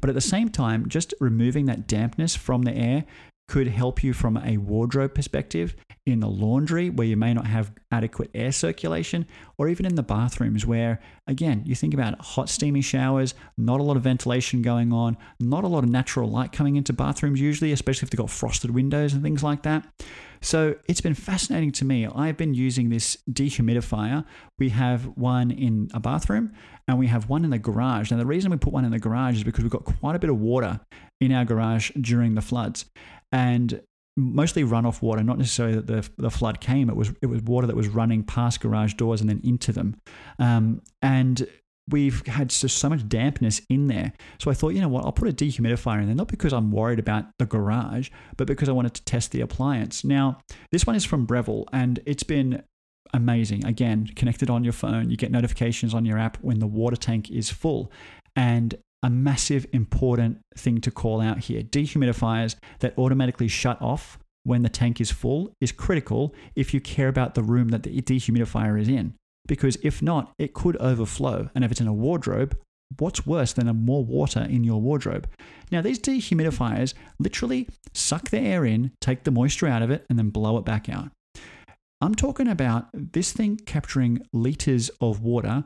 But 0.00 0.08
at 0.08 0.14
the 0.14 0.20
same 0.20 0.48
time, 0.48 0.88
just 0.88 1.12
removing 1.20 1.66
that 1.66 1.88
dampness 1.88 2.36
from 2.36 2.62
the 2.62 2.72
air 2.72 3.04
could 3.46 3.68
help 3.68 4.02
you 4.02 4.12
from 4.12 4.36
a 4.38 4.56
wardrobe 4.56 5.14
perspective 5.14 5.76
in 6.06 6.20
the 6.20 6.28
laundry 6.28 6.90
where 6.90 7.06
you 7.06 7.16
may 7.16 7.32
not 7.32 7.46
have 7.46 7.72
adequate 7.90 8.30
air 8.34 8.52
circulation, 8.52 9.26
or 9.58 9.68
even 9.68 9.86
in 9.86 9.94
the 9.94 10.02
bathrooms 10.02 10.66
where, 10.66 11.00
again, 11.26 11.62
you 11.64 11.74
think 11.74 11.94
about 11.94 12.20
hot, 12.20 12.48
steamy 12.48 12.80
showers, 12.80 13.34
not 13.56 13.80
a 13.80 13.82
lot 13.82 13.96
of 13.96 14.02
ventilation 14.02 14.60
going 14.60 14.92
on, 14.92 15.16
not 15.40 15.64
a 15.64 15.68
lot 15.68 15.84
of 15.84 15.90
natural 15.90 16.30
light 16.30 16.52
coming 16.52 16.76
into 16.76 16.92
bathrooms 16.92 17.40
usually, 17.40 17.72
especially 17.72 18.06
if 18.06 18.10
they've 18.10 18.18
got 18.18 18.30
frosted 18.30 18.70
windows 18.70 19.12
and 19.12 19.22
things 19.22 19.42
like 19.42 19.62
that. 19.62 19.86
So 20.44 20.76
it's 20.86 21.00
been 21.00 21.14
fascinating 21.14 21.72
to 21.72 21.86
me. 21.86 22.06
I've 22.06 22.36
been 22.36 22.52
using 22.52 22.90
this 22.90 23.16
dehumidifier. 23.30 24.26
We 24.58 24.68
have 24.68 25.06
one 25.16 25.50
in 25.50 25.88
a 25.94 26.00
bathroom 26.00 26.52
and 26.86 26.98
we 26.98 27.06
have 27.06 27.30
one 27.30 27.44
in 27.44 27.50
the 27.50 27.58
garage. 27.58 28.10
Now, 28.10 28.18
the 28.18 28.26
reason 28.26 28.50
we 28.50 28.58
put 28.58 28.72
one 28.72 28.84
in 28.84 28.90
the 28.90 28.98
garage 28.98 29.36
is 29.36 29.44
because 29.44 29.64
we've 29.64 29.72
got 29.72 29.84
quite 29.84 30.16
a 30.16 30.18
bit 30.18 30.28
of 30.28 30.38
water 30.38 30.80
in 31.20 31.32
our 31.32 31.46
garage 31.46 31.90
during 31.98 32.34
the 32.34 32.42
floods. 32.42 32.84
And 33.32 33.80
mostly 34.18 34.64
runoff 34.64 35.00
water, 35.00 35.22
not 35.22 35.38
necessarily 35.38 35.76
that 35.76 35.86
the, 35.86 36.08
the 36.18 36.30
flood 36.30 36.60
came. 36.60 36.90
It 36.90 36.96
was 36.96 37.12
it 37.22 37.26
was 37.26 37.42
water 37.42 37.66
that 37.66 37.74
was 37.74 37.88
running 37.88 38.22
past 38.22 38.60
garage 38.60 38.94
doors 38.94 39.20
and 39.20 39.30
then 39.30 39.40
into 39.42 39.72
them. 39.72 39.96
Um, 40.38 40.82
and 41.00 41.48
we've 41.90 42.26
had 42.26 42.48
just 42.50 42.78
so 42.78 42.88
much 42.88 43.08
dampness 43.08 43.60
in 43.68 43.88
there. 43.88 44.12
So 44.38 44.50
I 44.50 44.54
thought, 44.54 44.70
you 44.70 44.80
know 44.80 44.88
what, 44.88 45.04
I'll 45.04 45.12
put 45.12 45.28
a 45.28 45.32
dehumidifier 45.32 46.00
in 46.00 46.06
there, 46.06 46.14
not 46.14 46.28
because 46.28 46.52
I'm 46.52 46.70
worried 46.70 46.98
about 46.98 47.26
the 47.38 47.46
garage, 47.46 48.10
but 48.36 48.46
because 48.46 48.68
I 48.68 48.72
wanted 48.72 48.94
to 48.94 49.04
test 49.04 49.32
the 49.32 49.42
appliance. 49.42 50.04
Now, 50.04 50.38
this 50.70 50.86
one 50.86 50.96
is 50.96 51.04
from 51.04 51.26
Breville 51.26 51.66
and 51.72 52.00
it's 52.06 52.22
been 52.22 52.62
amazing. 53.12 53.64
Again, 53.66 54.08
connected 54.16 54.50
on 54.50 54.64
your 54.64 54.72
phone, 54.72 55.10
you 55.10 55.16
get 55.16 55.30
notifications 55.30 55.94
on 55.94 56.04
your 56.04 56.18
app 56.18 56.38
when 56.38 56.58
the 56.58 56.66
water 56.66 56.96
tank 56.96 57.30
is 57.30 57.50
full. 57.50 57.92
And 58.34 58.74
a 59.02 59.10
massive 59.10 59.66
important 59.72 60.38
thing 60.56 60.80
to 60.80 60.90
call 60.90 61.20
out 61.20 61.38
here. 61.38 61.62
Dehumidifiers 61.62 62.56
that 62.80 62.98
automatically 62.98 63.48
shut 63.48 63.80
off 63.82 64.18
when 64.44 64.62
the 64.62 64.68
tank 64.68 65.00
is 65.00 65.10
full 65.10 65.52
is 65.60 65.72
critical 65.72 66.34
if 66.56 66.72
you 66.72 66.80
care 66.80 67.08
about 67.08 67.34
the 67.34 67.42
room 67.42 67.68
that 67.68 67.82
the 67.82 68.00
dehumidifier 68.00 68.80
is 68.80 68.88
in. 68.88 69.14
Because 69.46 69.76
if 69.82 70.00
not, 70.00 70.32
it 70.38 70.54
could 70.54 70.76
overflow. 70.76 71.50
And 71.54 71.64
if 71.64 71.70
it's 71.70 71.80
in 71.80 71.86
a 71.86 71.92
wardrobe, 71.92 72.56
what's 72.98 73.26
worse 73.26 73.52
than 73.52 73.68
a 73.68 73.74
more 73.74 74.04
water 74.04 74.40
in 74.40 74.64
your 74.64 74.80
wardrobe? 74.80 75.28
Now, 75.70 75.82
these 75.82 75.98
dehumidifiers 75.98 76.94
literally 77.18 77.68
suck 77.92 78.30
the 78.30 78.38
air 78.38 78.64
in, 78.64 78.92
take 79.00 79.24
the 79.24 79.30
moisture 79.30 79.66
out 79.66 79.82
of 79.82 79.90
it, 79.90 80.06
and 80.08 80.18
then 80.18 80.30
blow 80.30 80.56
it 80.58 80.64
back 80.64 80.88
out. 80.88 81.10
I'm 82.00 82.14
talking 82.14 82.48
about 82.48 82.88
this 82.92 83.32
thing 83.32 83.56
capturing 83.56 84.26
liters 84.32 84.90
of 85.00 85.20
water 85.20 85.64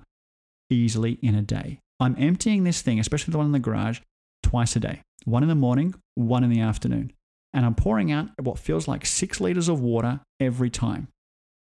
easily 0.70 1.12
in 1.22 1.34
a 1.34 1.42
day. 1.42 1.80
I'm 2.00 2.14
emptying 2.18 2.64
this 2.64 2.82
thing, 2.82 3.00
especially 3.00 3.32
the 3.32 3.38
one 3.38 3.46
in 3.46 3.52
the 3.52 3.58
garage, 3.58 4.00
twice 4.42 4.76
a 4.76 4.80
day 4.80 5.02
one 5.24 5.42
in 5.42 5.48
the 5.48 5.54
morning, 5.54 5.94
one 6.14 6.44
in 6.44 6.50
the 6.50 6.60
afternoon. 6.60 7.12
And 7.52 7.66
I'm 7.66 7.74
pouring 7.74 8.12
out 8.12 8.28
what 8.40 8.58
feels 8.58 8.88
like 8.88 9.04
six 9.04 9.40
liters 9.40 9.68
of 9.68 9.80
water 9.80 10.20
every 10.40 10.70
time. 10.70 11.08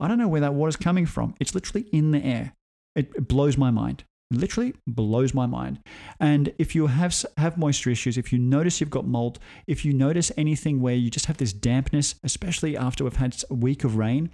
I 0.01 0.09
don't 0.09 0.19
know 0.19 0.29
where 0.29 0.41
that 0.41 0.55
water's 0.55 0.77
coming 0.77 1.07
from. 1.07 1.35
It's 1.41 1.55
literally 1.55 1.87
in 1.93 2.11
the 2.11 2.25
air. 2.25 2.55
It, 2.97 3.13
it 3.15 3.29
blows 3.29 3.57
my 3.57 3.71
mind. 3.71 4.05
literally 4.33 4.75
blows 4.87 5.35
my 5.35 5.47
mind. 5.47 5.81
And 6.19 6.53
if 6.59 6.75
you 6.75 6.87
have 6.87 7.15
have 7.37 7.59
moisture 7.59 7.91
issues, 7.91 8.17
if 8.17 8.33
you 8.33 8.39
notice 8.39 8.81
you've 8.81 8.91
got 8.91 9.07
mold, 9.07 9.39
if 9.67 9.85
you 9.85 9.93
notice 9.93 10.33
anything 10.37 10.81
where 10.81 10.95
you 10.95 11.11
just 11.11 11.27
have 11.27 11.37
this 11.37 11.53
dampness, 11.53 12.15
especially 12.25 12.77
after 12.77 13.05
we've 13.05 13.17
had 13.17 13.37
a 13.51 13.55
week 13.55 13.85
of 13.85 13.97
rain, 13.97 14.31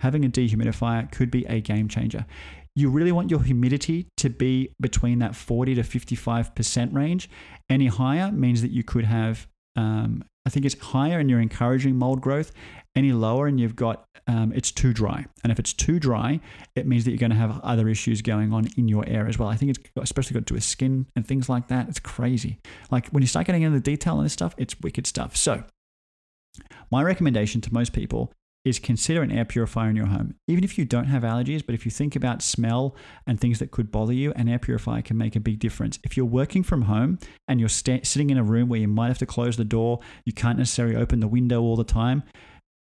having 0.00 0.24
a 0.24 0.28
dehumidifier 0.28 1.10
could 1.10 1.30
be 1.30 1.44
a 1.46 1.60
game 1.60 1.88
changer. 1.88 2.26
You 2.74 2.90
really 2.90 3.12
want 3.12 3.30
your 3.30 3.42
humidity 3.42 4.08
to 4.18 4.28
be 4.28 4.70
between 4.80 5.20
that 5.20 5.34
40 5.34 5.76
to 5.76 5.82
55% 5.82 6.92
range. 6.92 7.30
Any 7.70 7.86
higher 7.86 8.30
means 8.30 8.60
that 8.60 8.70
you 8.70 8.84
could 8.84 9.04
have, 9.04 9.46
um, 9.76 10.24
I 10.46 10.48
think 10.48 10.64
it's 10.64 10.78
higher 10.80 11.18
and 11.18 11.28
you're 11.28 11.40
encouraging 11.40 11.96
mold 11.96 12.20
growth. 12.20 12.52
Any 12.94 13.12
lower 13.12 13.46
and 13.46 13.60
you've 13.60 13.76
got, 13.76 14.06
um, 14.26 14.52
it's 14.54 14.70
too 14.70 14.92
dry. 14.92 15.26
And 15.42 15.52
if 15.52 15.58
it's 15.58 15.74
too 15.74 15.98
dry, 15.98 16.40
it 16.74 16.86
means 16.86 17.04
that 17.04 17.10
you're 17.10 17.18
going 17.18 17.30
to 17.30 17.36
have 17.36 17.60
other 17.62 17.88
issues 17.88 18.22
going 18.22 18.52
on 18.52 18.68
in 18.76 18.88
your 18.88 19.04
air 19.06 19.26
as 19.26 19.38
well. 19.38 19.48
I 19.48 19.56
think 19.56 19.76
it's 19.76 19.90
especially 20.00 20.34
got 20.34 20.46
to 20.46 20.52
do 20.52 20.54
with 20.54 20.64
skin 20.64 21.06
and 21.14 21.26
things 21.26 21.48
like 21.48 21.68
that. 21.68 21.88
It's 21.88 21.98
crazy. 21.98 22.58
Like 22.90 23.08
when 23.08 23.22
you 23.22 23.26
start 23.26 23.46
getting 23.46 23.62
into 23.62 23.76
the 23.76 23.82
detail 23.82 24.16
on 24.16 24.24
this 24.24 24.32
stuff, 24.32 24.54
it's 24.56 24.80
wicked 24.80 25.06
stuff. 25.06 25.36
So, 25.36 25.64
my 26.90 27.02
recommendation 27.02 27.60
to 27.60 27.74
most 27.74 27.92
people 27.92 28.32
is 28.66 28.80
consider 28.80 29.22
an 29.22 29.30
air 29.30 29.44
purifier 29.44 29.88
in 29.88 29.94
your 29.94 30.06
home. 30.06 30.34
Even 30.48 30.64
if 30.64 30.76
you 30.76 30.84
don't 30.84 31.04
have 31.06 31.22
allergies, 31.22 31.64
but 31.64 31.74
if 31.74 31.84
you 31.84 31.90
think 31.90 32.16
about 32.16 32.42
smell 32.42 32.96
and 33.24 33.40
things 33.40 33.60
that 33.60 33.70
could 33.70 33.92
bother 33.92 34.12
you, 34.12 34.32
an 34.32 34.48
air 34.48 34.58
purifier 34.58 35.02
can 35.02 35.16
make 35.16 35.36
a 35.36 35.40
big 35.40 35.60
difference. 35.60 36.00
If 36.02 36.16
you're 36.16 36.26
working 36.26 36.64
from 36.64 36.82
home 36.82 37.20
and 37.46 37.60
you're 37.60 37.68
sitting 37.68 38.30
in 38.30 38.38
a 38.38 38.42
room 38.42 38.68
where 38.68 38.80
you 38.80 38.88
might 38.88 39.06
have 39.06 39.18
to 39.18 39.26
close 39.26 39.56
the 39.56 39.64
door, 39.64 40.00
you 40.24 40.32
can't 40.32 40.58
necessarily 40.58 40.96
open 40.96 41.20
the 41.20 41.28
window 41.28 41.62
all 41.62 41.76
the 41.76 41.84
time, 41.84 42.24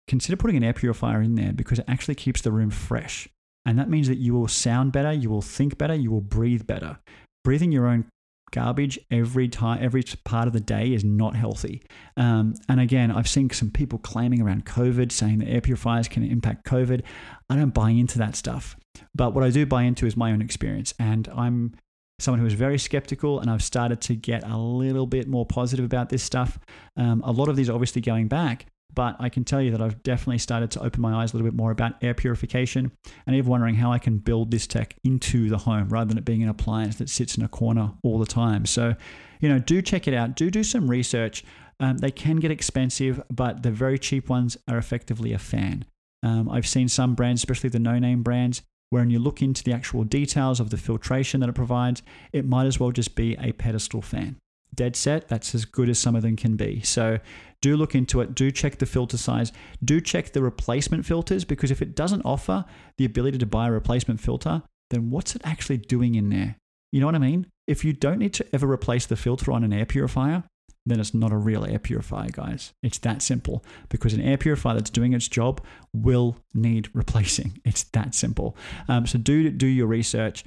consider 0.07 0.37
putting 0.37 0.55
an 0.55 0.63
air 0.63 0.73
purifier 0.73 1.21
in 1.21 1.35
there 1.35 1.51
because 1.51 1.79
it 1.79 1.85
actually 1.89 2.15
keeps 2.15 2.41
the 2.41 2.53
room 2.53 2.69
fresh. 2.69 3.27
And 3.65 3.77
that 3.77 3.89
means 3.89 4.07
that 4.07 4.17
you 4.17 4.33
will 4.33 4.47
sound 4.47 4.93
better, 4.93 5.11
you 5.11 5.29
will 5.29 5.41
think 5.41 5.77
better, 5.77 5.93
you 5.93 6.09
will 6.09 6.21
breathe 6.21 6.65
better. 6.65 6.99
Breathing 7.43 7.73
your 7.73 7.87
own 7.87 8.05
garbage 8.51 8.99
every 9.11 9.47
time, 9.47 9.79
every 9.81 10.03
part 10.23 10.47
of 10.47 10.53
the 10.53 10.59
day 10.59 10.93
is 10.93 11.03
not 11.03 11.35
healthy. 11.35 11.83
Um, 12.17 12.53
and 12.69 12.79
again, 12.79 13.11
I've 13.11 13.27
seen 13.27 13.49
some 13.49 13.69
people 13.69 13.99
claiming 13.99 14.41
around 14.41 14.65
COVID, 14.65 15.11
saying 15.11 15.39
that 15.39 15.49
air 15.49 15.61
purifiers 15.61 16.07
can 16.07 16.23
impact 16.23 16.65
COVID. 16.65 17.01
I 17.49 17.55
don't 17.55 17.73
buy 17.73 17.91
into 17.91 18.17
that 18.19 18.35
stuff. 18.35 18.77
But 19.13 19.33
what 19.33 19.43
I 19.43 19.49
do 19.49 19.65
buy 19.65 19.83
into 19.83 20.05
is 20.05 20.15
my 20.15 20.31
own 20.31 20.41
experience. 20.41 20.93
And 20.99 21.27
I'm 21.35 21.75
someone 22.19 22.39
who 22.39 22.45
is 22.45 22.53
very 22.53 22.79
skeptical, 22.79 23.39
and 23.39 23.49
I've 23.49 23.63
started 23.63 24.01
to 24.01 24.15
get 24.15 24.47
a 24.47 24.57
little 24.57 25.05
bit 25.05 25.27
more 25.27 25.45
positive 25.45 25.85
about 25.85 26.09
this 26.09 26.23
stuff. 26.23 26.57
Um, 26.95 27.21
a 27.25 27.31
lot 27.31 27.49
of 27.49 27.55
these 27.55 27.69
obviously 27.69 28.01
going 28.01 28.27
back, 28.27 28.67
but 28.93 29.15
I 29.19 29.29
can 29.29 29.43
tell 29.43 29.61
you 29.61 29.71
that 29.71 29.81
I've 29.81 30.01
definitely 30.03 30.37
started 30.37 30.71
to 30.71 30.83
open 30.83 31.01
my 31.01 31.21
eyes 31.21 31.33
a 31.33 31.35
little 31.35 31.49
bit 31.49 31.57
more 31.57 31.71
about 31.71 32.01
air 32.01 32.13
purification 32.13 32.91
and 33.27 33.35
even 33.35 33.49
wondering 33.49 33.75
how 33.75 33.91
I 33.91 33.99
can 33.99 34.17
build 34.17 34.51
this 34.51 34.67
tech 34.67 34.95
into 35.03 35.49
the 35.49 35.57
home 35.57 35.89
rather 35.89 36.07
than 36.07 36.17
it 36.17 36.25
being 36.25 36.43
an 36.43 36.49
appliance 36.49 36.95
that 36.97 37.09
sits 37.09 37.35
in 37.35 37.43
a 37.43 37.49
corner 37.49 37.91
all 38.03 38.19
the 38.19 38.25
time. 38.25 38.65
So, 38.65 38.95
you 39.41 39.49
know, 39.49 39.59
do 39.59 39.81
check 39.81 40.07
it 40.07 40.13
out. 40.13 40.35
Do 40.35 40.49
do 40.49 40.63
some 40.63 40.89
research. 40.89 41.43
Um, 41.79 41.97
they 41.97 42.11
can 42.11 42.37
get 42.37 42.51
expensive, 42.51 43.21
but 43.29 43.63
the 43.63 43.71
very 43.71 43.99
cheap 43.99 44.29
ones 44.29 44.57
are 44.69 44.77
effectively 44.77 45.33
a 45.33 45.39
fan. 45.39 45.85
Um, 46.23 46.49
I've 46.49 46.67
seen 46.67 46.87
some 46.87 47.15
brands, 47.15 47.41
especially 47.41 47.69
the 47.69 47.79
no 47.79 47.99
name 47.99 48.23
brands, 48.23 48.61
where 48.91 49.01
when 49.01 49.09
you 49.09 49.19
look 49.19 49.41
into 49.41 49.61
the 49.61 49.73
actual 49.73 50.05
details 50.05 50.61
of 50.61 50.69
the 50.69 50.77
filtration 50.77 51.41
that 51.41 51.49
it 51.49 51.55
provides, 51.55 52.01
it 52.31 52.45
might 52.45 52.65
as 52.65 52.79
well 52.79 52.91
just 52.91 53.15
be 53.15 53.35
a 53.39 53.51
pedestal 53.51 54.01
fan 54.01 54.37
dead 54.75 54.95
set. 54.95 55.27
That's 55.27 55.55
as 55.55 55.65
good 55.65 55.89
as 55.89 55.97
some 55.97 56.15
of 56.15 56.21
them 56.21 56.35
can 56.35 56.55
be. 56.55 56.81
So 56.81 57.19
do 57.65 57.75
look 57.75 57.95
into 57.95 58.21
it. 58.21 58.35
Do 58.35 58.51
check 58.51 58.77
the 58.77 58.85
filter 58.85 59.17
size. 59.17 59.51
Do 59.83 59.99
check 59.99 60.33
the 60.33 60.43
replacement 60.43 61.03
filters 61.03 61.43
because 61.43 61.71
if 61.71 61.81
it 61.81 61.95
doesn't 61.95 62.21
offer 62.23 62.63
the 62.99 63.05
ability 63.05 63.39
to 63.39 63.47
buy 63.47 63.67
a 63.67 63.71
replacement 63.71 64.19
filter, 64.19 64.61
then 64.91 65.09
what's 65.09 65.35
it 65.35 65.41
actually 65.43 65.77
doing 65.77 66.13
in 66.13 66.29
there? 66.29 66.57
You 66.91 66.99
know 66.99 67.07
what 67.07 67.15
I 67.15 67.19
mean? 67.19 67.47
If 67.65 67.83
you 67.83 67.91
don't 67.91 68.19
need 68.19 68.35
to 68.35 68.45
ever 68.53 68.71
replace 68.71 69.07
the 69.07 69.15
filter 69.15 69.51
on 69.51 69.63
an 69.63 69.73
air 69.73 69.87
purifier, 69.87 70.43
then 70.85 70.99
it's 70.99 71.15
not 71.15 71.31
a 71.31 71.37
real 71.37 71.65
air 71.65 71.79
purifier, 71.79 72.29
guys. 72.31 72.71
It's 72.83 72.99
that 72.99 73.23
simple 73.23 73.65
because 73.89 74.13
an 74.13 74.21
air 74.21 74.37
purifier 74.37 74.75
that's 74.75 74.91
doing 74.91 75.13
its 75.13 75.27
job 75.27 75.59
will 75.91 76.37
need 76.53 76.89
replacing. 76.93 77.59
It's 77.65 77.85
that 77.93 78.13
simple. 78.13 78.55
Um, 78.87 79.07
so 79.07 79.17
do 79.17 79.49
do 79.49 79.65
your 79.65 79.87
research. 79.87 80.45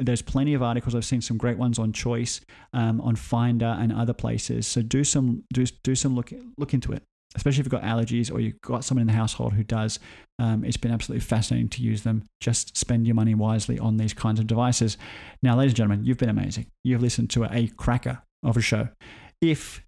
There's 0.00 0.22
plenty 0.22 0.54
of 0.54 0.62
articles. 0.62 0.94
I've 0.94 1.04
seen 1.04 1.20
some 1.20 1.36
great 1.36 1.58
ones 1.58 1.78
on 1.78 1.92
Choice, 1.92 2.40
um, 2.72 3.00
on 3.00 3.16
Finder, 3.16 3.76
and 3.78 3.92
other 3.92 4.12
places. 4.12 4.66
So 4.66 4.82
do 4.82 5.04
some 5.04 5.44
do 5.52 5.64
do 5.82 5.94
some 5.94 6.14
look 6.14 6.32
look 6.58 6.74
into 6.74 6.92
it. 6.92 7.02
Especially 7.36 7.60
if 7.60 7.66
you've 7.66 7.70
got 7.70 7.82
allergies 7.82 8.32
or 8.32 8.40
you've 8.40 8.60
got 8.60 8.84
someone 8.84 9.02
in 9.02 9.06
the 9.06 9.12
household 9.12 9.52
who 9.52 9.62
does. 9.62 10.00
Um, 10.40 10.64
it's 10.64 10.76
been 10.76 10.90
absolutely 10.90 11.20
fascinating 11.20 11.68
to 11.68 11.82
use 11.82 12.02
them. 12.02 12.24
Just 12.40 12.76
spend 12.76 13.06
your 13.06 13.14
money 13.14 13.36
wisely 13.36 13.78
on 13.78 13.98
these 13.98 14.12
kinds 14.12 14.40
of 14.40 14.48
devices. 14.48 14.98
Now, 15.40 15.56
ladies 15.56 15.72
and 15.72 15.76
gentlemen, 15.76 16.04
you've 16.04 16.18
been 16.18 16.28
amazing. 16.28 16.66
You've 16.82 17.02
listened 17.02 17.30
to 17.30 17.44
a 17.44 17.68
cracker 17.68 18.22
of 18.42 18.56
a 18.56 18.60
show. 18.60 18.88
If 19.40 19.84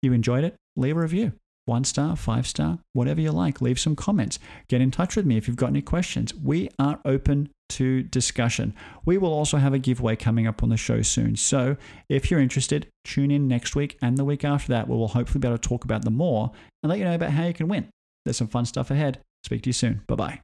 you 0.00 0.12
enjoyed 0.12 0.44
it, 0.44 0.54
leave 0.76 0.96
a 0.96 1.00
review 1.00 1.32
one 1.66 1.84
star, 1.84 2.16
five 2.16 2.46
star, 2.46 2.78
whatever 2.92 3.20
you 3.20 3.32
like. 3.32 3.60
Leave 3.60 3.78
some 3.78 3.96
comments. 3.96 4.38
Get 4.68 4.80
in 4.80 4.90
touch 4.90 5.16
with 5.16 5.26
me 5.26 5.36
if 5.36 5.46
you've 5.46 5.56
got 5.56 5.70
any 5.70 5.82
questions. 5.82 6.32
We 6.32 6.70
are 6.78 7.00
open 7.04 7.50
to 7.70 8.02
discussion. 8.02 8.74
We 9.04 9.18
will 9.18 9.32
also 9.32 9.56
have 9.56 9.74
a 9.74 9.78
giveaway 9.78 10.16
coming 10.16 10.46
up 10.46 10.62
on 10.62 10.68
the 10.68 10.76
show 10.76 11.02
soon. 11.02 11.36
So 11.36 11.76
if 12.08 12.30
you're 12.30 12.40
interested, 12.40 12.88
tune 13.04 13.30
in 13.30 13.48
next 13.48 13.74
week 13.74 13.98
and 14.00 14.16
the 14.16 14.24
week 14.24 14.44
after 14.44 14.72
that, 14.72 14.88
where 14.88 14.98
we'll 14.98 15.08
hopefully 15.08 15.40
be 15.40 15.48
able 15.48 15.58
to 15.58 15.68
talk 15.68 15.84
about 15.84 16.04
them 16.04 16.16
more 16.16 16.52
and 16.82 16.90
let 16.90 16.98
you 16.98 17.04
know 17.04 17.14
about 17.14 17.30
how 17.30 17.44
you 17.44 17.54
can 17.54 17.68
win. 17.68 17.88
There's 18.24 18.36
some 18.36 18.48
fun 18.48 18.64
stuff 18.64 18.90
ahead. 18.90 19.20
Speak 19.44 19.62
to 19.62 19.68
you 19.68 19.74
soon. 19.74 20.02
Bye 20.06 20.16
bye. 20.16 20.40